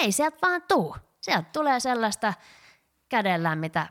ei 0.00 0.12
sieltä 0.12 0.38
vaan 0.42 0.62
tuu. 0.68 0.96
Sieltä 1.20 1.48
tulee 1.52 1.80
sellaista 1.80 2.34
kädellä, 3.08 3.56
mitä 3.56 3.86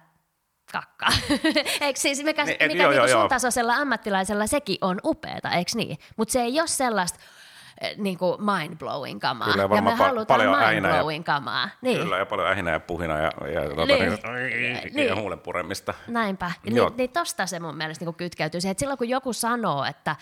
kakkaa. 0.72 1.10
eikö 1.82 2.00
siis, 2.00 2.24
mikä, 2.24 2.46
niin, 2.46 2.58
et, 2.60 2.72
mikä 2.72 2.84
joo, 2.84 2.92
niin 2.92 2.98
joo, 2.98 3.08
sun 3.08 3.20
joo. 3.20 3.28
tasoisella 3.28 3.76
ammattilaisella 3.76 4.48
sekin 4.48 4.78
on 4.82 5.00
upeeta, 5.06 5.52
eikö 5.52 5.72
niin? 5.76 5.98
Mutta 6.18 6.32
se 6.32 6.42
ei 6.42 6.60
ole 6.60 6.68
sellaista 6.68 7.20
eh, 7.82 7.98
niin 7.98 8.18
kuin 8.18 8.38
mind-blowing 8.42 9.20
kamaa. 9.20 9.48
Kyllä, 9.52 9.76
ja 9.76 9.82
me 9.82 9.92
halutaan 9.92 10.42
mind-blowing 10.42 11.18
ja, 11.18 11.24
kamaa. 11.24 11.70
Niin. 11.82 12.00
Kyllä, 12.00 12.18
ja 12.18 12.26
paljon 12.26 12.48
ähinää 12.48 12.74
ja 12.74 12.80
puhina 12.80 13.18
ja, 13.18 13.32
ja, 13.54 13.66
tuota, 13.66 13.86
niin. 13.86 14.20
niin, 14.62 14.94
niin. 14.94 15.08
ja 15.08 15.16
huulen 15.16 15.40
puremista. 15.40 15.94
Näinpä. 16.08 16.52
Niin, 16.64 16.84
niin 16.98 17.10
tosta 17.10 17.46
se 17.46 17.60
mun 17.60 17.78
mielestä 17.78 18.06
niin 18.06 18.16
kytkeytyy 18.16 18.62
siihen, 18.62 18.72
että 18.72 18.80
silloin 18.80 18.98
kun 18.98 19.10
joku 19.10 19.34
sanoo, 19.34 19.86
että 19.86 20.16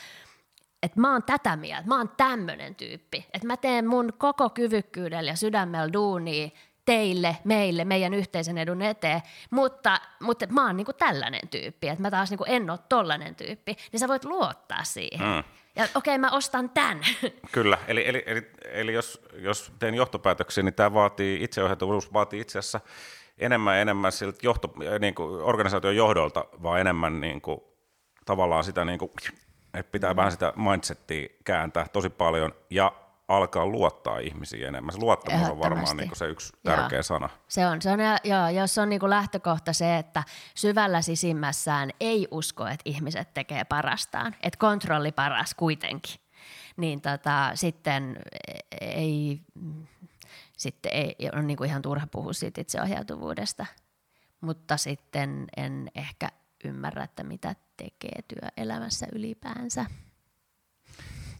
että 0.83 0.99
mä 0.99 1.11
oon 1.11 1.23
tätä 1.23 1.55
mieltä, 1.55 1.87
mä 1.87 1.97
oon 1.97 2.11
tämmöinen 2.17 2.75
tyyppi, 2.75 3.25
että 3.33 3.47
mä 3.47 3.57
teen 3.57 3.87
mun 3.87 4.13
koko 4.17 4.49
kyvykkyydellä 4.49 5.31
ja 5.31 5.35
sydämellä 5.35 5.93
duunia 5.93 6.49
teille, 6.85 7.37
meille, 7.43 7.85
meidän 7.85 8.13
yhteisen 8.13 8.57
edun 8.57 8.81
eteen, 8.81 9.21
mutta, 9.49 10.01
mutta 10.19 10.47
mä 10.47 10.65
oon 10.65 10.77
niinku 10.77 10.93
tällainen 10.93 11.47
tyyppi, 11.51 11.87
että 11.87 12.01
mä 12.01 12.11
taas 12.11 12.29
niinku 12.29 12.45
en 12.47 12.69
ole 12.69 12.79
tollainen 12.89 13.35
tyyppi, 13.35 13.75
niin 13.91 13.99
sä 13.99 14.07
voit 14.07 14.25
luottaa 14.25 14.83
siihen. 14.83 15.27
Mm. 15.27 15.43
Ja 15.75 15.83
okei, 15.83 15.95
okay, 15.95 16.17
mä 16.17 16.31
ostan 16.31 16.69
tämän. 16.69 16.99
Kyllä, 17.51 17.77
eli, 17.87 18.07
eli, 18.07 18.23
eli, 18.25 18.51
eli 18.63 18.93
jos, 18.93 19.21
jos 19.33 19.71
teen 19.79 19.95
johtopäätöksiä, 19.95 20.63
niin 20.63 20.73
tämä 20.73 20.93
vaatii, 20.93 21.43
itseohjautuvuus 21.43 22.13
vaatii 22.13 22.41
itse 22.41 22.59
asiassa 22.59 22.79
enemmän 23.37 23.75
ja 23.75 23.81
enemmän 23.81 24.11
siltä 24.11 24.39
johto, 24.43 24.73
niin 24.99 25.15
kuin 25.15 25.43
organisaation 25.43 25.95
johdolta, 25.95 26.45
vaan 26.63 26.79
enemmän 26.81 27.21
niin 27.21 27.41
kuin, 27.41 27.61
tavallaan 28.25 28.63
sitä, 28.63 28.85
niin 28.85 28.99
kuin, 28.99 29.11
että 29.73 29.91
pitää 29.91 30.13
mm. 30.13 30.17
vähän 30.17 30.31
sitä 30.31 30.53
mindsettiä 30.55 31.29
kääntää 31.43 31.85
tosi 31.93 32.09
paljon 32.09 32.55
ja 32.69 32.91
alkaa 33.27 33.65
luottaa 33.65 34.19
ihmisiin 34.19 34.67
enemmän. 34.67 34.93
Se 34.93 34.99
luottamus 34.99 35.49
on 35.49 35.59
varmaan 35.59 35.97
niin 35.97 36.15
se 36.15 36.25
yksi 36.25 36.53
tärkeä 36.63 36.97
joo. 36.97 37.03
sana. 37.03 37.29
Se 37.47 37.67
on, 37.67 37.81
se 37.81 37.91
on 37.91 37.99
joo, 38.23 38.49
jos 38.49 38.77
on 38.77 38.89
niin 38.89 39.09
lähtökohta 39.09 39.73
se, 39.73 39.97
että 39.97 40.23
syvällä 40.55 41.01
sisimmässään 41.01 41.89
ei 41.99 42.27
usko, 42.31 42.67
että 42.67 42.81
ihmiset 42.85 43.33
tekee 43.33 43.63
parastaan, 43.63 44.35
että 44.43 44.57
kontrolli 44.59 45.11
paras 45.11 45.53
kuitenkin, 45.53 46.15
niin 46.77 47.01
tota, 47.01 47.51
sitten 47.53 48.23
ei, 48.81 49.41
sitten 50.57 50.91
ei, 50.93 51.15
on 51.35 51.47
niin 51.47 51.57
kuin 51.57 51.69
ihan 51.69 51.81
turha 51.81 52.07
puhua 52.11 52.33
siitä 52.33 52.61
itseohjautuvuudesta. 52.61 53.65
Mutta 54.41 54.77
sitten 54.77 55.45
en 55.57 55.91
ehkä 55.95 56.29
ymmärrä, 56.63 57.03
että 57.03 57.23
mitä 57.23 57.55
tekee 57.77 58.19
työelämässä 58.27 59.07
ylipäänsä 59.13 59.85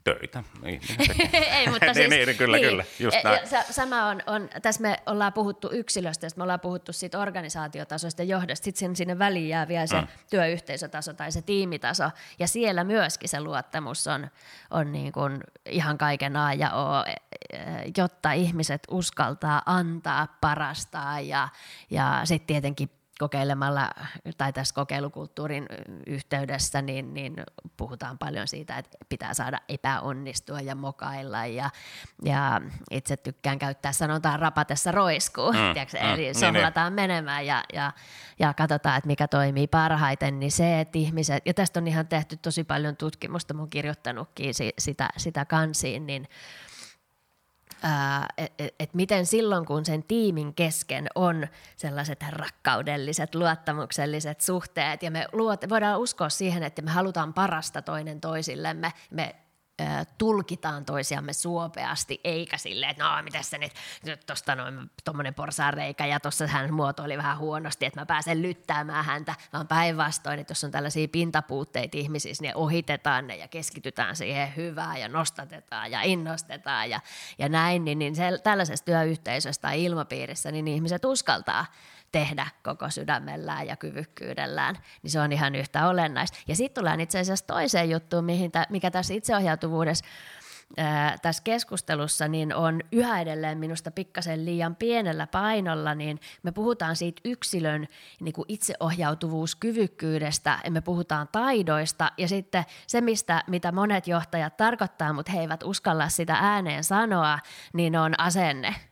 töitä. 0.04 0.44
Ei, 0.64 1.70
mutta 1.72 1.94
siis, 1.94 2.10
niin, 2.10 2.26
niin, 2.28 2.38
kyllä, 2.38 2.58
niin. 2.58 2.70
kyllä, 2.70 2.84
just 3.00 3.18
e, 3.18 3.22
näin. 3.24 3.40
Ja, 3.52 3.64
sama 3.70 4.06
on, 4.06 4.22
on, 4.28 4.50
tässä 4.62 4.82
me 4.82 4.98
ollaan 5.06 5.34
puhuttu 5.34 5.70
yksilöstä, 5.72 6.28
me 6.36 6.44
ollaan 6.44 6.60
puhuttu 6.60 6.94
siitä 6.94 7.20
organisaatiotasosta 7.20 8.22
ja 8.22 8.26
johdosta, 8.26 8.66
sitten 8.66 8.96
sinne 8.96 9.20
väliin 9.20 9.50
jää 9.50 9.68
vielä 9.68 9.88
se 9.88 10.02
mm. 10.02 10.08
työyhteisötaso 10.30 11.14
tai 11.14 11.32
se 11.32 11.42
tiimitaso, 11.42 12.10
ja 12.40 12.48
siellä 12.48 12.84
myöskin 12.84 13.30
se 13.30 13.42
luottamus 13.42 14.08
on, 14.08 14.28
on 14.72 14.92
niin 14.92 15.12
kuin 15.12 15.44
ihan 15.70 15.98
kaiken 15.98 16.36
A 16.36 16.54
ja 16.54 16.74
O, 16.74 17.04
e, 17.06 17.14
e, 17.54 17.60
jotta 17.98 18.32
ihmiset 18.32 18.84
uskaltaa 18.92 19.62
antaa, 19.66 20.38
parastaa 20.42 21.20
ja, 21.20 21.50
ja 21.90 22.22
sitten 22.24 22.48
tietenkin 22.48 22.90
kokeilemalla 23.20 23.90
tai 24.38 24.54
tässä 24.54 24.76
kokeilukulttuurin 24.76 25.66
yhteydessä, 26.08 26.82
niin, 26.82 27.14
niin 27.14 27.36
puhutaan 27.78 28.18
paljon 28.18 28.48
siitä, 28.48 28.78
että 28.78 28.98
pitää 29.10 29.34
saada 29.34 29.60
epäonnistua 29.70 30.62
ja 30.62 30.76
mokailla 30.76 31.46
ja, 31.46 31.70
ja 32.24 32.62
itse 32.92 33.18
tykkään 33.18 33.60
käyttää 33.60 33.92
sanotaan 33.92 34.40
rapatessa 34.40 34.92
roiskuu, 34.92 35.52
mm, 35.52 35.58
mm, 35.58 36.14
eli 36.14 36.34
sohlataan 36.34 36.96
niin, 36.96 36.96
niin. 36.96 37.10
menemään 37.10 37.46
ja, 37.46 37.64
ja, 37.74 37.92
ja 38.40 38.54
katsotaan, 38.54 38.98
että 38.98 39.08
mikä 39.08 39.28
toimii 39.28 39.68
parhaiten, 39.68 40.40
niin 40.40 40.52
se, 40.52 40.80
että 40.80 40.98
ihmiset, 40.98 41.44
ja 41.46 41.54
tästä 41.54 41.80
on 41.80 41.88
ihan 41.88 42.08
tehty 42.08 42.38
tosi 42.38 42.64
paljon 42.64 42.98
tutkimusta, 42.98 43.54
mä 43.54 43.62
oon 43.62 43.70
kirjoittanutkin 43.70 44.54
sitä, 44.80 45.10
sitä 45.18 45.46
kansiin, 45.46 46.08
niin 46.08 46.28
että 47.80 48.28
et, 48.80 48.94
miten 48.94 49.26
silloin, 49.26 49.66
kun 49.66 49.86
sen 49.86 50.04
tiimin 50.04 50.54
kesken 50.54 51.08
on 51.16 51.48
sellaiset 51.76 52.24
rakkaudelliset, 52.30 53.36
luottamukselliset 53.36 54.42
suhteet, 54.42 55.04
ja 55.04 55.12
me 55.12 55.26
luot, 55.32 55.62
voidaan 55.70 56.00
uskoa 56.00 56.30
siihen, 56.30 56.64
että 56.64 56.82
me 56.82 56.92
halutaan 56.92 57.34
parasta 57.34 57.82
toinen 57.82 58.22
toisillemme, 58.22 58.94
me 59.12 59.36
tulkitaan 60.18 60.86
toisiamme 60.86 61.34
suopeasti, 61.34 62.22
eikä 62.24 62.58
silleen, 62.58 62.90
että 62.90 63.04
no 63.04 63.24
mitä 63.24 63.42
se 63.42 63.58
nyt, 63.58 63.72
nyt 64.06 64.26
tuosta 64.26 64.56
noin 64.56 64.92
tuommoinen 65.06 65.34
porsaanreikä 65.34 66.06
ja 66.06 66.20
tuossa 66.20 66.48
hän 66.48 66.74
muotoili 66.74 67.18
vähän 67.18 67.38
huonosti, 67.38 67.86
että 67.86 68.00
mä 68.00 68.06
pääsen 68.06 68.42
lyttäämään 68.42 69.06
häntä, 69.06 69.36
vaan 69.54 69.68
päinvastoin, 69.68 70.40
että 70.40 70.52
jos 70.52 70.64
on 70.64 70.72
tällaisia 70.72 71.08
pintapuutteita 71.08 71.98
ihmisissä, 71.98 72.42
niin 72.42 72.56
ohitetaan 72.56 73.28
ne 73.28 73.36
ja 73.36 73.48
keskitytään 73.48 74.16
siihen 74.16 74.56
hyvään 74.56 75.00
ja 75.00 75.08
nostatetaan 75.08 75.92
ja 75.92 76.02
innostetaan 76.02 76.90
ja, 76.90 77.00
ja 77.38 77.50
näin, 77.50 77.86
niin, 77.86 78.00
niin 78.00 78.16
se, 78.16 78.40
tällaisessa 78.44 78.86
työyhteisössä 78.86 79.62
tai 79.62 79.84
ilmapiirissä 79.84 80.52
niin 80.52 80.68
ihmiset 80.68 81.06
uskaltaa 81.06 81.66
tehdä 82.12 82.48
koko 82.64 82.90
sydämellään 82.90 83.68
ja 83.68 83.76
kyvykkyydellään, 83.76 84.76
niin 85.04 85.12
se 85.12 85.20
on 85.20 85.32
ihan 85.32 85.56
yhtä 85.56 85.88
olennaista. 85.88 86.38
Ja 86.48 86.56
sitten 86.56 86.82
tullaan 86.82 87.00
itse 87.00 87.20
asiassa 87.20 87.48
toiseen 87.48 87.90
juttuun, 87.90 88.26
mihin 88.26 88.52
tä, 88.52 88.66
mikä 88.70 88.92
tässä 88.92 89.14
itseohjautuvuudessa 89.14 90.06
ää, 90.78 91.16
tässä 91.22 91.44
keskustelussa 91.44 92.28
niin 92.28 92.56
on 92.56 92.82
yhä 92.92 93.22
edelleen 93.22 93.58
minusta 93.58 93.92
pikkasen 93.92 94.46
liian 94.46 94.76
pienellä 94.76 95.28
painolla, 95.28 95.96
niin 95.96 96.20
me 96.44 96.52
puhutaan 96.52 96.96
siitä 96.96 97.22
yksilön 97.26 97.88
niin 98.20 98.34
kuin 98.34 98.46
itseohjautuvuuskyvykkyydestä, 98.48 100.60
ja 100.64 100.72
me 100.72 100.82
puhutaan 100.82 101.28
taidoista, 101.32 102.12
ja 102.18 102.28
sitten 102.28 102.64
se, 102.88 103.02
mistä, 103.02 103.44
mitä 103.48 103.72
monet 103.72 104.08
johtajat 104.08 104.58
tarkoittaa, 104.58 105.14
mutta 105.14 105.32
he 105.32 105.40
eivät 105.40 105.64
uskalla 105.64 106.10
sitä 106.10 106.38
ääneen 106.40 106.84
sanoa, 106.84 107.40
niin 107.74 107.98
on 107.98 108.20
asenne– 108.20 108.76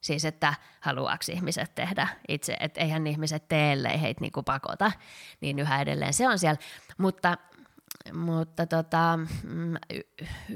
Siis, 0.00 0.24
että 0.24 0.54
haluaako 0.80 1.24
ihmiset 1.32 1.74
tehdä 1.74 2.08
itse, 2.28 2.56
että 2.60 2.80
eihän 2.80 3.06
ihmiset 3.06 3.48
tee, 3.48 3.72
ellei 3.72 4.00
heitä 4.00 4.20
niinku 4.20 4.42
pakota, 4.42 4.92
niin 5.40 5.58
yhä 5.58 5.80
edelleen 5.80 6.14
se 6.14 6.28
on 6.28 6.38
siellä. 6.38 6.60
Mutta, 6.98 7.38
mutta 8.12 8.66
tota, 8.66 9.18
mm, 9.42 9.74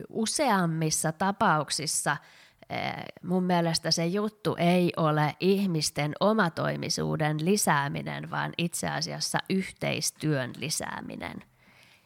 useammissa 0.08 1.12
tapauksissa 1.12 2.16
eh, 2.70 3.04
mun 3.22 3.44
mielestä 3.44 3.90
se 3.90 4.06
juttu 4.06 4.56
ei 4.58 4.92
ole 4.96 5.36
ihmisten 5.40 6.12
omatoimisuuden 6.20 7.44
lisääminen, 7.44 8.30
vaan 8.30 8.52
itse 8.58 8.88
asiassa 8.88 9.38
yhteistyön 9.50 10.52
lisääminen. 10.56 11.42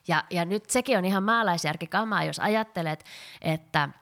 Ja, 0.09 0.25
ja 0.31 0.45
nyt 0.45 0.71
sekin 0.71 0.99
on 0.99 1.05
ihan 1.05 1.23
maalaisjärkikamaa, 1.23 2.25
jos 2.25 2.39
ajattelet, 2.39 3.05
että– 3.43 3.89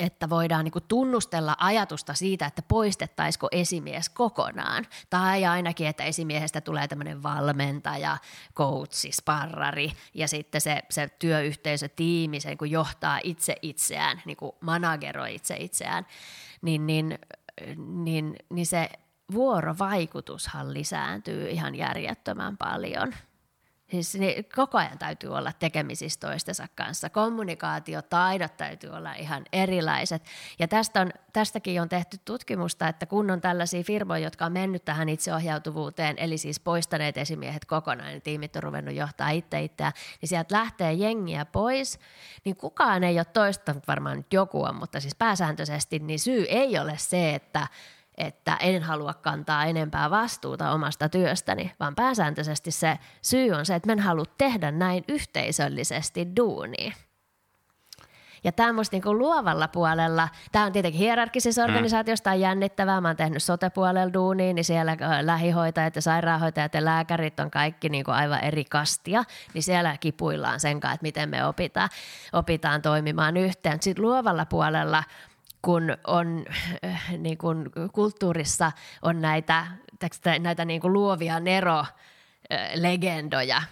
että 0.00 0.30
voidaan 0.30 0.64
niin 0.64 0.72
tunnustella 0.88 1.56
ajatusta 1.58 2.14
siitä, 2.14 2.46
että 2.46 2.62
poistettaisiko 2.62 3.48
esimies 3.52 4.08
kokonaan. 4.08 4.86
Tai 5.10 5.44
ainakin, 5.44 5.86
että 5.86 6.04
esimiehestä 6.04 6.60
tulee 6.60 6.88
tämmöinen 6.88 7.22
valmentaja, 7.22 8.18
coachi, 8.54 9.12
sparrari 9.12 9.92
ja 10.14 10.28
sitten 10.28 10.60
se, 10.60 10.82
se 10.90 11.08
työyhteisö, 11.18 11.88
tiimi, 11.88 12.40
se 12.40 12.48
niin 12.48 12.70
johtaa 12.70 13.20
itse 13.22 13.56
itseään, 13.62 14.22
niin 14.24 14.36
manageroi 14.60 15.34
itse 15.34 15.56
itseään, 15.56 16.06
niin, 16.62 16.86
niin, 16.86 17.18
niin, 17.76 18.36
niin 18.50 18.66
se 18.66 18.90
vuorovaikutushan 19.32 20.74
lisääntyy 20.74 21.48
ihan 21.48 21.74
järjettömän 21.74 22.56
paljon– 22.56 23.14
Siis 23.90 24.14
niin 24.14 24.44
koko 24.56 24.78
ajan 24.78 24.98
täytyy 24.98 25.30
olla 25.30 25.52
tekemisissä 25.52 26.20
toistensa 26.20 26.66
kanssa. 26.74 27.10
Kommunikaatiotaidot 27.10 28.56
täytyy 28.56 28.90
olla 28.90 29.14
ihan 29.14 29.44
erilaiset. 29.52 30.22
Ja 30.58 30.68
tästä 30.68 31.00
on, 31.00 31.10
tästäkin 31.32 31.82
on 31.82 31.88
tehty 31.88 32.18
tutkimusta, 32.24 32.88
että 32.88 33.06
kun 33.06 33.30
on 33.30 33.40
tällaisia 33.40 33.82
firmoja, 33.82 34.24
jotka 34.24 34.46
on 34.46 34.52
mennyt 34.52 34.84
tähän 34.84 35.08
itseohjautuvuuteen, 35.08 36.18
eli 36.18 36.38
siis 36.38 36.60
poistaneet 36.60 37.16
esimiehet 37.16 37.64
kokonaan, 37.64 38.08
niin 38.08 38.22
tiimit 38.22 38.56
on 38.56 38.62
ruvennut 38.62 38.94
johtaa 38.94 39.30
itse 39.30 39.62
itseään, 39.62 39.92
niin 40.20 40.28
sieltä 40.28 40.54
lähtee 40.54 40.92
jengiä 40.92 41.44
pois, 41.44 41.98
niin 42.44 42.56
kukaan 42.56 43.04
ei 43.04 43.18
ole 43.18 43.24
toistanut, 43.24 43.88
varmaan 43.88 44.16
nyt 44.16 44.32
joku 44.32 44.62
on, 44.62 44.74
mutta 44.74 45.00
siis 45.00 45.14
pääsääntöisesti, 45.14 45.98
niin 45.98 46.18
syy 46.18 46.46
ei 46.48 46.78
ole 46.78 46.94
se, 46.96 47.34
että 47.34 47.66
että 48.20 48.56
en 48.60 48.82
halua 48.82 49.14
kantaa 49.14 49.64
enempää 49.64 50.10
vastuuta 50.10 50.70
omasta 50.70 51.08
työstäni, 51.08 51.72
vaan 51.80 51.94
pääsääntöisesti 51.94 52.70
se 52.70 52.98
syy 53.22 53.50
on 53.50 53.66
se, 53.66 53.74
että 53.74 53.92
en 53.92 53.98
halua 53.98 54.24
tehdä 54.38 54.70
näin 54.70 55.04
yhteisöllisesti 55.08 56.28
duunia. 56.36 56.92
Ja 58.44 58.52
tämä 58.52 58.72
musta 58.72 58.94
niinku 58.94 59.18
luovalla 59.18 59.68
puolella, 59.68 60.28
tämä 60.52 60.64
on 60.64 60.72
tietenkin 60.72 60.98
hierarkisissa 60.98 61.62
mm. 61.62 61.68
organisaatioissa, 61.68 62.30
on 62.30 62.40
jännittävää. 62.40 63.00
Mä 63.00 63.08
oon 63.08 63.16
tehnyt 63.16 63.42
sote-puolella 63.42 64.12
duunia, 64.12 64.52
niin 64.52 64.64
siellä 64.64 64.96
lähihoitajat 65.22 65.96
ja 65.96 66.02
sairaanhoitajat 66.02 66.74
ja 66.74 66.84
lääkärit 66.84 67.40
on 67.40 67.50
kaikki 67.50 67.88
niinku 67.88 68.10
aivan 68.10 68.44
eri 68.44 68.64
kastia, 68.64 69.24
niin 69.54 69.62
siellä 69.62 69.96
kipuillaan 70.00 70.60
sen 70.60 70.80
kanssa, 70.80 70.94
että 70.94 71.02
miten 71.02 71.28
me 71.28 71.46
opitaan, 71.46 71.88
opitaan 72.32 72.82
toimimaan 72.82 73.36
yhteen. 73.36 73.82
Sitten 73.82 74.04
luovalla 74.04 74.46
puolella 74.46 75.04
kun 75.62 75.96
on 76.06 76.44
äh, 76.84 77.12
niin 77.18 77.38
kun 77.38 77.70
kulttuurissa 77.92 78.72
on 79.02 79.20
näitä, 79.20 79.66
näitä 80.40 80.64
niin 80.64 80.80
kuin 80.80 80.92
luovia 80.92 81.40
Nero-legendoja, 81.40 83.62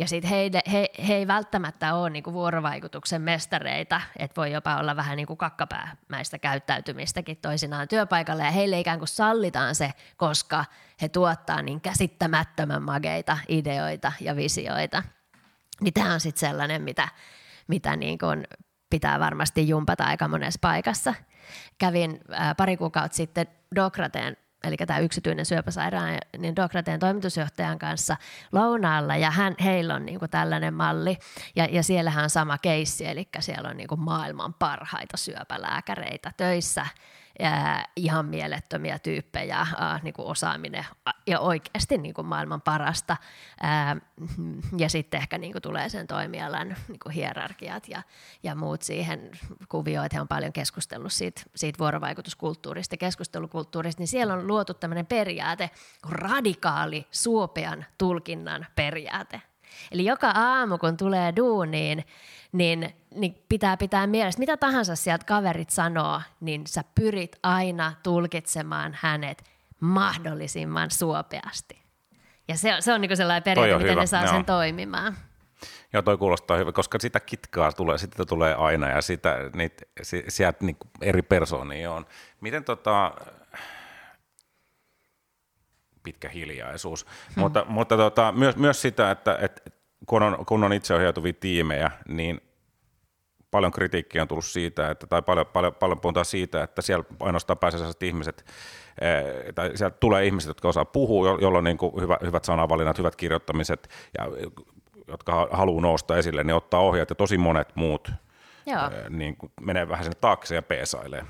ja 0.00 0.08
sitten 0.08 0.30
he, 0.30 0.50
he, 0.72 0.88
he 1.08 1.14
ei 1.14 1.26
välttämättä 1.26 1.94
ole 1.94 2.10
niinku 2.10 2.32
vuorovaikutuksen 2.32 3.22
mestareita, 3.22 4.00
että 4.16 4.40
voi 4.40 4.52
jopa 4.52 4.76
olla 4.76 4.96
vähän 4.96 5.16
niinku 5.16 5.36
kakkapäämäistä 5.36 6.38
käyttäytymistäkin 6.38 7.36
toisinaan 7.36 7.88
työpaikalla, 7.88 8.44
ja 8.44 8.50
heille 8.50 8.80
ikään 8.80 8.98
kuin 8.98 9.08
sallitaan 9.08 9.74
se, 9.74 9.90
koska 10.16 10.64
he 11.02 11.08
tuottaa 11.08 11.62
niin 11.62 11.80
käsittämättömän 11.80 12.82
mageita 12.82 13.38
ideoita 13.48 14.12
ja 14.20 14.36
visioita. 14.36 15.02
Niin 15.80 15.94
tämä 15.94 16.12
on 16.12 16.20
sitten 16.20 16.48
sellainen, 16.48 16.82
mitä, 16.82 17.08
mitä 17.68 17.96
niin 17.96 18.18
kuin 18.18 18.46
pitää 18.90 19.20
varmasti 19.20 19.68
jumpata 19.68 20.04
aika 20.04 20.28
monessa 20.28 20.58
paikassa. 20.60 21.14
Kävin 21.78 22.20
ää, 22.30 22.54
pari 22.54 22.76
kuukautta 22.76 23.16
sitten 23.16 23.46
Dokrateen 23.74 24.36
eli 24.64 24.76
tämä 24.76 24.98
yksityinen 24.98 25.46
syöpäsairaan, 25.46 26.18
niin 26.38 26.56
Dokrateen 26.56 27.00
toimitusjohtajan 27.00 27.78
kanssa 27.78 28.16
lounaalla, 28.52 29.16
ja 29.16 29.30
hän, 29.30 29.54
heillä 29.64 29.94
on 29.94 30.06
niin 30.06 30.18
kuin 30.18 30.30
tällainen 30.30 30.74
malli, 30.74 31.18
ja, 31.56 31.64
ja 31.70 31.82
siellähän 31.82 32.24
on 32.24 32.30
sama 32.30 32.58
keissi, 32.58 33.06
eli 33.06 33.28
siellä 33.40 33.68
on 33.68 33.76
niin 33.76 33.88
kuin 33.88 34.00
maailman 34.00 34.54
parhaita 34.54 35.16
syöpälääkäreitä 35.16 36.32
töissä, 36.36 36.86
ää, 37.42 37.84
ihan 37.96 38.26
mielettömiä 38.26 38.98
tyyppejä, 38.98 39.66
ää, 39.78 40.00
niin 40.02 40.14
kuin 40.14 40.28
osaaminen 40.28 40.86
ja 41.26 41.40
oikeasti 41.40 41.98
niin 41.98 42.14
kuin 42.14 42.26
maailman 42.26 42.62
parasta. 42.62 43.16
Ää, 43.60 43.96
ja 44.78 44.88
sitten 44.88 45.20
ehkä 45.20 45.38
niin 45.38 45.52
kuin 45.52 45.62
tulee 45.62 45.88
sen 45.88 46.06
toimialan 46.06 46.76
niin 46.88 46.98
kuin 47.02 47.12
hierarkiat 47.12 47.88
ja, 47.88 48.02
ja 48.42 48.54
muut 48.54 48.82
siihen 48.82 49.30
kuvioon, 49.68 50.06
että 50.06 50.16
he 50.16 50.20
on 50.20 50.28
paljon 50.28 50.52
keskustellut 50.52 51.12
siitä, 51.12 51.42
siitä 51.54 51.78
vuorovaikutuskulttuurista 51.78 52.96
keskustelukulttuurista, 52.96 54.00
niin 54.00 54.08
siellä 54.08 54.34
on 54.34 54.46
luotu 54.46 54.74
tämmöinen 54.74 55.06
periaate, 55.06 55.70
radikaali 56.08 57.06
suopean 57.10 57.84
tulkinnan 57.98 58.66
periaate. 58.74 59.42
Eli 59.92 60.04
joka 60.04 60.30
aamu, 60.30 60.78
kun 60.78 60.96
tulee 60.96 61.32
duuniin, 61.36 62.04
niin, 62.54 62.94
niin 63.14 63.44
pitää 63.48 63.76
pitää 63.76 64.06
mielessä, 64.06 64.38
mitä 64.38 64.56
tahansa 64.56 64.96
sieltä 64.96 65.24
kaverit 65.24 65.70
sanoo, 65.70 66.20
niin 66.40 66.66
sä 66.66 66.84
pyrit 66.94 67.36
aina 67.42 67.92
tulkitsemaan 68.02 68.96
hänet 69.00 69.44
mahdollisimman 69.80 70.90
suopeasti. 70.90 71.82
Ja 72.48 72.56
se, 72.56 72.76
se 72.80 72.92
on 72.92 73.00
niin 73.00 73.16
sellainen 73.16 73.42
periaate, 73.42 73.74
miten 73.74 73.90
hyvä. 73.90 74.00
ne 74.00 74.06
saa 74.06 74.22
Joo. 74.24 74.32
sen 74.32 74.44
toimimaan. 74.44 75.16
Joo, 75.92 76.02
toi 76.02 76.18
kuulostaa 76.18 76.56
hyvä, 76.56 76.72
koska 76.72 76.98
sitä 76.98 77.20
kitkaa 77.20 77.72
tulee, 77.72 77.98
sitä 77.98 78.24
tulee 78.24 78.54
aina 78.54 78.88
ja 78.88 79.02
sitä, 79.02 79.36
niitä, 79.54 79.84
sieltä 80.28 80.64
niin 80.64 80.76
eri 81.00 81.22
persoonia 81.22 81.92
on. 81.92 82.06
Miten 82.40 82.64
tota, 82.64 83.14
pitkä 86.02 86.28
hiljaisuus, 86.28 87.04
hmm. 87.04 87.40
mutta, 87.40 87.64
mutta 87.68 87.96
tota, 87.96 88.32
myös, 88.32 88.56
myös 88.56 88.82
sitä, 88.82 89.10
että, 89.10 89.38
että 89.40 89.70
kun 90.06 90.22
on, 90.22 90.46
kun 90.46 90.64
on 90.64 90.72
itseohjautuvia 90.72 91.32
tiimejä, 91.32 91.90
niin 92.08 92.40
paljon 93.50 93.72
kritiikkiä 93.72 94.22
on 94.22 94.28
tullut 94.28 94.44
siitä, 94.44 94.90
että, 94.90 95.06
tai 95.06 95.22
paljon, 95.22 95.46
paljon, 95.46 95.74
paljon 95.74 96.00
puhutaan 96.00 96.24
siitä, 96.24 96.62
että 96.62 96.82
siellä 96.82 97.04
ainoastaan 97.20 97.58
pääsee 97.58 97.78
sellaiset 97.78 98.02
ihmiset, 98.02 98.44
eh, 99.00 99.54
tai 99.54 99.76
sieltä 99.76 99.96
tulee 100.00 100.26
ihmiset, 100.26 100.48
jotka 100.48 100.68
osaa 100.68 100.84
puhua, 100.84 101.38
jolla 101.40 101.58
on 101.58 101.64
niin 101.64 101.78
kuin 101.78 102.00
hyvä, 102.00 102.18
hyvät 102.22 102.44
sanavalinnat, 102.44 102.98
hyvät 102.98 103.16
kirjoittamiset, 103.16 103.88
ja 104.18 104.24
jotka 105.08 105.48
haluaa 105.52 105.82
nousta 105.82 106.16
esille, 106.16 106.44
niin 106.44 106.54
ottaa 106.54 106.80
ohjat, 106.80 107.10
ja 107.10 107.14
tosi 107.14 107.38
monet 107.38 107.68
muut 107.74 108.10
Joo. 108.66 108.84
Eh, 108.84 109.10
niin 109.10 109.36
kuin 109.36 109.52
menee 109.60 109.88
vähän 109.88 110.04
sinne 110.04 110.18
taakse 110.20 110.54
ja 110.54 110.62
peesailee. 110.62 111.26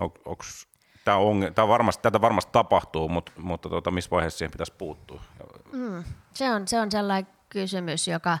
On, 0.00 0.12
onks, 0.24 0.68
tämä 1.04 1.16
on, 1.16 1.52
tämä 1.54 1.68
varmasti, 1.68 2.02
tätä 2.02 2.20
varmasti 2.20 2.52
tapahtuu, 2.52 3.08
mutta, 3.08 3.32
mutta 3.36 3.68
tuota, 3.68 3.90
missä 3.90 4.10
vaiheessa 4.10 4.38
siihen 4.38 4.52
pitäisi 4.52 4.72
puuttua? 4.78 5.22
Mm, 5.72 6.04
se, 6.34 6.50
on, 6.50 6.68
se 6.68 6.80
on 6.80 6.90
sellainen 6.90 7.39
kysymys, 7.50 8.08
joka, 8.08 8.38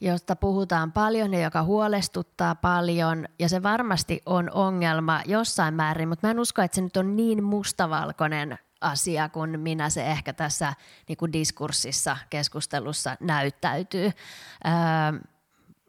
josta 0.00 0.36
puhutaan 0.36 0.92
paljon 0.92 1.34
ja 1.34 1.40
joka 1.40 1.62
huolestuttaa 1.62 2.54
paljon. 2.54 3.26
Ja 3.38 3.48
se 3.48 3.62
varmasti 3.62 4.22
on 4.26 4.50
ongelma 4.50 5.22
jossain 5.26 5.74
määrin, 5.74 6.08
mutta 6.08 6.26
mä 6.26 6.30
en 6.30 6.40
usko, 6.40 6.62
että 6.62 6.74
se 6.74 6.80
nyt 6.80 6.96
on 6.96 7.16
niin 7.16 7.44
mustavalkoinen 7.44 8.58
asia, 8.80 9.28
kun 9.28 9.58
minä 9.58 9.90
se 9.90 10.06
ehkä 10.06 10.32
tässä 10.32 10.74
niin 11.08 11.16
kuin 11.16 11.32
diskurssissa, 11.32 12.16
keskustelussa 12.30 13.16
näyttäytyy. 13.20 14.10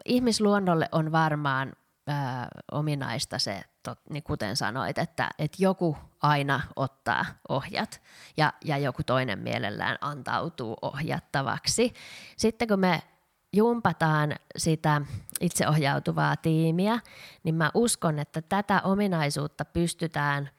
Ihmisluonnolle 0.06 0.90
on 0.92 1.12
varmaan 1.12 1.74
ominaista 2.72 3.40
se, 3.40 3.64
tot, 3.86 4.00
niin 4.10 4.24
kuten 4.24 4.56
sanoit, 4.56 4.98
että, 4.98 5.30
että 5.40 5.58
joku 5.60 5.98
aina 6.22 6.62
ottaa 6.76 7.26
ohjat 7.50 8.02
ja, 8.38 8.54
ja 8.66 8.78
joku 8.78 9.04
toinen 9.04 9.40
mielellään 9.40 9.98
antautuu 10.02 10.78
ohjattavaksi. 10.82 11.94
Sitten 12.38 12.68
kun 12.68 12.80
me 12.80 13.02
jumpataan 13.54 14.36
sitä 14.58 15.02
itseohjautuvaa 15.42 16.38
tiimiä, 16.38 17.00
niin 17.44 17.56
mä 17.56 17.72
uskon, 17.74 18.20
että 18.20 18.42
tätä 18.42 18.82
ominaisuutta 18.84 19.66
pystytään 19.66 20.50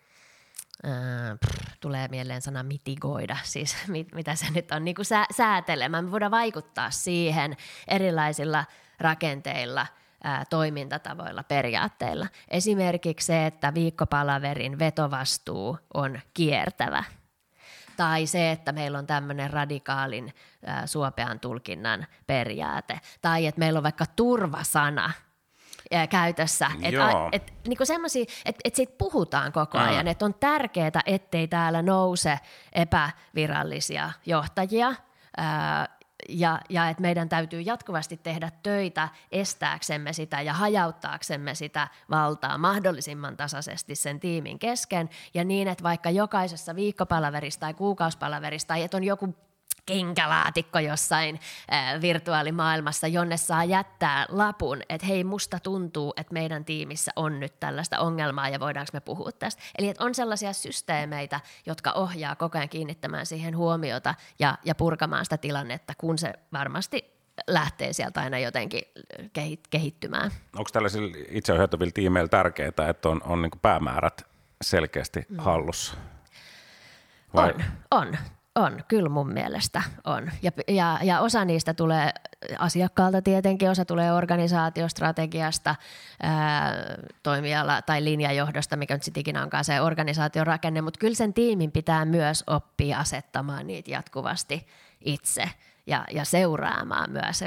pff, 0.82 1.76
tulee 1.80 2.08
mieleen 2.08 2.42
sana 2.42 2.62
mitigoida, 2.62 3.36
siis 3.42 3.76
mit, 3.88 4.14
mitä 4.14 4.34
se 4.34 4.46
nyt 4.50 4.72
on, 4.72 4.84
niin 4.84 4.94
kuin 4.94 5.06
sä, 5.06 5.26
säätelemään. 5.36 6.04
Me 6.04 6.10
voidaan 6.10 6.30
vaikuttaa 6.30 6.90
siihen 6.90 7.56
erilaisilla 7.88 8.64
rakenteilla, 9.00 9.86
ää, 10.24 10.44
toimintatavoilla, 10.50 11.42
periaatteilla. 11.42 12.26
Esimerkiksi 12.48 13.26
se, 13.26 13.46
että 13.46 13.74
viikkopalaverin 13.74 14.78
vetovastuu 14.78 15.78
on 15.94 16.20
kiertävä– 16.34 17.04
tai 17.96 18.26
se, 18.26 18.50
että 18.50 18.72
meillä 18.72 18.98
on 18.98 19.06
tämmöinen 19.06 19.50
radikaalin 19.50 20.34
ää, 20.66 20.86
suopean 20.86 21.40
tulkinnan 21.40 22.06
periaate, 22.26 23.00
tai 23.22 23.46
että 23.46 23.58
meillä 23.58 23.76
on 23.76 23.82
vaikka 23.82 24.04
turvasana, 24.16 25.12
käytössä. 26.10 26.70
Että 26.82 27.28
et, 27.32 27.52
niinku 27.68 27.84
et, 28.44 28.56
et 28.64 28.74
siitä 28.74 28.94
puhutaan 28.98 29.52
koko 29.52 29.78
ajan, 29.78 30.08
että 30.08 30.24
on 30.24 30.34
tärkeää, 30.34 31.00
ettei 31.06 31.48
täällä 31.48 31.82
nouse 31.82 32.38
epävirallisia 32.72 34.10
johtajia, 34.26 34.94
ää, 35.36 35.95
ja, 36.28 36.60
ja 36.68 36.88
että 36.88 37.00
meidän 37.00 37.28
täytyy 37.28 37.60
jatkuvasti 37.60 38.16
tehdä 38.16 38.50
töitä 38.62 39.08
estääksemme 39.32 40.12
sitä 40.12 40.42
ja 40.42 40.52
hajauttaaksemme 40.52 41.54
sitä 41.54 41.88
valtaa 42.10 42.58
mahdollisimman 42.58 43.36
tasaisesti 43.36 43.94
sen 43.94 44.20
tiimin 44.20 44.58
kesken. 44.58 45.10
Ja 45.34 45.44
niin, 45.44 45.68
että 45.68 45.84
vaikka 45.84 46.10
jokaisessa 46.10 46.76
viikkopalaverissa 46.76 47.60
tai 47.60 47.74
kuukausipalaverissa 47.74 48.68
tai 48.68 48.82
että 48.82 48.96
on 48.96 49.04
joku 49.04 49.34
kenkälaatikko 49.86 50.78
jossain 50.78 51.40
äh, 51.72 52.00
virtuaalimaailmassa, 52.00 53.06
jonne 53.06 53.36
saa 53.36 53.64
jättää 53.64 54.26
lapun, 54.28 54.82
että 54.88 55.06
hei, 55.06 55.24
musta 55.24 55.60
tuntuu, 55.60 56.14
että 56.16 56.32
meidän 56.32 56.64
tiimissä 56.64 57.12
on 57.16 57.40
nyt 57.40 57.60
tällaista 57.60 57.98
ongelmaa 57.98 58.48
ja 58.48 58.60
voidaanko 58.60 58.90
me 58.92 59.00
puhua 59.00 59.32
tästä. 59.32 59.62
Eli 59.78 59.88
että 59.88 60.04
on 60.04 60.14
sellaisia 60.14 60.52
systeemeitä, 60.52 61.40
jotka 61.66 61.92
ohjaa 61.92 62.36
koko 62.36 62.58
ajan 62.58 62.68
kiinnittämään 62.68 63.26
siihen 63.26 63.56
huomiota 63.56 64.14
ja, 64.38 64.58
ja 64.64 64.74
purkamaan 64.74 65.24
sitä 65.24 65.36
tilannetta, 65.36 65.92
kun 65.98 66.18
se 66.18 66.32
varmasti 66.52 67.16
lähtee 67.46 67.92
sieltä 67.92 68.20
aina 68.20 68.38
jotenkin 68.38 68.82
kehittymään. 69.70 70.30
Onko 70.56 70.70
tällaisilla 70.72 71.16
itseohjautuvilla 71.28 71.92
tiimeillä 71.94 72.28
tärkeää, 72.28 72.68
että 72.88 73.08
on, 73.08 73.20
on 73.24 73.42
niin 73.42 73.50
päämäärät 73.62 74.26
selkeästi 74.64 75.26
mm. 75.28 75.36
hallussa? 75.38 75.94
Vai? 77.34 77.54
On, 77.54 77.64
on. 77.90 78.18
On, 78.56 78.84
kyllä 78.88 79.08
mun 79.08 79.32
mielestä 79.32 79.82
on. 80.04 80.30
Ja, 80.42 80.50
ja, 80.68 80.98
ja 81.02 81.20
osa 81.20 81.44
niistä 81.44 81.74
tulee 81.74 82.10
asiakkaalta 82.58 83.22
tietenkin, 83.22 83.70
osa 83.70 83.84
tulee 83.84 84.12
organisaatiostrategiasta, 84.12 85.74
ää, 86.22 86.74
toimiala 87.22 87.82
tai 87.82 88.04
linjajohdosta, 88.04 88.76
mikä 88.76 88.94
nyt 88.94 89.02
sitten 89.02 89.20
ikinä 89.20 89.42
onkaan 89.42 89.64
se 89.64 89.80
organisaation 89.80 90.46
rakenne, 90.46 90.80
mutta 90.80 90.98
kyllä 90.98 91.14
sen 91.14 91.34
tiimin 91.34 91.72
pitää 91.72 92.04
myös 92.04 92.44
oppia 92.46 92.98
asettamaan 92.98 93.66
niitä 93.66 93.90
jatkuvasti 93.90 94.66
itse 95.00 95.50
ja, 95.86 96.04
ja 96.10 96.24
seuraamaan 96.24 97.10
myös. 97.10 97.40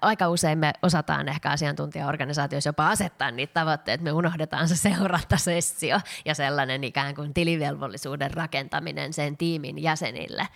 Aika 0.00 0.28
usein 0.28 0.58
me 0.58 0.72
osataan 0.82 1.28
ehkä 1.28 1.50
asiantuntijaorganisaatioissa 1.50 2.68
jopa 2.68 2.88
asettaa 2.88 3.30
niitä 3.30 3.54
tavoitteita, 3.54 4.04
me 4.04 4.12
unohdetaan 4.12 4.68
se 4.68 4.76
seurantasessio 4.76 6.00
ja 6.24 6.34
sellainen 6.34 6.84
ikään 6.84 7.14
kuin 7.14 7.34
tilivelvollisuuden 7.34 8.34
rakentaminen 8.34 9.12
sen 9.12 9.36
tiimin 9.36 9.82
jäsenille. 9.82 10.48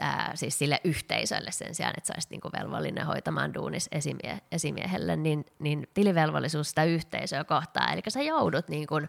Ää, 0.00 0.32
siis 0.34 0.58
sille 0.58 0.80
yhteisölle 0.84 1.52
sen 1.52 1.74
sijaan, 1.74 1.94
että 1.96 2.06
sä 2.06 2.12
olisit 2.16 2.30
niin 2.30 2.40
velvollinen 2.58 3.06
hoitamaan 3.06 3.54
duunis 3.54 3.88
esimie- 3.92 4.40
esimiehelle, 4.52 5.16
niin, 5.16 5.46
niin 5.58 5.88
tilivelvollisuus 5.94 6.68
sitä 6.68 6.84
yhteisöä 6.84 7.44
kohtaa. 7.44 7.92
Eli 7.92 8.02
sä 8.08 8.22
joudut 8.22 8.68
niin 8.68 8.86
kuin 8.86 9.08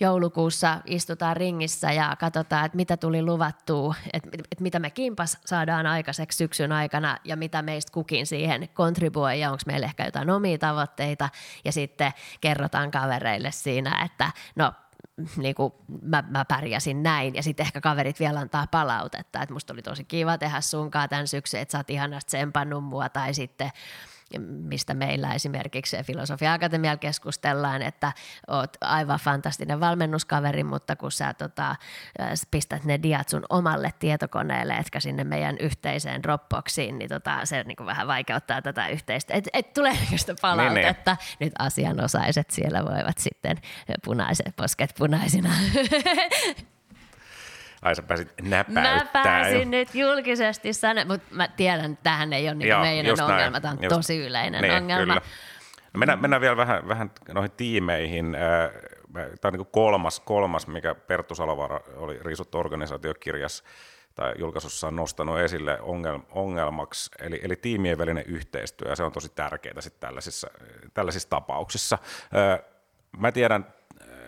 joulukuussa 0.00 0.80
istutaan 0.86 1.36
ringissä 1.36 1.92
ja 1.92 2.16
katsotaan, 2.18 2.66
että 2.66 2.76
mitä 2.76 2.96
tuli 2.96 3.22
luvattua, 3.22 3.94
että, 4.12 4.28
että 4.52 4.62
mitä 4.62 4.78
me 4.78 4.90
kimpas 4.90 5.38
saadaan 5.46 5.86
aikaiseksi 5.86 6.36
syksyn 6.36 6.72
aikana 6.72 7.18
ja 7.24 7.36
mitä 7.36 7.62
meistä 7.62 7.92
kukin 7.92 8.26
siihen 8.26 8.68
kontribuoi 8.68 9.40
ja 9.40 9.50
onko 9.50 9.62
meillä 9.66 9.86
ehkä 9.86 10.04
jotain 10.04 10.30
omia 10.30 10.58
tavoitteita 10.58 11.28
ja 11.64 11.72
sitten 11.72 12.12
kerrotaan 12.40 12.90
kavereille 12.90 13.50
siinä, 13.52 14.02
että 14.04 14.32
no 14.56 14.72
niin 15.36 15.54
kuin 15.54 15.72
mä, 16.02 16.24
mä 16.28 16.44
pärjäsin 16.44 17.02
näin. 17.02 17.34
Ja 17.34 17.42
sitten 17.42 17.66
ehkä 17.66 17.80
kaverit 17.80 18.20
vielä 18.20 18.40
antaa 18.40 18.66
palautetta, 18.66 19.42
että 19.42 19.52
musta 19.52 19.72
oli 19.72 19.82
tosi 19.82 20.04
kiva 20.04 20.38
tehdä 20.38 20.60
sunkaan 20.60 21.08
tämän 21.08 21.28
syksyn, 21.28 21.60
että 21.60 21.72
sä 21.72 21.78
oot 21.78 21.90
ihanasti 21.90 22.28
tsempannut 22.28 22.84
mua. 22.84 23.08
Tai 23.08 23.34
sitten 23.34 23.70
mistä 24.38 24.94
meillä 24.94 25.34
esimerkiksi 25.34 25.96
Filosofia 26.02 26.52
Akatemialla 26.52 26.96
keskustellaan, 26.96 27.82
että 27.82 28.12
oot 28.48 28.76
aivan 28.80 29.18
fantastinen 29.18 29.80
valmennuskaveri, 29.80 30.64
mutta 30.64 30.96
kun 30.96 31.12
sä 31.12 31.34
tota, 31.34 31.76
pistät 32.50 32.84
ne 32.84 33.02
diat 33.02 33.28
sun 33.28 33.44
omalle 33.48 33.92
tietokoneelle, 33.98 34.74
etkä 34.74 35.00
sinne 35.00 35.24
meidän 35.24 35.58
yhteiseen 35.58 36.22
Dropboxiin, 36.22 36.98
niin 36.98 37.08
tota, 37.08 37.40
se 37.44 37.62
niin 37.64 37.86
vähän 37.86 38.06
vaikeuttaa 38.06 38.62
tätä 38.62 38.88
yhteistä. 38.88 39.34
Et, 39.34 39.48
et 39.52 39.72
tulee 39.72 39.98
sitä 40.16 40.34
palautetta. 40.42 41.10
Niin, 41.10 41.26
niin. 41.28 41.46
Nyt 41.46 41.52
asianosaiset 41.58 42.50
siellä 42.50 42.84
voivat 42.84 43.18
sitten 43.18 43.56
punaiset 44.04 44.56
posket 44.56 44.94
punaisina 44.98 45.50
Ai 47.82 47.94
sä 47.94 48.02
pääsit 48.02 48.32
näpäyttää. 48.42 48.94
Mä 48.94 49.10
pääsin 49.12 49.58
jo. 49.58 49.64
nyt 49.68 49.94
julkisesti 49.94 50.72
sanoa, 50.72 51.04
mutta 51.04 51.34
mä 51.34 51.48
tiedän, 51.48 51.92
että 51.92 52.02
tähän 52.02 52.32
ei 52.32 52.48
ole 52.48 52.54
niin 52.54 52.68
Joo, 52.68 52.80
meidän 52.80 53.20
ongelma, 53.20 53.60
tämä 53.60 53.72
on 53.72 53.78
just, 53.82 53.96
tosi 53.96 54.18
yleinen 54.18 54.62
niin, 54.62 54.74
ongelma. 54.74 55.00
Kyllä. 55.00 55.20
No 55.94 55.98
mennään, 55.98 56.18
mennään 56.18 56.40
vielä 56.40 56.56
vähän, 56.56 56.88
vähän 56.88 57.10
noihin 57.32 57.50
tiimeihin. 57.50 58.36
Tämä 59.12 59.24
on 59.44 59.52
niin 59.52 59.66
kolmas, 59.72 60.20
kolmas, 60.20 60.66
mikä 60.66 60.94
Perttu 60.94 61.34
Salovaara 61.34 61.80
oli 61.96 62.18
Riisuttu 62.22 62.58
organisaatiokirjassa 62.58 63.64
tai 64.14 64.34
julkaisussa 64.38 64.86
on 64.86 64.96
nostanut 64.96 65.38
esille 65.38 65.78
ongelmaksi, 66.30 67.10
eli, 67.18 67.40
eli 67.42 67.56
tiimien 67.56 67.98
välinen 67.98 68.24
yhteistyö, 68.26 68.88
ja 68.88 68.96
se 68.96 69.02
on 69.02 69.12
tosi 69.12 69.28
tärkeää 69.28 69.80
sitten 69.80 70.00
tällaisissa, 70.00 70.50
tällaisissa 70.94 71.30
tapauksissa. 71.30 71.98
Mä 73.18 73.32
tiedän 73.32 73.66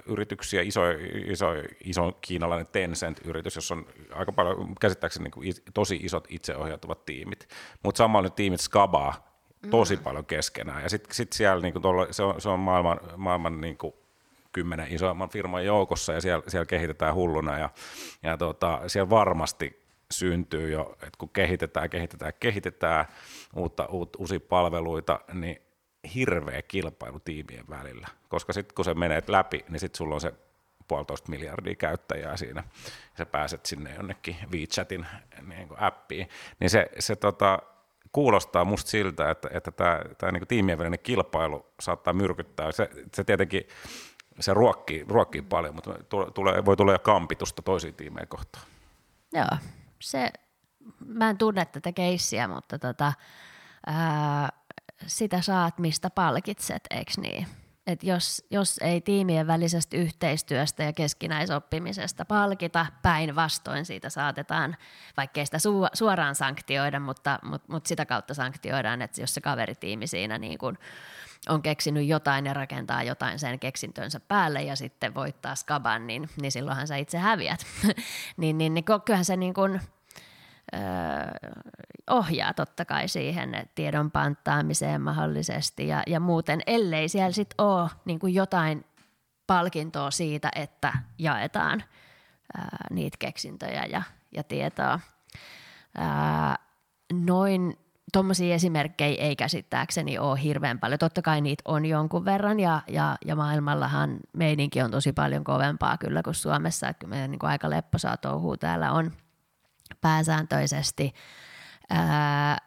yrityksiä, 0.06 0.62
iso, 0.62 0.80
iso, 1.26 1.46
iso 1.84 2.12
kiinalainen 2.20 2.66
Tencent-yritys, 2.72 3.56
jossa 3.56 3.74
on 3.74 3.86
aika 4.12 4.32
paljon 4.32 4.74
käsittääkseni 4.80 5.22
niin 5.22 5.30
kuin 5.30 5.54
tosi 5.74 5.96
isot 6.02 6.26
itseohjautuvat 6.28 7.04
tiimit, 7.04 7.48
mutta 7.82 7.98
samalla 7.98 8.28
ne 8.28 8.32
tiimit 8.36 8.60
skabaa 8.60 9.30
tosi 9.70 9.96
mm. 9.96 10.02
paljon 10.02 10.26
keskenään. 10.26 10.82
Ja 10.82 10.88
sitten 10.90 11.14
sit 11.14 11.32
siellä 11.32 11.62
niin 11.62 11.72
kuin 11.72 11.82
tuolla, 11.82 12.06
se 12.10 12.22
on, 12.22 12.40
se 12.40 12.48
on 12.48 12.60
maailman, 12.60 13.00
maailman 13.16 13.60
niin 13.60 13.78
kuin 13.78 13.94
kymmenen 14.52 14.92
isoimman 14.92 15.30
firman 15.30 15.64
joukossa 15.64 16.12
ja 16.12 16.20
siellä, 16.20 16.42
siellä 16.48 16.66
kehitetään 16.66 17.14
hulluna 17.14 17.58
ja, 17.58 17.70
ja 18.22 18.36
tota, 18.36 18.80
siellä 18.86 19.10
varmasti 19.10 19.82
syntyy 20.10 20.70
jo, 20.70 20.92
että 20.92 21.18
kun 21.18 21.28
kehitetään, 21.28 21.90
kehitetään, 21.90 22.32
kehitetään 22.40 23.04
uutta, 23.56 23.86
uut, 23.86 24.16
uusia 24.16 24.40
palveluita, 24.40 25.20
niin 25.32 25.62
hirveä 26.14 26.62
kilpailu 26.62 27.20
tiimien 27.20 27.64
välillä, 27.70 28.08
koska 28.28 28.52
sitten 28.52 28.74
kun 28.74 28.84
se 28.84 28.94
menee 28.94 29.22
läpi, 29.26 29.64
niin 29.68 29.80
sitten 29.80 29.98
sulla 29.98 30.14
on 30.14 30.20
se 30.20 30.34
puolitoista 30.88 31.30
miljardia 31.30 31.74
käyttäjää 31.74 32.36
siinä, 32.36 32.62
ja 32.84 33.18
sä 33.18 33.26
pääset 33.26 33.66
sinne 33.66 33.94
jonnekin 33.94 34.36
WeChatin 34.52 35.06
niin 35.46 35.68
kuin 35.68 35.80
appiin, 35.80 36.28
niin 36.60 36.70
se, 36.70 36.90
se 36.98 37.16
tota, 37.16 37.58
kuulostaa 38.12 38.64
musta 38.64 38.90
siltä, 38.90 39.30
että, 39.30 39.48
että 39.52 39.70
tämä, 39.70 40.00
tämä 40.18 40.32
niin 40.32 40.46
tiimien 40.46 40.78
välinen 40.78 40.98
kilpailu 40.98 41.66
saattaa 41.80 42.12
myrkyttää. 42.12 42.72
Se, 42.72 42.90
se 43.14 43.24
tietenkin 43.24 43.68
se 44.40 44.54
ruokkii, 44.54 45.04
ruokkii 45.08 45.42
paljon, 45.42 45.74
mutta 45.74 45.94
tulee, 46.34 46.64
voi 46.64 46.76
tulla 46.76 46.92
jo 46.92 46.98
kampitusta 46.98 47.62
toisiin 47.62 47.94
tiimeen 47.94 48.28
kohtaan. 48.28 48.64
Joo, 49.32 49.58
se, 49.98 50.32
mä 51.06 51.30
en 51.30 51.38
tunne 51.38 51.64
tätä 51.64 51.92
keissiä, 51.92 52.48
mutta 52.48 52.78
tota, 52.78 53.12
ää, 53.86 54.48
sitä 55.06 55.40
saat, 55.40 55.78
mistä 55.78 56.10
palkitset, 56.10 56.82
eikö 56.90 57.12
niin? 57.16 57.46
Et 57.86 58.02
jos, 58.02 58.44
jos 58.50 58.78
ei 58.78 59.00
tiimien 59.00 59.46
välisestä 59.46 59.96
yhteistyöstä 59.96 60.82
ja 60.82 60.92
keskinäisoppimisesta 60.92 62.24
palkita, 62.24 62.86
päinvastoin 63.02 63.84
siitä 63.84 64.10
saatetaan, 64.10 64.76
vaikkei 65.16 65.46
sitä 65.46 65.58
su, 65.58 65.86
suoraan 65.92 66.34
sanktioida, 66.34 67.00
mutta, 67.00 67.38
mutta, 67.42 67.72
mutta 67.72 67.88
sitä 67.88 68.06
kautta 68.06 68.34
sanktioidaan, 68.34 69.02
että 69.02 69.20
jos 69.20 69.34
se 69.34 69.40
kaveritiimi 69.40 70.06
siinä 70.06 70.38
niin 70.38 70.58
kuin 70.58 70.78
on 71.48 71.62
keksinyt 71.62 72.06
jotain 72.06 72.46
ja 72.46 72.54
rakentaa 72.54 73.02
jotain 73.02 73.38
sen 73.38 73.58
keksintönsä 73.58 74.20
päälle 74.20 74.62
ja 74.62 74.76
sitten 74.76 75.14
voittaa 75.14 75.54
skaban, 75.54 76.06
niin, 76.06 76.28
niin 76.40 76.52
silloinhan 76.52 76.86
sä 76.86 76.96
itse 76.96 77.18
häviät. 77.18 77.66
niin, 78.36 78.58
niin, 78.58 78.74
niin 78.74 78.84
kyllähän 79.04 79.24
se 79.24 79.36
niin 79.36 79.54
ohjaa 82.10 82.54
totta 82.54 82.84
kai 82.84 83.08
siihen 83.08 83.68
tiedon 83.74 84.10
panttaamiseen 84.10 85.02
mahdollisesti 85.02 85.88
ja, 85.88 86.02
ja 86.06 86.20
muuten, 86.20 86.60
ellei 86.66 87.08
siellä 87.08 87.32
sitten 87.32 87.54
ole 87.58 87.90
niin 88.04 88.18
kuin 88.18 88.34
jotain 88.34 88.84
palkintoa 89.46 90.10
siitä, 90.10 90.50
että 90.54 90.92
jaetaan 91.18 91.82
ää, 92.56 92.86
niitä 92.90 93.16
keksintöjä 93.18 93.84
ja, 93.84 94.02
ja 94.32 94.42
tietoa. 94.42 95.00
Ää, 95.96 96.56
noin 97.12 97.78
tuommoisia 98.12 98.54
esimerkkejä 98.54 99.22
ei 99.22 99.36
käsittääkseni 99.36 100.18
ole 100.18 100.42
hirveän 100.42 100.78
paljon. 100.78 100.98
Totta 100.98 101.22
kai 101.22 101.40
niitä 101.40 101.62
on 101.64 101.86
jonkun 101.86 102.24
verran 102.24 102.60
ja, 102.60 102.80
ja, 102.88 103.16
ja 103.24 103.36
maailmallahan 103.36 104.16
meininki 104.32 104.82
on 104.82 104.90
tosi 104.90 105.12
paljon 105.12 105.44
kovempaa 105.44 105.98
kyllä 105.98 106.22
kuin 106.22 106.34
Suomessa. 106.34 106.88
Että 106.88 107.06
meidän 107.06 107.30
niin 107.30 107.40
aika 107.42 107.70
lepposaa 107.70 108.16
touhua 108.16 108.56
täällä 108.56 108.92
on– 108.92 109.10
pääsääntöisesti, 110.00 111.14
ää, 111.90 112.58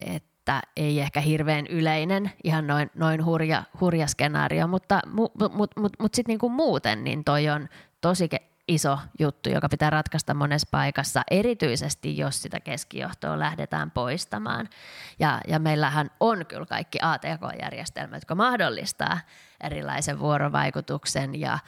että 0.00 0.62
ei 0.76 1.00
ehkä 1.00 1.20
hirveän 1.20 1.66
yleinen, 1.66 2.32
ihan 2.44 2.66
noin, 2.66 2.90
noin 2.94 3.24
hurja, 3.24 3.62
hurja 3.80 4.06
skenaario, 4.06 4.66
mutta 4.66 5.00
mu, 5.06 5.28
mut, 5.52 5.76
mut, 5.76 5.92
mut 5.98 6.14
sitten 6.14 6.32
niinku 6.32 6.48
muuten 6.48 7.04
niin 7.04 7.24
toi 7.24 7.48
on 7.48 7.68
tosi 8.00 8.28
iso 8.68 8.98
juttu, 9.18 9.48
joka 9.48 9.68
pitää 9.68 9.90
ratkaista 9.90 10.34
monessa 10.34 10.68
paikassa, 10.70 11.22
erityisesti 11.30 12.16
jos 12.16 12.42
sitä 12.42 12.60
keskijohtoa 12.60 13.38
lähdetään 13.38 13.90
poistamaan. 13.90 14.68
Ja, 15.18 15.40
ja 15.48 15.58
meillähän 15.58 16.10
on 16.20 16.46
kyllä 16.46 16.66
kaikki 16.66 16.98
ATK-järjestelmät, 17.02 18.16
jotka 18.16 18.34
mahdollistaa 18.34 19.20
erilaisen 19.60 20.18
vuorovaikutuksen 20.18 21.40
ja, 21.40 21.58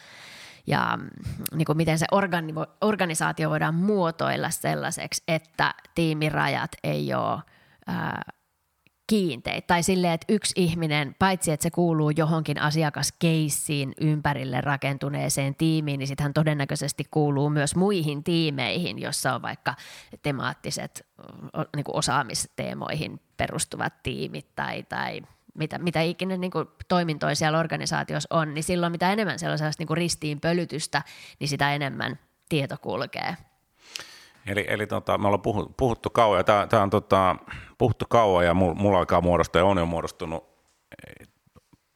ja 0.66 0.98
mm, 1.00 1.08
niin 1.54 1.66
kuin 1.66 1.76
miten 1.76 1.98
se 1.98 2.06
organi- 2.12 2.76
organisaatio 2.80 3.50
voidaan 3.50 3.74
muotoilla 3.74 4.50
sellaiseksi, 4.50 5.22
että 5.28 5.74
tiimirajat 5.94 6.70
ei 6.84 7.14
ole 7.14 7.42
ää, 7.86 8.22
kiinteitä. 9.06 9.66
Tai 9.66 9.82
silleen, 9.82 10.12
että 10.12 10.32
yksi 10.32 10.52
ihminen, 10.56 11.16
paitsi 11.18 11.52
että 11.52 11.62
se 11.62 11.70
kuuluu 11.70 12.10
johonkin 12.10 12.60
asiakaskeissiin 12.60 13.92
ympärille 14.00 14.60
rakentuneeseen 14.60 15.54
tiimiin, 15.54 15.98
niin 15.98 16.08
sitten 16.08 16.22
hän 16.22 16.34
todennäköisesti 16.34 17.04
kuuluu 17.10 17.50
myös 17.50 17.76
muihin 17.76 18.24
tiimeihin, 18.24 18.98
jossa 18.98 19.34
on 19.34 19.42
vaikka 19.42 19.74
temaattiset 20.22 21.06
niin 21.76 21.84
kuin 21.84 21.96
osaamisteemoihin 21.96 23.20
perustuvat 23.36 24.02
tiimit 24.02 24.46
tai, 24.56 24.82
tai 24.82 25.20
mitä, 25.54 25.78
mitä 25.78 26.00
ikinä 26.00 26.36
niin 26.36 26.50
kuin 26.50 26.68
toimintoja 26.88 27.34
siellä 27.34 27.58
organisaatiossa 27.58 28.36
on, 28.36 28.54
niin 28.54 28.62
silloin 28.62 28.92
mitä 28.92 29.12
enemmän 29.12 29.38
siellä 29.38 29.52
on 29.66 29.72
niin 29.78 29.86
kuin 29.86 29.96
ristiin 29.96 30.40
pölytystä, 30.40 31.02
niin 31.40 31.48
sitä 31.48 31.74
enemmän 31.74 32.18
tieto 32.48 32.76
kulkee. 32.82 33.36
Eli, 34.46 34.64
eli 34.68 34.86
tota, 34.86 35.18
me 35.18 35.26
ollaan 35.26 35.42
puhuttu, 35.42 35.74
puhuttu 35.76 36.10
kauan, 36.10 36.38
ja 36.38 36.44
tämä, 36.44 36.66
tämä 36.66 36.82
on 36.82 36.90
tota, 36.90 37.36
puhuttu 37.78 38.04
kauan, 38.08 38.44
ja 38.44 38.54
mulla 38.54 38.98
alkaa 38.98 39.20
muodostua, 39.20 39.60
ja 39.60 39.64
on 39.64 39.78
jo 39.78 39.86
muodostunut 39.86 40.44
eh, 41.08 41.28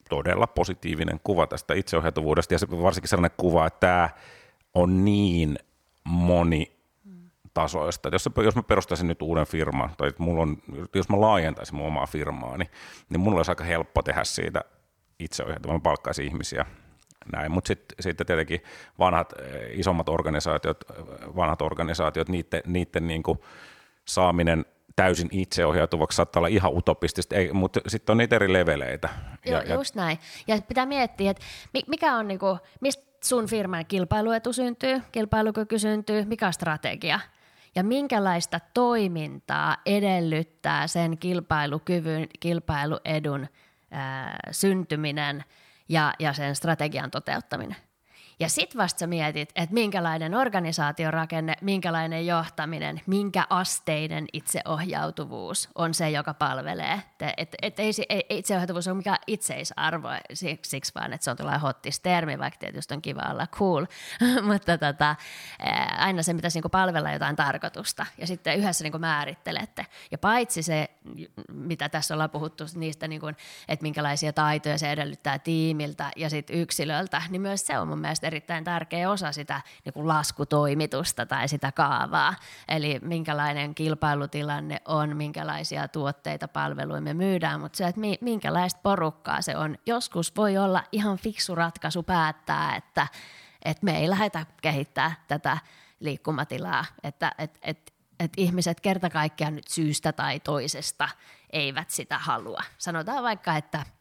todella 0.09 0.47
positiivinen 0.47 1.21
kuva 1.25 1.47
tästä 1.47 1.75
itseohjautuvuudesta, 1.75 2.55
ja 2.55 2.59
varsinkin 2.83 3.09
sellainen 3.09 3.37
kuva, 3.37 3.67
että 3.67 3.81
tämä 3.81 4.11
on 4.75 5.05
niin 5.05 5.59
moni 6.05 6.78
tasoista. 7.55 8.09
Jos, 8.13 8.29
jos 8.45 8.57
mä 8.57 8.63
perustaisin 8.63 9.07
nyt 9.07 9.23
uuden 9.23 9.47
firman, 9.47 9.91
tai 9.97 10.13
mulla 10.19 10.43
on, 10.43 10.57
jos 10.95 11.09
mä 11.09 11.21
laajentaisin 11.21 11.77
mun 11.77 11.87
omaa 11.87 12.07
firmaa, 12.07 12.57
niin, 12.57 12.71
niin 13.09 13.21
mulla 13.21 13.37
olisi 13.37 13.51
aika 13.51 13.65
helppo 13.65 14.03
tehdä 14.03 14.25
siitä 14.25 14.65
itseohjautua, 15.19 15.73
mä 15.73 15.81
palkkaisin 15.81 16.27
ihmisiä 16.27 16.67
näin. 17.33 17.53
Mutta 17.53 17.69
sitten 17.69 17.97
sit 18.01 18.17
tietenkin 18.17 18.61
vanhat, 18.99 19.33
isommat 19.73 20.09
organisaatiot, 20.09 20.85
vanhat 21.37 21.63
organisaatiot, 21.63 22.29
niiden, 22.29 22.63
niiden 22.67 23.07
niin 23.07 23.23
kuin 23.23 23.39
saaminen 24.05 24.65
täysin 24.97 25.29
itseohjautuvaksi 25.33 26.17
saattaa 26.17 26.41
olla 26.41 26.49
ihan 26.49 26.77
utopistista, 26.77 27.37
ei, 27.37 27.53
mutta 27.53 27.81
sitten 27.87 28.13
on 28.13 28.19
niitä 28.19 28.37
eri 28.37 28.53
leveleitä. 28.53 29.09
Joo, 29.47 29.63
ja, 29.63 29.75
just 29.75 29.95
näin. 29.95 30.19
Ja 30.47 30.59
pitää 30.69 30.87
miettiä, 30.87 31.31
että 31.31 31.45
mikä 31.87 32.17
on, 32.17 32.29
niinku, 32.29 32.59
mistä 32.81 33.05
sun 33.25 33.47
firman 33.47 33.87
kilpailuetu 33.87 34.53
syntyy, 34.53 35.03
kilpailukyky 35.13 35.79
syntyy, 35.79 36.25
mikä 36.25 36.47
on 36.47 36.53
strategia 36.53 37.21
ja 37.79 37.85
minkälaista 37.85 38.61
toimintaa 38.75 39.77
edellyttää 39.87 40.87
sen 40.87 41.19
kilpailukyvyn, 41.19 42.29
kilpailuedun 42.41 43.47
ää, 43.91 44.37
syntyminen 44.51 45.45
ja, 45.89 46.15
ja 46.19 46.33
sen 46.33 46.57
strategian 46.57 47.11
toteuttaminen. 47.11 47.77
Ja 48.41 48.49
sit 48.49 48.77
vasta 48.77 48.99
sä 48.99 49.07
mietit, 49.07 49.53
että 49.57 49.75
minkälainen 49.75 50.35
organisaatiorakenne, 50.35 51.55
minkälainen 51.61 52.27
johtaminen, 52.27 53.01
minkä 53.07 53.47
asteinen 53.51 54.27
itseohjautuvuus 54.33 55.69
on 55.75 55.95
se, 55.95 56.11
joka 56.11 56.35
palvelee. 56.35 57.03
Et, 57.37 57.55
et 57.63 57.81
ei, 57.81 57.91
ei, 58.09 58.27
itseohjautuvuus 58.31 58.89
on 58.89 58.97
mikä 58.97 59.19
itseisarvo 59.27 60.09
siksi, 60.35 60.71
siksi 60.71 60.93
vaan, 60.95 61.13
että 61.13 61.25
se 61.25 61.31
on 61.31 61.37
tällainen 61.37 61.61
hottis 61.61 62.01
termi, 62.01 62.39
vaikka 62.39 62.59
tietysti 62.59 62.95
on 62.95 63.03
kiva 63.03 63.23
olla 63.31 63.47
cool, 63.47 63.87
mutta 64.51 64.79
tota, 64.79 65.17
aina 65.99 66.23
se 66.23 66.35
pitäisi 66.35 66.57
niinku 66.57 66.69
palvella 66.69 67.13
jotain 67.13 67.37
tarkoitusta 67.37 68.07
ja 68.19 68.27
sitten 68.27 68.59
yhdessä 68.59 68.85
niinku 68.85 68.99
määrittelette. 68.99 69.87
Ja 70.11 70.19
paitsi 70.19 70.63
se, 70.63 70.91
mitä 71.53 71.89
tässä 71.89 72.15
ollaan 72.15 72.31
puhuttu 72.31 72.65
niistä, 72.75 73.09
niinku, 73.09 73.27
että 73.69 73.83
minkälaisia 73.83 74.33
taitoja 74.33 74.79
se 74.79 74.93
edellyttää 74.93 75.39
tiimiltä 75.39 76.11
ja 76.17 76.31
sitten 76.31 76.57
yksilöltä, 76.57 77.23
niin 77.29 77.43
myös 77.43 77.67
se 77.67 77.79
on 77.79 77.89
mun 77.89 77.99
mielestä 77.99 78.27
erittäin 78.27 78.65
tärkeä 78.65 79.11
osa 79.11 79.33
sitä 79.33 79.63
niin 79.85 79.93
kuin 79.93 80.09
laskutoimitusta 80.09 81.27
tai 81.27 81.49
sitä 81.49 81.73
kaavaa. 81.73 82.35
Eli 82.69 82.99
minkälainen 83.03 83.75
kilpailutilanne 83.75 84.83
on, 84.85 85.17
minkälaisia 85.17 85.89
tuotteita, 85.89 86.49
palveluja 86.49 87.01
me 87.01 87.15
myydään, 87.15 87.61
mutta 87.61 87.77
se, 87.77 87.87
että 87.87 88.01
minkälaista 88.21 88.81
porukkaa 88.83 89.43
se 89.43 89.57
on. 89.57 89.79
Joskus 89.87 90.37
voi 90.37 90.59
olla 90.59 90.85
ihan 90.93 91.19
fiksu 91.19 91.55
ratkaisu 91.55 92.03
päättää, 92.03 92.77
että, 92.77 93.07
että 93.65 93.85
me 93.85 93.99
ei 93.99 94.11
lähdetä 94.11 94.47
kehittää 94.63 95.13
tätä 95.29 95.59
liikkumatilaa, 96.01 96.85
että 97.03 97.33
että 97.39 97.59
että 97.63 97.93
että 98.21 98.41
ihmiset 98.41 98.81
kerta 98.81 99.11
kaikkiaan 99.11 99.55
nyt 99.55 99.69
syystä 99.69 100.13
tai 100.13 100.41
toisesta 100.41 101.09
eivät 101.51 101.91
sitä 101.91 102.19
halua. 102.19 102.63
Sanotaan 102.79 103.23
vaikka, 103.23 103.57
että– 103.57 103.87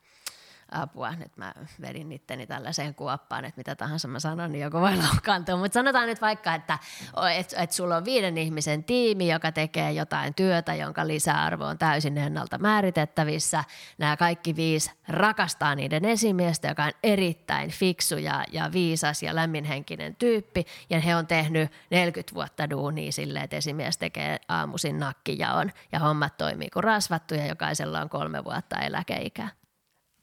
apua, 0.72 1.12
nyt 1.12 1.38
mä 1.38 1.54
vedin 1.82 2.12
itteni 2.12 2.48
tällaiseen 2.48 2.96
kuoppaan, 2.96 3.46
että 3.46 3.58
mitä 3.58 3.76
tahansa 3.76 4.08
mä 4.08 4.20
sanon, 4.20 4.52
niin 4.52 4.62
joku 4.62 4.82
voi 4.82 4.98
loukkaantua. 4.98 5.58
Mutta 5.58 5.74
sanotaan 5.74 6.08
nyt 6.08 6.22
vaikka, 6.22 6.54
että 6.54 6.80
et, 7.38 7.54
et 7.58 7.72
sulla 7.72 7.98
on 7.98 8.06
viiden 8.06 8.38
ihmisen 8.38 8.84
tiimi, 8.84 9.32
joka 9.32 9.52
tekee 9.52 9.92
jotain 9.92 10.34
työtä, 10.34 10.76
jonka 10.76 11.08
lisäarvo 11.08 11.66
on 11.66 11.78
täysin 11.78 12.18
ennalta 12.18 12.58
määritettävissä. 12.58 13.64
Nämä 13.98 14.18
kaikki 14.18 14.56
viisi 14.56 14.92
rakastaa 15.08 15.76
niiden 15.76 16.06
esimiestä, 16.06 16.68
joka 16.68 16.84
on 16.84 16.92
erittäin 17.04 17.70
fiksu 17.70 18.18
ja, 18.18 18.44
ja 18.52 18.72
viisas 18.72 19.24
ja 19.24 19.36
lämminhenkinen 19.36 20.16
tyyppi. 20.16 20.66
Ja 20.90 21.00
he 21.00 21.16
on 21.16 21.28
tehnyt 21.28 21.72
40 21.90 22.36
vuotta 22.36 22.70
duunia 22.70 23.12
silleen, 23.12 23.44
että 23.44 23.56
esimies 23.56 23.98
tekee 23.98 24.40
aamuisin 24.48 25.00
nakkijaon 25.00 25.72
ja 25.92 26.00
hommat 26.00 26.38
toimii 26.38 26.70
kuin 26.70 26.84
rasvattu 26.84 27.34
ja 27.36 27.46
jokaisella 27.46 28.02
on 28.02 28.10
kolme 28.10 28.44
vuotta 28.44 28.80
eläkeikää 28.80 29.50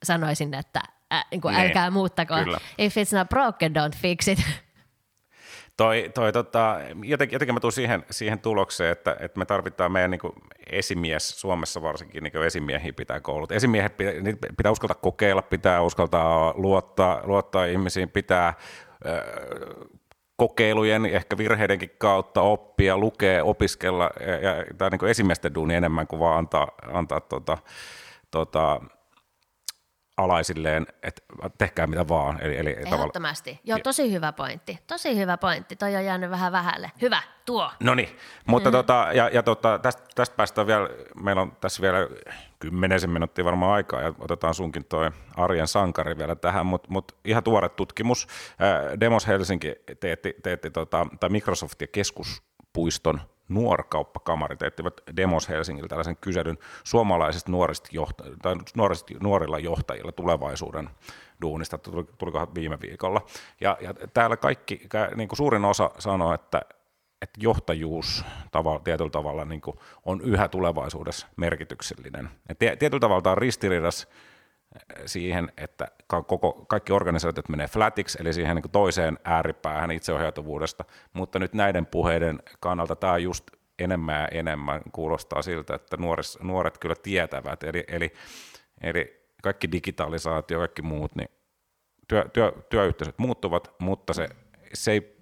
sanoisin, 0.05 0.55
että 0.55 0.81
äh, 1.13 1.25
niin 1.31 1.41
kuin 1.41 1.55
älkää 1.55 1.91
muuttako. 1.91 2.35
Kyllä. 2.45 2.59
If 2.79 2.97
it's 2.97 3.19
not 3.19 3.29
broken, 3.29 3.73
don't 3.73 3.97
fix 3.97 4.29
it. 4.29 4.39
Toi, 5.77 6.11
toi, 6.15 6.33
tota, 6.33 6.77
jotenkin, 7.05 7.35
jotenkin 7.35 7.55
mä 7.55 7.61
tulen 7.61 7.73
siihen, 7.73 8.05
siihen 8.11 8.39
tulokseen, 8.39 8.93
että, 8.93 9.17
että 9.21 9.39
me 9.39 9.45
tarvitaan 9.45 9.93
meidän 9.93 10.11
niin 10.11 10.21
esimies, 10.71 11.41
Suomessa 11.41 11.83
varsinkin 11.83 12.23
niin 12.23 12.45
esimiehiä 12.47 12.93
pitää 12.93 13.21
kouluttaa. 13.21 13.57
Esimiehet 13.57 13.97
pitää, 13.97 14.13
pitää 14.57 14.73
uskaltaa 14.73 14.99
kokeilla, 15.03 15.43
pitää 15.43 15.83
uskaltaa 15.83 16.55
luottaa, 16.57 17.21
luottaa 17.25 17.65
ihmisiin, 17.65 18.11
pitää 18.11 18.55
kokeilujen, 20.37 21.07
ehkä 21.07 21.39
virheidenkin 21.39 21.91
kautta 21.99 22.41
oppia, 22.41 22.99
lukea, 22.99 23.45
opiskella, 23.45 24.11
ja, 24.21 24.51
ja 24.51 24.65
tämä 24.79 24.91
niin 24.91 25.11
esimiesten 25.11 25.55
duuni 25.55 25.75
enemmän 25.75 26.07
kuin 26.07 26.21
vaan 26.21 26.39
antaa, 26.39 26.69
antaa 26.93 27.21
tota, 27.21 27.59
tota, 28.31 28.81
alaisilleen, 30.17 30.87
että 31.03 31.23
tehkää 31.59 31.87
mitä 31.87 32.09
vaan. 32.09 32.41
Eli, 32.41 32.57
eli 32.57 32.71
Ehdottomasti. 32.71 33.51
Tavalla... 33.51 33.63
Joo, 33.65 33.79
tosi 33.79 34.13
hyvä 34.13 34.33
pointti. 34.33 34.79
Tosi 34.87 35.17
hyvä 35.17 35.37
pointti. 35.37 35.77
Toi 35.77 35.97
on 35.97 36.05
jäänyt 36.05 36.31
vähän 36.31 36.53
vähälle. 36.53 36.93
Hyvä, 37.03 37.23
tuo. 37.45 37.71
No 37.81 37.95
niin, 37.95 38.09
mutta 38.47 38.71
mm. 38.71 38.73
tota, 38.73 39.09
ja, 39.15 39.29
ja 39.33 39.43
tota, 39.43 39.79
tästä, 39.79 40.03
tästä 40.15 40.37
päästään 40.37 40.67
vielä, 40.67 40.89
meillä 41.23 41.43
on 41.43 41.57
tässä 41.61 41.83
vielä 41.83 41.99
kymmenisen 42.59 43.11
minuuttia 43.11 43.45
varmaan 43.45 43.73
aikaa 43.73 44.03
ja 44.03 44.15
otetaan 44.19 44.55
sunkin 44.55 44.85
toi 44.85 45.11
Arjen 45.37 45.69
Sankari 45.69 46.19
vielä 46.19 46.35
tähän, 46.35 46.67
mutta 46.67 46.89
mut 46.91 47.13
ihan 47.25 47.43
tuore 47.43 47.69
tutkimus. 47.69 48.27
Demos 49.01 49.27
Helsinki 49.27 49.75
teetti, 50.01 50.35
teetti 50.43 50.71
tota, 50.71 51.07
tai 51.21 51.31
Microsoft 51.31 51.81
ja 51.81 51.87
keskuspuiston 51.87 53.21
nuorkauppakamari 53.49 54.57
teettivät 54.57 55.01
Demos 55.17 55.49
Helsingillä 55.49 55.89
tällaisen 55.89 56.17
kyselyn 56.17 56.59
suomalaisista 56.85 57.51
nuorista, 57.51 57.89
johta- 57.93 58.25
tai 58.43 58.57
nuorista 58.77 59.15
nuorilla 59.21 59.59
johtajilla 59.59 60.13
tulevaisuuden 60.13 60.91
duunista, 61.41 61.79
tulikohan 62.19 62.55
viime 62.55 62.79
viikolla. 62.81 63.21
Ja, 63.61 63.79
ja 63.81 63.95
täällä 64.15 64.37
kaikki, 64.37 64.89
niin 65.17 65.29
kuin 65.29 65.37
suurin 65.37 65.65
osa 65.65 65.91
sanoo, 65.99 66.35
että, 66.35 66.63
että 67.23 67.41
johtajuus 67.41 68.25
tavalla, 68.51 68.81
tietyllä 68.81 69.11
tavalla 69.11 69.45
niin 69.45 69.61
kuin 69.61 69.79
on 70.05 70.21
yhä 70.21 70.49
tulevaisuudessa 70.49 71.27
merkityksellinen. 71.37 72.31
Ja 72.49 72.55
tietyllä 72.55 73.01
tavalla 73.01 73.23
tämä 73.23 73.33
on 73.33 73.39
ristiriidas 73.39 74.09
siihen, 75.07 75.53
että 75.57 75.89
koko, 76.09 76.65
kaikki 76.69 76.93
organisaatiot 76.93 77.49
menee 77.49 77.67
flatiksi, 77.67 78.19
eli 78.21 78.33
siihen 78.33 78.57
niin 78.57 78.71
toiseen 78.73 79.19
ääripäähän 79.25 79.91
itseohjautuvuudesta, 79.91 80.85
mutta 81.13 81.39
nyt 81.39 81.55
näiden 81.55 81.87
puheiden 81.87 82.43
kannalta 82.61 82.97
tämä 82.97 83.19
just 83.19 83.51
enemmän 83.79 84.21
ja 84.21 84.29
enemmän 84.29 84.81
kuulostaa 84.93 85.43
siltä, 85.43 85.75
että 85.75 85.97
nuoret, 85.97 86.27
nuoret 86.43 86.79
kyllä 86.79 86.95
tietävät, 87.03 87.63
eli, 87.63 87.85
eli, 87.89 88.13
eli 88.81 89.25
kaikki 89.43 89.73
digitalisaatio, 89.73 90.59
kaikki 90.59 90.83
muut, 90.83 91.17
niin 91.17 91.29
työ, 92.09 92.29
työ, 92.33 92.53
työyhteisöt 92.71 93.19
muuttuvat, 93.19 93.75
mutta 93.79 94.13
se, 94.13 94.29
se 94.75 94.93
ei 94.93 95.17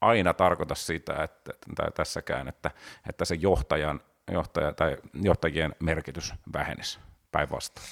aina 0.00 0.34
tarkoita 0.34 0.74
sitä, 0.74 1.22
että, 1.22 1.52
tai 1.76 1.92
tässäkään, 1.94 2.48
että, 2.48 2.70
että 3.08 3.24
se 3.24 3.34
johtajan, 3.34 4.00
johtaja, 4.30 4.72
tai 4.72 4.96
johtajien 5.14 5.74
merkitys 5.80 6.34
vähenisi 6.52 6.98
päinvastoin 7.32 7.86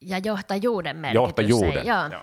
ja 0.00 0.18
johtajuuden 0.18 0.96
merkitys. 0.96 1.22
Johtajuuden, 1.22 1.86
joo. 1.86 2.06
joo. 2.12 2.22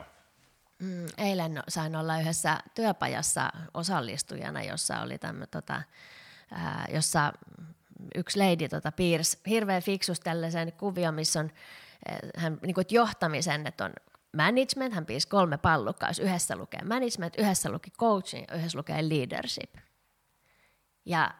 Mm, 0.79 1.05
eilen 1.17 1.63
sain 1.67 1.95
olla 1.95 2.19
yhdessä 2.19 2.57
työpajassa 2.75 3.49
osallistujana, 3.73 4.63
jossa 4.63 5.01
oli 5.01 5.17
tämmö, 5.17 5.47
tota, 5.47 5.81
ää, 6.51 6.85
jossa 6.93 7.33
yksi 8.15 8.39
lady 8.39 8.69
tota, 8.69 8.91
piirsi 8.91 9.39
hirveän 9.49 9.81
fiksus 9.81 10.19
tällaisen 10.19 10.73
kuvion, 10.73 11.13
missä 11.13 11.39
on 11.39 11.51
hän, 12.37 12.59
niin 12.61 12.73
kuin, 12.73 12.81
että 12.81 12.95
johtamisen, 12.95 13.67
että 13.67 13.85
on 13.85 13.93
management, 14.37 14.93
hän 14.93 15.05
piirsi 15.05 15.27
kolme 15.27 15.57
pallukkaa, 15.57 16.09
jos 16.09 16.19
yhdessä 16.19 16.55
lukee 16.55 16.81
management, 16.81 17.33
yhdessä 17.37 17.71
luki 17.71 17.91
coaching, 17.91 18.45
yhdessä 18.55 18.77
lukee 18.77 19.09
leadership. 19.09 19.75
Ja 21.05 21.31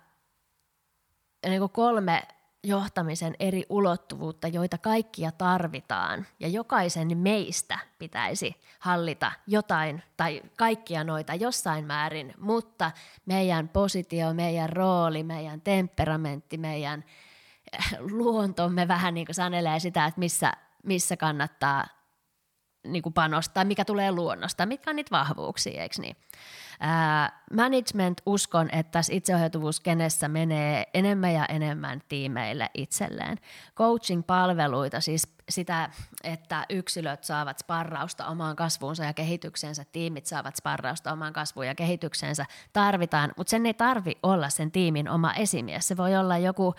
niin 1.46 1.60
kuin 1.60 1.72
kolme 1.72 2.24
johtamisen 2.64 3.36
eri 3.40 3.64
ulottuvuutta, 3.70 4.48
joita 4.48 4.78
kaikkia 4.78 5.32
tarvitaan. 5.32 6.26
Ja 6.40 6.48
jokaisen 6.48 7.18
meistä 7.18 7.80
pitäisi 8.00 8.56
hallita 8.80 9.32
jotain 9.48 10.04
tai 10.18 10.42
kaikkia 10.58 11.04
noita 11.04 11.34
jossain 11.34 11.86
määrin, 11.86 12.34
mutta 12.40 12.92
meidän 13.26 13.70
positio, 13.70 14.34
meidän 14.34 14.70
rooli, 14.70 15.24
meidän 15.24 15.62
temperamentti, 15.62 16.58
meidän 16.58 17.04
eh, 17.74 18.00
luontomme 18.00 18.88
vähän 18.88 19.14
niin 19.14 19.26
kuin 19.26 19.36
sanelee 19.36 19.80
sitä, 19.80 20.06
että 20.06 20.20
missä, 20.20 20.54
missä 20.84 21.18
kannattaa 21.18 21.97
niin 22.88 23.04
kuin 23.04 23.14
panostaa, 23.14 23.66
mikä 23.66 23.86
tulee 23.86 24.12
luonnosta, 24.12 24.66
mitkä 24.66 24.90
on 24.90 24.96
niitä 24.96 25.12
vahvuuksia, 25.12 25.82
eikö 25.82 25.96
niin? 26.02 26.16
management 27.54 28.22
uskon, 28.26 28.70
että 28.72 28.92
tässä 28.92 29.14
itseohjautuvuuskenessä 29.14 30.28
menee 30.28 30.88
enemmän 30.94 31.34
ja 31.34 31.46
enemmän 31.46 32.02
tiimeille 32.10 32.70
itselleen. 32.74 33.38
Coaching-palveluita, 33.76 35.02
siis 35.02 35.37
sitä, 35.50 35.90
että 36.24 36.66
yksilöt 36.70 37.24
saavat 37.24 37.60
sparrausta 37.60 38.28
omaan 38.28 38.56
kasvuunsa 38.56 39.04
ja 39.04 39.14
kehityksensä, 39.14 39.86
tiimit 39.92 40.26
saavat 40.26 40.56
sparrausta 40.56 41.12
omaan 41.12 41.34
kasvuun 41.34 41.68
ja 41.68 41.76
kehityksensä, 41.76 42.46
tarvitaan, 42.74 43.32
mutta 43.38 43.52
sen 43.52 43.66
ei 43.66 43.74
tarvi 43.74 44.18
olla 44.24 44.50
sen 44.50 44.72
tiimin 44.72 45.10
oma 45.10 45.34
esimies. 45.34 45.88
Se 45.88 45.98
voi 45.98 46.16
olla 46.16 46.38
joku 46.38 46.76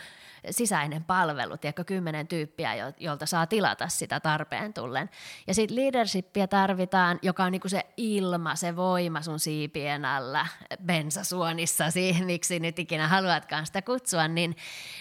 sisäinen 0.51 1.05
palvelu, 1.05 1.57
tiedätkö, 1.57 1.85
kymmenen 1.85 2.29
tyyppiä, 2.29 2.93
jolta 2.99 3.27
saa 3.27 3.47
tilata 3.47 3.89
sitä 3.89 4.21
tarpeen 4.21 4.75
tullen. 4.75 5.11
Ja 5.47 5.55
sitten 5.55 5.77
leadershipia 5.77 6.49
tarvitaan, 6.49 7.19
joka 7.23 7.45
on 7.45 7.53
niinku 7.53 7.69
se 7.69 7.87
ilma, 7.97 8.57
se 8.57 8.77
voima 8.77 9.23
sun 9.23 9.41
siipien 9.41 10.05
alla, 10.05 10.47
bensasuonissa, 10.85 11.91
siihen 11.91 12.27
miksi 12.27 12.61
nyt 12.61 12.79
ikinä 12.79 13.09
haluatkaan 13.09 13.67
sitä 13.67 13.83
kutsua, 13.83 14.29
niin, 14.29 14.57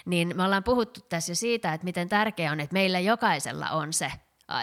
niin 0.05 0.37
me 0.37 0.43
ollaan 0.43 0.63
puhuttu 0.63 0.99
tässä 1.09 1.31
jo 1.31 1.35
siitä, 1.35 1.73
että 1.73 1.85
miten 1.85 2.09
tärkeää 2.09 2.51
on, 2.51 2.59
että 2.59 2.73
meillä 2.73 2.99
jokaisella 2.99 3.56
on 3.65 3.93
se 3.93 4.11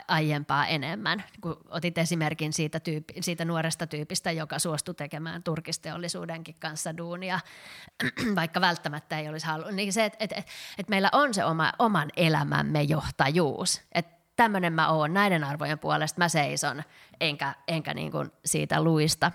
aiempaa 0.09 0.67
enemmän. 0.67 1.25
Kun 1.41 1.57
otit 1.69 1.99
esimerkin 1.99 2.53
siitä, 2.53 2.81
tyyppi, 2.81 3.15
siitä 3.21 3.45
nuoresta 3.45 3.87
tyypistä, 3.87 4.31
joka 4.31 4.59
suostui 4.59 4.95
tekemään 4.95 5.43
turkisteollisuudenkin 5.43 6.55
kanssa 6.59 6.97
duunia, 6.97 7.41
vaikka 8.41 8.61
välttämättä 8.61 9.19
ei 9.19 9.29
olisi 9.29 9.47
halunnut, 9.47 9.75
niin 9.75 9.93
se, 9.93 10.05
että 10.05 10.19
et, 10.21 10.33
et, 10.33 10.47
et 10.79 10.89
meillä 10.89 11.09
on 11.13 11.35
se 11.35 11.45
oma, 11.45 11.73
oman 11.79 12.11
elämämme 12.17 12.83
johtajuus. 12.83 13.83
Että 13.93 14.15
tämmöinen 14.37 14.73
mä 14.73 14.89
oon, 14.89 15.15
näiden 15.15 15.45
arvojen 15.45 15.79
puolesta 15.79 16.19
mä 16.19 16.29
seison, 16.29 16.83
enkä, 17.21 17.55
enkä 17.69 17.95
niin 17.95 18.13
kuin 18.13 18.33
siitä 18.45 18.83
luista. 18.83 19.33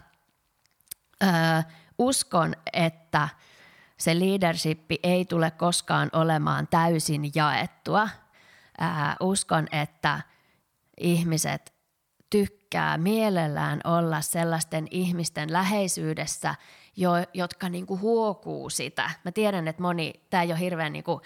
Öö, 1.24 1.30
uskon, 1.98 2.56
että 2.74 3.30
se 3.98 4.20
leadership 4.20 4.92
ei 5.04 5.26
tule 5.26 5.52
koskaan 5.52 6.10
olemaan 6.14 6.68
täysin 6.68 7.32
jaettua. 7.36 8.10
Ää, 8.80 9.16
uskon, 9.20 9.68
että 9.72 10.20
ihmiset 11.00 11.74
tykkää 12.30 12.98
mielellään 12.98 13.82
olla 13.84 14.22
sellaisten 14.22 14.88
ihmisten 14.92 15.54
läheisyydessä, 15.54 16.56
jo, 16.96 17.12
jotka 17.34 17.70
niinku 17.70 18.00
huokuu 18.00 18.70
sitä. 18.70 19.12
Mä 19.26 19.32
tiedän, 19.32 19.68
että 19.68 19.82
moni, 19.82 20.14
tämä 20.30 20.44
ei 20.44 20.52
ole 20.52 20.60
hirveän 20.60 20.94
niinku, 20.94 21.22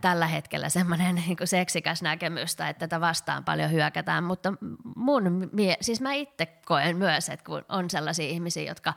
tällä 0.00 0.26
hetkellä 0.26 0.68
semmoinen 0.68 1.14
niinku 1.26 1.46
seksikäs 1.46 2.02
näkemystä, 2.02 2.68
että 2.68 2.88
tätä 2.88 3.00
vastaan 3.00 3.44
paljon 3.44 3.72
hyökätään, 3.72 4.24
mutta 4.24 4.52
mun, 4.96 5.50
mie- 5.52 5.76
siis 5.80 6.00
mä 6.00 6.12
itse 6.12 6.46
koen 6.46 6.96
myös, 6.96 7.28
että 7.28 7.44
kun 7.44 7.64
on 7.68 7.90
sellaisia 7.90 8.28
ihmisiä, 8.28 8.62
jotka 8.62 8.94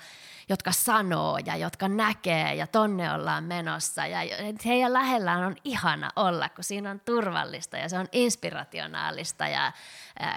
jotka 0.50 0.72
sanoo 0.72 1.40
ja 1.46 1.56
jotka 1.56 1.88
näkee 1.88 2.56
ja 2.56 2.68
tonne 2.68 3.14
ollaan 3.14 3.44
menossa. 3.44 4.06
Ja 4.06 4.20
heidän 4.66 4.94
lähellään 4.94 5.44
on 5.44 5.56
ihana 5.64 6.10
olla, 6.16 6.50
kun 6.50 6.64
siinä 6.64 6.92
on 6.92 7.00
turvallista 7.00 7.78
ja 7.78 7.90
se 7.90 8.00
on 8.00 8.08
inspirationaalista. 8.12 9.48
Ja 9.48 9.72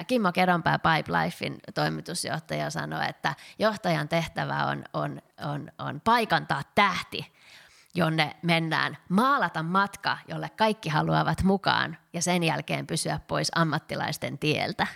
Kimmo 0.07 0.33
Pipe 0.33 1.13
Lifein 1.13 1.59
toimitusjohtaja 1.75 2.71
sanoi, 2.71 3.09
että 3.09 3.35
johtajan 3.59 4.09
tehtävä 4.09 4.67
on, 4.67 4.85
on, 4.93 5.23
on, 5.45 5.73
on 5.79 6.01
paikantaa 6.01 6.63
tähti 6.75 7.33
jonne 7.95 8.37
mennään 8.43 8.97
maalata 9.09 9.63
matka, 9.63 10.19
jolle 10.29 10.51
kaikki 10.57 10.89
haluavat 10.89 11.43
mukaan 11.43 11.97
ja 12.13 12.23
sen 12.23 12.43
jälkeen 12.43 12.87
pysyä 12.87 13.21
pois 13.29 13.53
ammattilaisten 13.55 14.39
tieltä. 14.39 14.87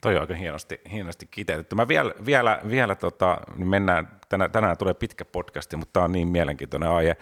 Toi 0.00 0.14
on 0.14 0.20
aika 0.20 0.34
hienosti, 0.34 0.80
hienosti 0.92 1.26
kiteytetty. 1.26 1.74
Mä 1.74 1.88
vielä, 1.88 2.12
vielä, 2.26 2.60
vielä 2.68 2.94
tota, 2.94 3.38
niin 3.56 3.68
mennään, 3.68 4.20
tänään, 4.28 4.50
tänään 4.50 4.78
tulee 4.78 4.94
pitkä 4.94 5.24
podcasti, 5.24 5.76
mutta 5.76 5.92
tämä 5.92 6.04
on 6.04 6.12
niin 6.12 6.28
mielenkiintoinen 6.28 6.90
aihe. 6.90 7.16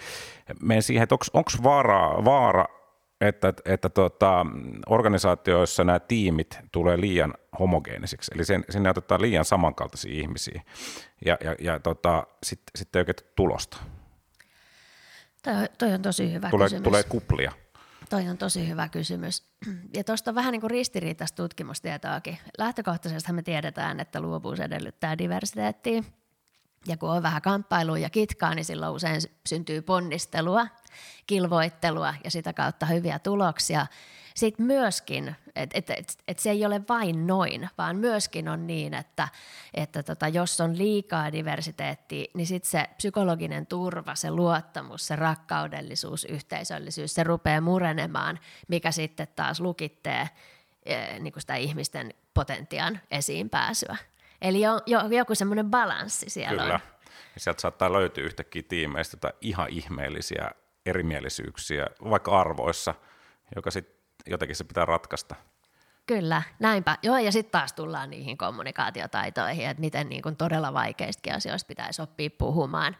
Menen 0.63 0.83
siihen, 0.83 1.03
että 1.03 1.15
onko 1.33 1.51
vaara, 1.63 2.25
vaara, 2.25 2.65
että, 3.21 3.53
että, 3.65 3.89
tota, 3.89 4.47
organisaatioissa 4.89 5.85
nämä 5.85 5.99
tiimit 5.99 6.59
tulee 6.73 7.01
liian 7.01 7.35
homogeenisiksi, 7.59 8.33
eli 8.35 8.45
sen, 8.45 8.65
sinne 8.71 8.91
otetaan 8.91 9.23
liian 9.23 9.45
samankaltaisia 9.45 10.21
ihmisiä, 10.21 10.63
ja, 11.25 11.37
ja, 11.45 11.55
ja 11.61 11.81
tota, 11.81 12.27
sitten 12.43 12.71
sit 12.77 12.97
ei 12.97 13.01
oikein 13.01 13.17
tulosta. 13.37 13.77
Toi, 15.47 15.69
toi 15.79 15.95
on 15.95 16.03
tosi 16.03 16.33
hyvä 16.33 16.51
tulee, 16.51 16.67
kysymys. 16.67 16.85
Tulee 16.85 17.03
kuplia. 17.03 17.53
Toi 18.11 18.29
on 18.29 18.39
tosi 18.39 18.69
hyvä 18.69 18.89
kysymys. 18.89 19.45
Ja 19.97 20.05
tuosta 20.05 20.35
vähän 20.35 20.53
niin 20.53 20.61
kuin 20.61 20.71
ristiriitaista 20.71 21.43
tutkimustietoakin. 21.43 22.39
Lähtökohtaisesti 22.59 23.33
me 23.33 23.43
tiedetään, 23.43 24.01
että 24.01 24.21
luovuus 24.21 24.61
edellyttää 24.61 25.19
diversiteettiä. 25.19 26.03
Ja 26.87 26.97
kun 26.97 27.11
on 27.11 27.23
vähän 27.23 27.43
kamppailua 27.43 27.99
ja 27.99 28.11
kitkaa, 28.11 28.55
niin 28.55 28.65
silloin 28.65 28.95
usein 28.95 29.21
syntyy 29.47 29.83
ponnistelua, 29.83 30.67
kilvoittelua 31.27 32.15
ja 32.25 32.31
sitä 32.31 32.53
kautta 32.53 32.87
hyviä 32.87 33.19
tuloksia. 33.19 33.87
Sitten 34.37 34.67
myöskin, 34.67 35.37
että 35.57 35.79
et, 35.79 35.91
et, 35.91 36.19
et 36.29 36.39
se 36.39 36.51
ei 36.51 36.67
ole 36.67 36.81
vain 36.89 37.27
noin, 37.27 37.69
vaan 37.79 37.97
myöskin 37.97 38.49
on 38.49 38.67
niin, 38.67 38.95
että, 38.95 39.29
että 39.75 40.03
tota, 40.03 40.29
jos 40.29 40.61
on 40.61 40.79
liikaa 40.79 41.33
diversiteettiä, 41.33 42.25
niin 42.35 42.47
sitten 42.47 42.71
se 42.71 42.87
psykologinen 42.97 43.67
turva, 43.67 44.15
se 44.15 44.31
luottamus, 44.31 45.07
se 45.07 45.17
rakkaudellisuus, 45.17 46.25
yhteisöllisyys, 46.25 47.15
se 47.15 47.25
rupeaa 47.25 47.61
murenemaan, 47.61 48.39
mikä 48.69 48.91
sitten 48.91 49.29
taas 49.37 49.61
lukittee 49.61 50.29
eh, 50.87 51.21
niin 51.21 51.35
sitä 51.39 51.55
ihmisten 51.55 52.15
potentiaan 52.35 53.01
esiin 53.11 53.51
pääsyä. 53.51 53.97
Eli 54.43 54.61
jo, 54.61 54.81
jo, 54.87 55.01
joku 55.11 55.35
semmoinen 55.35 55.71
balanssi 55.71 56.31
siellä 56.31 56.63
Kyllä. 56.63 56.75
on. 56.75 56.81
Sieltä 57.37 57.61
saattaa 57.61 57.93
löytyä 57.93 58.25
yhtäkkiä 58.25 58.63
tiimeistä 58.69 59.33
ihan 59.41 59.69
ihmeellisiä 59.69 60.51
erimielisyyksiä, 60.87 61.87
vaikka 62.11 62.41
arvoissa, 62.41 62.95
joka 63.57 63.71
sitten 63.71 63.96
jotenkin 64.27 64.57
se 64.57 64.65
pitää 64.65 64.85
ratkaista. 64.85 65.35
Kyllä, 66.07 66.43
näinpä. 66.59 66.99
Joo, 67.03 67.19
ja 67.19 67.33
sitten 67.33 67.53
taas 67.53 67.73
tullaan 67.73 68.11
niihin 68.11 68.39
kommunikaatiotaitoihin, 68.39 69.67
että 69.67 69.81
miten 69.81 70.09
niin 70.09 70.23
kuin 70.23 70.37
todella 70.37 70.73
vaikeistakin 70.73 71.35
asioista 71.35 71.69
pitäisi 71.69 72.03
oppia 72.03 72.31
puhumaan 72.39 72.97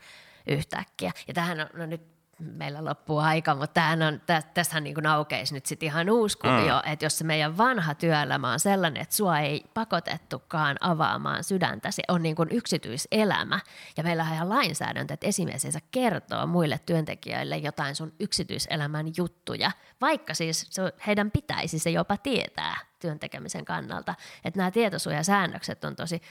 yhtäkkiä. 0.47 1.13
Ja 1.29 1.35
tähän 1.35 1.61
on 1.61 1.69
no 1.75 1.87
nyt 1.87 2.16
meillä 2.39 2.85
loppuu 2.85 3.19
aika, 3.19 3.55
mutta 3.55 3.75
tämähän 3.75 4.03
on, 4.03 4.21
tä, 4.27 4.43
tässähän 4.55 4.85
niin 4.85 4.95
kuin 4.95 5.07
aukeisi 5.07 5.55
nyt 5.55 5.67
sitten 5.67 5.87
ihan 5.87 6.11
uusi 6.11 6.39
kuvio, 6.39 6.75
mm. 6.75 6.93
että 6.93 7.05
jos 7.05 7.19
se 7.19 7.25
meidän 7.25 7.59
vanha 7.59 7.95
työelämä 7.95 8.53
on 8.53 8.61
sellainen, 8.61 9.03
että 9.03 9.15
sua 9.15 9.39
ei 9.39 9.65
pakotettukaan 9.75 10.77
avaamaan 10.81 11.45
sydäntäsi, 11.45 12.03
on 12.09 12.23
niin 12.23 12.37
kuin 12.37 12.49
yksityiselämä, 12.53 13.61
ja 13.97 14.03
meillä 14.03 14.23
on 14.23 14.33
ihan 14.33 14.49
lainsäädäntö, 14.49 15.15
että 15.15 15.27
esimies 15.27 15.65
ei 15.65 15.73
saa 15.73 15.81
kertoa 15.91 16.47
muille 16.47 16.81
työntekijöille 16.87 17.57
jotain 17.57 17.95
sun 17.95 18.13
yksityiselämän 18.21 19.07
juttuja, 19.17 19.71
vaikka 20.01 20.35
siis 20.35 20.67
se, 20.71 20.83
heidän 21.07 21.31
pitäisi 21.31 21.79
se 21.79 21.91
jopa 21.91 22.17
tietää 22.17 22.77
työntekemisen 22.99 23.65
kannalta, 23.65 24.15
että 24.45 24.59
nämä 24.59 24.71
tietosuojasäännökset 24.71 25.85
on 25.85 25.97
tosi 25.97 26.23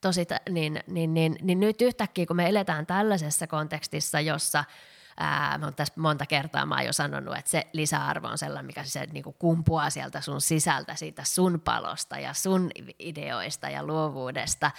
tosi, 0.00 0.26
niin, 0.50 0.80
niin, 0.86 1.14
niin, 1.14 1.36
niin 1.42 1.60
nyt 1.60 1.82
yhtäkkiä, 1.82 2.26
kun 2.26 2.36
me 2.36 2.48
eletään 2.48 2.86
tällaisessa 2.86 3.46
kontekstissa, 3.46 4.20
jossa 4.20 4.64
ää, 5.18 5.58
mä 5.58 5.72
tässä 5.72 5.94
monta 5.96 6.26
kertaa 6.26 6.66
mä 6.66 6.74
oon 6.74 6.86
jo 6.86 6.92
sanonut, 6.92 7.36
että 7.36 7.50
se 7.50 7.66
lisäarvo 7.72 8.28
on 8.28 8.38
sellainen, 8.38 8.66
mikä 8.66 8.84
se 8.84 9.06
niin 9.12 9.24
kumpuaa 9.38 9.90
sieltä 9.90 10.20
sun 10.20 10.40
sisältä, 10.40 10.94
siitä 10.94 11.24
sun 11.24 11.60
palosta 11.60 12.18
ja 12.18 12.34
sun 12.34 12.70
ideoista 12.98 13.68
ja 13.68 13.86
luovuudesta, 13.86 14.70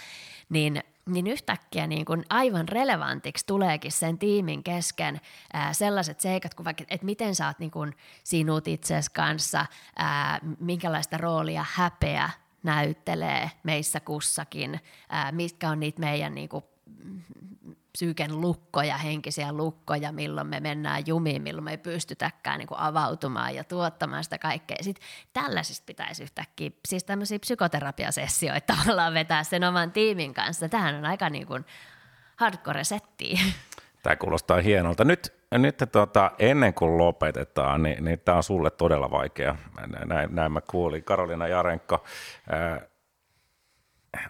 niin 0.48 0.82
niin 1.06 1.26
yhtäkkiä 1.26 1.86
niin 1.86 2.04
kuin 2.04 2.24
aivan 2.28 2.68
relevantiksi 2.68 3.46
tuleekin 3.46 3.92
sen 3.92 4.18
tiimin 4.18 4.62
kesken 4.62 5.20
ää, 5.52 5.72
sellaiset 5.72 6.20
seikat, 6.20 6.54
kuin 6.54 6.64
vaikka, 6.64 6.84
että 6.88 7.04
miten 7.06 7.34
sä 7.34 7.46
oot 7.46 7.58
niin 7.58 7.70
kuin 7.70 7.96
sinut 8.24 8.68
itses 8.68 9.08
kanssa, 9.08 9.66
ää, 9.96 10.40
minkälaista 10.58 11.16
roolia 11.16 11.66
häpeä 11.72 12.30
näyttelee 12.62 13.50
meissä 13.62 14.00
kussakin, 14.00 14.80
ää, 15.08 15.32
mitkä 15.32 15.70
on 15.70 15.80
niitä 15.80 16.00
meidän 16.00 16.34
niin 16.34 16.48
kuin, 16.48 16.64
psyyken 17.92 18.40
lukkoja, 18.40 18.96
henkisiä 18.96 19.52
lukkoja, 19.52 20.12
milloin 20.12 20.46
me 20.46 20.60
mennään 20.60 21.02
jumiin, 21.06 21.42
milloin 21.42 21.64
me 21.64 21.70
ei 21.70 21.78
pystytäkään 21.78 22.58
niin 22.58 22.68
avautumaan 22.70 23.54
ja 23.54 23.64
tuottamaan 23.64 24.24
sitä 24.24 24.38
kaikkea. 24.38 24.76
Sitten 24.80 25.08
tällaisista 25.32 25.84
pitäisi 25.86 26.22
yhtäkkiä, 26.22 26.70
siis 26.88 27.04
tämmöisiä 27.04 27.38
psykoterapiasessioita 27.38 28.74
tavallaan 28.76 29.14
vetää 29.14 29.44
sen 29.44 29.64
oman 29.64 29.92
tiimin 29.92 30.34
kanssa. 30.34 30.68
Tähän 30.68 30.94
on 30.94 31.04
aika 31.04 31.30
niin 31.30 31.46
kuin 31.46 31.64
hardcore 32.36 32.84
settiä. 32.84 33.38
Tämä 34.02 34.16
kuulostaa 34.16 34.60
hienolta. 34.60 35.04
Nyt, 35.04 35.32
nyt 35.52 35.82
tuota, 35.92 36.30
ennen 36.38 36.74
kuin 36.74 36.98
lopetetaan, 36.98 37.82
niin, 37.82 38.04
niin 38.04 38.20
tämä 38.20 38.36
on 38.36 38.42
sulle 38.42 38.70
todella 38.70 39.10
vaikea. 39.10 39.56
Näin, 40.06 40.34
näin 40.34 40.52
mä 40.52 40.60
kuulin. 40.60 41.04
Karolina 41.04 41.48
Jarenko, 41.48 42.04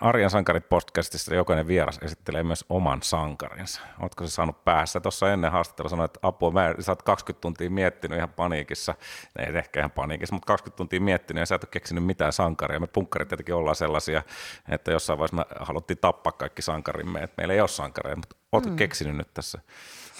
Arjan 0.00 0.30
sankarit 0.30 0.68
podcastissa 0.68 1.34
jokainen 1.34 1.66
vieras 1.66 1.98
esittelee 2.02 2.42
myös 2.42 2.64
oman 2.68 3.02
sankarinsa. 3.02 3.80
Oletko 4.00 4.26
se 4.26 4.30
saanut 4.30 4.64
päässä? 4.64 5.00
Tuossa 5.00 5.32
ennen 5.32 5.52
haastattelua 5.52 5.88
sanoit, 5.88 6.08
että 6.10 6.28
apua, 6.28 6.50
mä, 6.50 6.74
sä 6.80 6.92
oot 6.92 7.02
20 7.02 7.40
tuntia 7.40 7.70
miettinyt 7.70 8.16
ihan 8.16 8.28
paniikissa, 8.28 8.94
ei 9.38 9.56
ehkä 9.56 9.80
ihan 9.80 9.90
paniikissa, 9.90 10.34
mutta 10.34 10.46
20 10.46 10.76
tuntia 10.76 11.00
miettinyt 11.00 11.40
ja 11.40 11.46
sä 11.46 11.54
et 11.54 11.64
ole 11.64 11.68
keksinyt 11.70 12.04
mitään 12.04 12.32
sankaria. 12.32 12.80
Me 12.80 12.86
punkkarit 12.86 13.28
tietenkin 13.28 13.54
ollaan 13.54 13.76
sellaisia, 13.76 14.22
että 14.68 14.90
jossain 14.90 15.18
vaiheessa 15.18 15.36
me 15.36 15.44
haluttiin 15.60 15.98
tappaa 15.98 16.32
kaikki 16.32 16.62
sankarimme, 16.62 17.20
että 17.20 17.34
meillä 17.36 17.54
ei 17.54 17.60
ole 17.60 17.68
sankareja, 17.68 18.16
mutta 18.16 18.36
ootko 18.52 18.70
mm. 18.70 18.76
keksinyt 18.76 19.16
nyt 19.16 19.34
tässä 19.34 19.58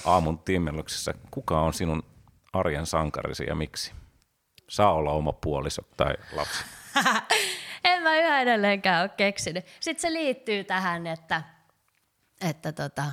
aamun 0.05 0.39
tiimellyksessä, 0.39 1.15
kuka 1.31 1.61
on 1.61 1.75
sinun 1.75 2.03
arjen 2.53 2.87
sankarisi 2.87 3.45
ja 3.49 3.55
miksi? 3.55 3.93
Saa 4.69 4.93
olla 4.93 5.13
oma 5.13 5.33
puoliso 5.33 5.83
tai 5.97 6.15
lapsi. 6.33 6.65
en 7.85 8.03
mä 8.03 8.19
yhä 8.19 8.41
edelleenkään 8.41 9.03
ole 9.03 9.11
keksinyt. 9.17 9.65
Sitten 9.81 10.01
se 10.01 10.13
liittyy 10.13 10.65
tähän, 10.65 11.07
että, 11.07 11.43
että 12.41 12.73
tota, 12.73 13.05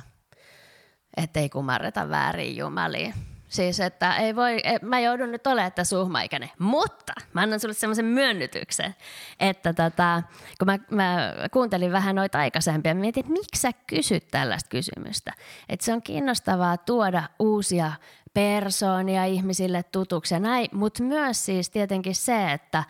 ei 1.34 1.48
kumarreta 1.48 2.08
väärin 2.08 2.56
jumaliin. 2.56 3.14
Siis, 3.48 3.80
että 3.80 4.16
ei 4.16 4.36
voi, 4.36 4.60
e, 4.64 4.78
mä 4.82 5.00
joudun 5.00 5.32
nyt 5.32 5.46
olemaan 5.46 5.68
että 5.68 5.84
suhmaikäinen, 5.84 6.50
mutta 6.58 7.12
mä 7.32 7.40
annan 7.40 7.60
sulle 7.60 7.74
semmoisen 7.74 8.04
myönnytyksen, 8.04 8.94
että 9.40 9.72
tota, 9.72 10.22
kun 10.58 10.66
mä, 10.66 10.78
mä, 10.90 11.34
kuuntelin 11.52 11.92
vähän 11.92 12.16
noita 12.16 12.38
aikaisempia, 12.38 12.94
mä 12.94 13.00
mietin, 13.00 13.20
että 13.20 13.32
miksi 13.32 13.60
sä 13.60 13.70
kysyt 13.86 14.28
tällaista 14.30 14.68
kysymystä. 14.68 15.32
Että 15.68 15.84
se 15.84 15.92
on 15.92 16.02
kiinnostavaa 16.02 16.76
tuoda 16.76 17.22
uusia 17.38 17.92
persoonia 18.34 19.24
ihmisille 19.24 19.82
tutuksi 19.82 20.34
ja 20.34 20.40
näin, 20.40 20.68
mutta 20.72 21.02
myös 21.02 21.44
siis 21.44 21.70
tietenkin 21.70 22.14
se, 22.14 22.52
että 22.52 22.84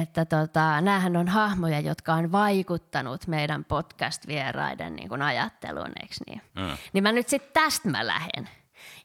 että 0.00 0.24
tota, 0.24 0.80
näähän 0.80 1.16
on 1.16 1.28
hahmoja, 1.28 1.80
jotka 1.80 2.14
on 2.14 2.32
vaikuttanut 2.32 3.26
meidän 3.26 3.64
podcast-vieraiden 3.64 4.96
niin 4.96 5.08
kuin 5.08 5.22
ajatteluun, 5.22 5.92
eikö 6.00 6.14
niin? 6.26 6.42
Mm. 6.54 6.76
Niin 6.92 7.02
mä 7.02 7.12
nyt 7.12 7.28
sitten 7.28 7.50
tästä 7.52 7.88
mä 7.88 8.06
lähden. 8.06 8.48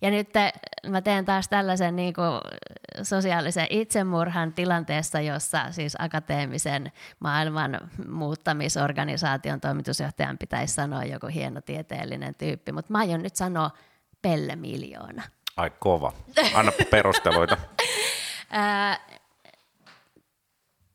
Ja 0.02 0.12
nyt 0.12 0.30
te, 0.30 0.54
mä 0.88 1.02
teen 1.02 1.26
taas 1.26 1.48
tällaisen 1.48 1.96
niin 1.96 2.14
kuin 2.14 2.42
sosiaalisen 3.04 3.68
itsemurhan 3.70 4.54
tilanteessa, 4.54 5.22
jossa 5.22 5.72
siis 5.72 5.96
akateemisen 6.00 6.92
maailman 7.20 7.80
muuttamisorganisaation 8.08 9.62
toimitusjohtajan 9.62 10.38
pitäisi 10.38 10.74
sanoa 10.74 11.04
joku 11.04 11.28
hieno 11.28 11.62
tieteellinen 11.62 12.36
tyyppi, 12.36 12.72
mutta 12.72 12.92
mä 12.92 13.00
aion 13.00 13.24
nyt 13.24 13.36
sanoa 13.36 13.72
Pelle 14.22 14.56
Miljoona. 14.56 15.24
Ai 15.58 15.70
kova. 15.80 16.14
Anna 16.54 16.72
perusteluita. 16.92 17.58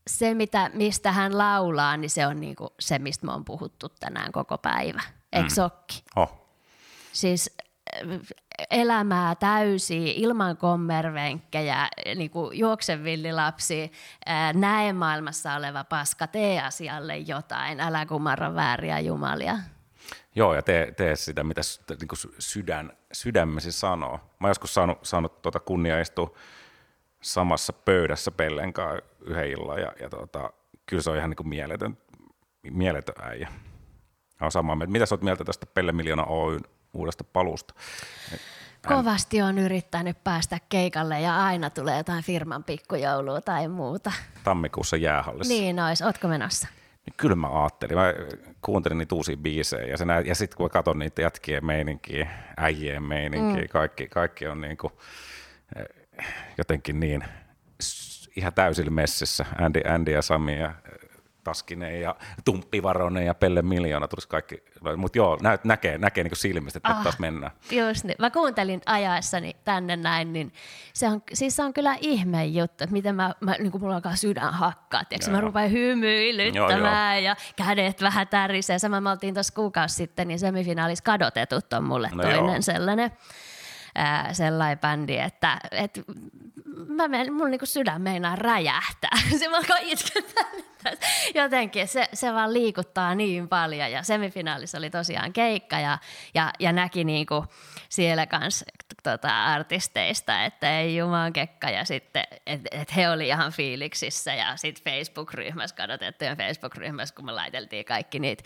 se, 0.07 0.35
mitä, 0.35 0.71
mistä 0.75 1.13
hän 1.13 1.39
laulaa, 1.39 1.97
niin 1.97 2.11
se 2.11 2.27
on 2.27 2.41
niinku 2.41 2.75
se, 2.81 2.99
mistä 2.99 3.27
me 3.27 3.33
on 3.33 3.45
puhuttu 3.45 3.89
tänään 3.89 4.33
koko 4.33 4.59
päivä. 4.59 5.03
Eikö 5.33 5.49
mm. 5.49 5.55
sokki? 5.55 6.05
Oh. 6.17 6.43
Siis 7.13 7.57
elämää 8.71 9.35
täysi 9.35 10.11
ilman 10.11 10.57
kommervenkkejä, 10.57 11.89
niin 12.15 12.31
kuin 12.31 12.59
juoksevillilapsi, 12.59 13.93
näe 14.55 14.93
maailmassa 14.93 15.55
oleva 15.55 15.85
paska, 15.85 16.27
tee 16.27 16.63
asialle 16.63 17.17
jotain, 17.17 17.81
älä 17.81 18.07
kumarra 18.07 18.55
vääriä 18.55 19.01
jumalia. 19.01 19.59
Joo, 20.35 20.55
ja 20.55 20.63
tee, 20.63 20.93
tee 20.93 21.17
sitä, 21.17 21.45
mitä 21.45 21.61
niin 22.01 22.09
kuin 22.09 22.19
sydän, 22.39 22.93
sydämesi 23.13 23.73
sanoo. 23.73 24.17
Mä 24.17 24.47
oon 24.47 24.51
joskus 24.51 24.75
saanut, 24.75 24.99
saanut 25.03 25.43
tuota 25.43 25.61
kunnia 25.61 26.01
istua 26.01 26.35
samassa 27.23 27.73
pöydässä 27.73 28.31
Pellen 28.31 28.73
kanssa 28.73 29.05
yhden 29.21 29.49
illan, 29.49 29.81
ja, 29.81 29.93
ja 30.01 30.11
tuota, 30.11 30.53
kyllä 30.87 31.03
se 31.03 31.11
on 31.11 31.17
ihan 31.17 31.31
niin 31.31 31.37
kuin 31.37 31.49
mieletön, 31.49 31.99
mieletön 32.71 33.25
äijä. 33.25 33.49
Mä 34.41 34.45
oon 34.45 34.53
samaa 34.53 34.77
mieltä. 34.77 34.93
Mitä 34.93 35.07
sä 35.07 35.15
oot 35.15 35.23
mieltä 35.23 35.45
tästä 35.45 35.67
Pelle 35.67 35.93
Miljoona 35.93 36.25
Oyn 36.25 36.61
uudesta 36.95 37.25
palusta. 37.25 37.75
Kovasti 38.89 39.43
on 39.43 39.59
yrittänyt 39.59 40.25
päästä 40.25 40.59
keikalle 40.69 41.21
ja 41.21 41.45
aina 41.45 41.71
tulee 41.71 41.97
jotain 41.97 42.25
firman 42.25 42.65
pikkujoulua 42.65 43.41
tai 43.41 43.69
muuta. 43.69 44.13
Tammikuussa 44.45 44.97
jäähallissa. 44.97 45.55
Niin 45.55 45.81
ois. 45.81 46.03
Ootko 46.03 46.29
menossa? 46.29 46.69
Niin 47.07 47.15
kyllä 47.17 47.37
mä 47.37 47.63
ajattelin. 47.63 47.97
Mä 47.97 48.15
kuuntelin 48.63 48.99
niitä 48.99 49.15
uusia 49.15 49.37
biisejä 49.37 49.87
ja, 49.87 50.05
nä- 50.05 50.21
ja 50.21 50.35
sitten 50.35 50.57
kun 50.57 50.71
katson 50.71 50.99
niitä 50.99 51.23
jätkien 51.23 51.67
meininkiä, 51.67 52.31
äijien 52.57 53.03
meininkiä, 53.03 53.63
mm. 53.63 53.69
kaikki, 53.69 54.09
kaikki 54.09 54.47
on 54.47 54.61
niin 54.61 54.77
kuin, 54.77 54.93
eh, 55.77 56.02
jotenkin 56.59 57.01
niin 57.01 57.25
ihan 58.37 58.53
täysillä 58.55 58.91
messissä. 58.91 59.47
Andy, 59.59 59.81
Andy 59.89 60.11
ja 60.11 60.23
Sami 60.23 60.59
ja 60.59 60.75
Taskinen 61.45 62.01
ja 62.01 62.17
Tumppi 62.45 62.83
Varonen 62.83 63.27
ja 63.27 63.35
Pelle 63.35 63.63
Miljoona 63.63 64.09
tulisi 64.09 64.29
kaikki. 64.29 64.63
Mutta 64.97 65.19
joo, 65.19 65.39
nä, 65.41 65.59
näkee, 65.65 65.99
näkee 65.99 66.25
niin 66.25 66.37
silmistä, 66.37 66.77
että 66.77 66.89
ah, 66.89 67.03
taas 67.03 67.19
mennään. 67.19 67.53
Just 67.71 68.05
niin. 68.05 68.17
Mä 68.19 68.31
kuuntelin 68.31 68.81
ajaessani 68.87 69.57
tänne 69.65 69.97
näin, 69.97 70.33
niin 70.33 70.53
se 70.93 71.09
on, 71.09 71.23
siis 71.33 71.57
se 71.57 71.63
on 71.63 71.73
kyllä 71.73 71.97
ihme 72.01 72.47
juttu, 72.47 72.85
että 72.85 72.93
miten 72.93 73.15
mä, 73.15 73.35
mä 73.41 73.55
niin 73.59 73.73
kuin 73.73 73.83
mulla 73.83 73.95
alkaa 73.95 74.17
sydän 74.17 74.55
hakkaa. 74.55 75.05
Tiedätkö? 75.05 75.31
Mä 75.31 75.41
rupean 75.41 75.71
hymyilyttämään 75.71 77.17
joo, 77.17 77.33
joo. 77.33 77.37
ja 77.37 77.37
kädet 77.57 78.03
vähän 78.03 78.29
tärisee. 78.29 78.79
Sama 78.79 79.01
me 79.01 79.11
oltiin 79.11 79.35
tuossa 79.35 79.55
kuukausi 79.55 79.95
sitten, 79.95 80.29
niin 80.29 80.39
semifinaalis 80.39 81.03
kadotetut 81.03 81.73
on 81.73 81.85
mulle 81.85 82.11
no 82.15 82.23
toinen 82.23 82.45
joo. 82.45 82.57
sellainen 82.63 83.13
ää, 83.95 84.33
sellainen 84.33 84.79
bändi, 84.79 85.19
että 85.19 85.59
et, 85.71 86.01
mä 86.89 87.09
menen, 87.09 87.33
mun 87.33 87.51
niinku 87.51 87.67
sydän 87.67 88.03
meinaa 88.03 88.37
räjähtää. 88.37 89.19
Se 89.39 89.49
mä 89.49 89.57
alkaa 89.57 89.79
Jotenkin 91.35 91.89
se, 91.89 92.09
se 92.13 92.33
vaan 92.33 92.53
liikuttaa 92.53 93.15
niin 93.15 93.49
paljon 93.49 93.91
ja 93.91 94.03
semifinaalissa 94.03 94.79
oli 94.79 94.91
tosiaan 94.91 95.33
keikka 95.33 95.79
ja, 95.79 95.99
ja, 96.35 96.53
ja 96.59 96.73
näki 96.73 97.05
niinku 97.05 97.45
siellä 97.89 98.27
kans 98.27 98.65
tota, 99.03 99.45
artisteista, 99.45 100.45
että 100.45 100.81
ei 100.81 100.97
juman 100.97 101.33
kekka 101.33 101.71
ja 101.71 101.85
sitten, 101.85 102.25
että 102.47 102.69
et 102.73 102.97
he 102.97 103.11
oli 103.11 103.29
ihan 103.29 103.53
fiiliksissä 103.53 104.35
ja 104.35 104.57
sitten 104.57 104.93
Facebook-ryhmässä, 104.93 105.77
kadotettujen 105.77 106.37
Facebook-ryhmässä, 106.37 107.15
kun 107.15 107.25
me 107.25 107.33
laiteltiin 107.33 107.85
kaikki 107.85 108.19
niitä 108.19 108.45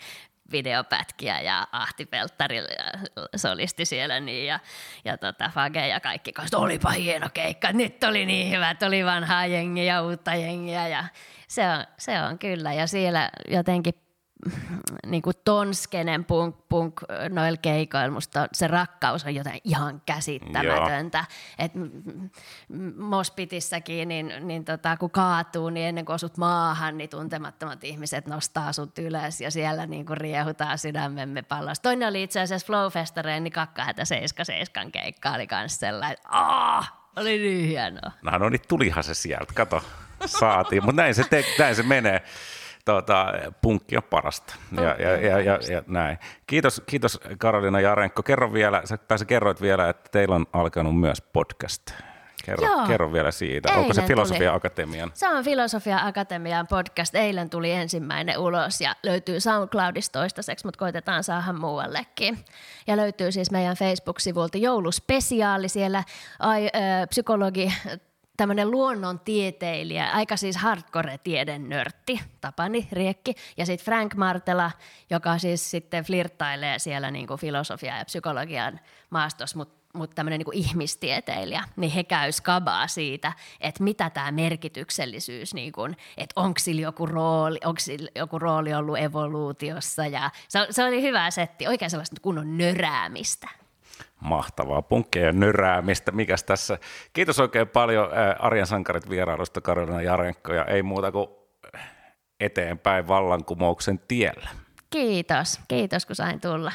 videopätkiä 0.51 1.41
ja 1.41 1.67
Ahti 1.71 2.05
Pelttari 2.05 2.57
solisti 3.35 3.85
siellä 3.85 4.19
niin 4.19 4.47
ja, 4.47 4.59
ja 5.05 5.17
tota, 5.17 5.51
Fage 5.53 5.87
ja 5.87 5.99
kaikki 5.99 6.33
kanssa, 6.33 6.57
olipa 6.57 6.89
hieno 6.89 7.29
keikka, 7.33 7.71
nyt 7.71 8.03
oli 8.03 8.25
niin 8.25 8.51
hyvä, 8.51 8.75
oli 8.87 9.05
vanhaa 9.05 9.45
jengiä 9.45 9.83
ja 9.83 10.01
uutta 10.01 10.35
jengiä 10.35 10.87
ja 10.87 11.03
se 11.47 11.69
on, 11.69 11.83
se 11.97 12.21
on 12.21 12.39
kyllä. 12.39 12.73
Ja 12.73 12.87
siellä 12.87 13.29
jotenkin 13.47 13.93
niin 15.05 15.21
kuin 15.21 15.35
tonskenen 15.45 16.25
punk, 16.25 16.55
punk 16.69 17.01
noilla 17.29 17.57
keikoilla, 17.57 18.11
musta 18.11 18.47
se 18.53 18.67
rakkaus 18.67 19.25
on 19.25 19.35
jotain 19.35 19.61
ihan 19.63 20.01
käsittämätöntä. 20.05 21.25
Et 21.59 21.71
Mospitissäkin, 22.97 24.07
niin, 24.07 24.33
niin 24.41 24.65
tota, 24.65 24.97
kun 24.97 25.11
kaatuu, 25.11 25.69
niin 25.69 25.87
ennen 25.87 26.05
kuin 26.05 26.13
osut 26.13 26.37
maahan, 26.37 26.97
niin 26.97 27.09
tuntemattomat 27.09 27.83
ihmiset 27.83 28.27
nostaa 28.27 28.73
sut 28.73 28.99
ylös 28.99 29.41
ja 29.41 29.51
siellä 29.51 29.85
niin 29.85 30.05
kuin 30.05 30.17
riehutaan 30.17 30.77
sydämemme 30.77 31.41
pallas. 31.41 31.79
Toinen 31.79 32.09
oli 32.09 32.23
itse 32.23 32.41
asiassa 32.41 32.67
Flowfestareen, 32.67 33.43
niin 33.43 33.53
277 33.53 34.91
keikka 34.91 35.31
oli 35.31 35.47
kanssa 35.47 35.79
sellainen, 35.79 36.17
Aah! 36.25 36.93
oli 37.15 37.37
niin 37.37 37.67
hienoa. 37.67 38.11
No, 38.39 38.49
niin 38.49 38.61
tulihan 38.67 39.03
se 39.03 39.13
sieltä, 39.13 39.53
kato, 39.53 39.83
saatiin, 40.25 40.85
mutta 40.85 41.01
näin 41.01 41.15
se, 41.15 41.23
te, 41.29 41.45
näin 41.59 41.75
se 41.75 41.83
menee 41.83 42.23
tuota, 42.91 43.33
punkki 43.61 43.97
on 43.97 44.03
parasta. 44.03 44.55
Ja, 44.71 44.83
ja, 44.83 45.17
ja, 45.17 45.39
ja, 45.39 45.59
ja, 45.71 45.83
näin. 45.87 46.17
Kiitos, 46.47 46.81
kiitos 46.85 47.19
Karolina 47.37 47.79
Jarenko. 47.79 48.23
Kerro 48.23 48.53
vielä, 48.53 48.81
sä, 48.85 48.97
tai 48.97 49.19
sä 49.19 49.25
kerroit 49.25 49.61
vielä, 49.61 49.89
että 49.89 50.09
teillä 50.11 50.35
on 50.35 50.45
alkanut 50.53 50.99
myös 50.99 51.21
podcast. 51.21 51.91
Kerro, 52.45 52.65
Joo. 52.65 52.87
kerro 52.87 53.13
vielä 53.13 53.31
siitä. 53.31 53.69
Eilen 53.69 53.81
Onko 53.81 53.93
se 53.93 54.01
Filosofia. 54.01 54.53
Akatemian? 54.53 55.11
Se 55.13 55.29
on 55.29 55.43
Filosofia 55.43 56.05
Akatemian 56.05 56.67
podcast. 56.67 57.15
Eilen 57.15 57.49
tuli 57.49 57.71
ensimmäinen 57.71 58.37
ulos 58.37 58.81
ja 58.81 58.95
löytyy 59.03 59.39
SoundCloudista 59.39 60.19
toistaiseksi, 60.19 60.65
mutta 60.65 60.79
koitetaan 60.79 61.23
saada 61.23 61.53
muuallekin. 61.53 62.37
Ja 62.87 62.97
löytyy 62.97 63.31
siis 63.31 63.51
meidän 63.51 63.75
Facebook-sivulta 63.75 64.57
jouluspesiaali 64.57 65.69
siellä. 65.69 66.03
Ai, 66.39 66.65
äh, 66.65 67.07
psykologi 67.09 67.73
tämmöinen 68.37 68.71
luonnontieteilijä, 68.71 70.11
aika 70.11 70.37
siis 70.37 70.57
hardcore-tieden 70.57 71.69
nörtti, 71.69 72.19
Tapani 72.41 72.87
Riekki, 72.91 73.33
ja 73.57 73.65
sitten 73.65 73.85
Frank 73.85 74.15
Martela, 74.15 74.71
joka 75.09 75.37
siis 75.37 75.71
sitten 75.71 76.03
flirttailee 76.03 76.79
siellä 76.79 77.11
niinku 77.11 77.37
filosofia 77.37 77.97
ja 77.97 78.05
psykologian 78.05 78.79
maastossa, 79.09 79.57
mutta 79.57 79.77
mut 79.93 80.15
tämmöinen 80.15 80.39
niinku 80.39 80.51
ihmistieteilijä, 80.53 81.63
niin 81.75 81.91
he 81.91 82.03
käy 82.03 82.31
skabaa 82.31 82.87
siitä, 82.87 83.33
että 83.61 83.83
mitä 83.83 84.09
tämä 84.09 84.31
merkityksellisyys, 84.31 85.53
niinku, 85.53 85.85
että 86.17 86.33
onko 86.41 86.59
sillä 86.59 86.81
joku 86.81 87.05
rooli, 87.05 87.59
onko 87.65 87.79
sillä 87.79 88.09
joku 88.15 88.39
rooli 88.39 88.73
ollut 88.73 88.97
evoluutiossa, 88.97 90.07
ja 90.07 90.31
se, 90.47 90.67
se 90.69 90.83
oli 90.83 91.01
hyvä 91.01 91.31
setti, 91.31 91.67
oikein 91.67 91.91
sellaista 91.91 92.21
kunnon 92.21 92.57
nöräämistä. 92.57 93.49
Mahtavaa 94.19 94.81
punkkeja 94.81 95.25
ja 95.25 95.31
nyräämistä. 95.31 96.11
Mikäs 96.11 96.43
tässä? 96.43 96.77
Kiitos 97.13 97.39
oikein 97.39 97.67
paljon 97.67 98.09
Arjan 98.39 98.67
sankarit 98.67 99.09
vierailusta 99.09 99.61
Karolina 99.61 100.01
Jarenko 100.01 100.53
ja 100.53 100.65
ei 100.65 100.83
muuta 100.83 101.11
kuin 101.11 101.27
eteenpäin 102.39 103.07
vallankumouksen 103.07 103.99
tiellä. 104.07 104.49
Kiitos. 104.89 105.59
Kiitos 105.67 106.05
kun 106.05 106.15
sain 106.15 106.41
tulla. 106.41 106.71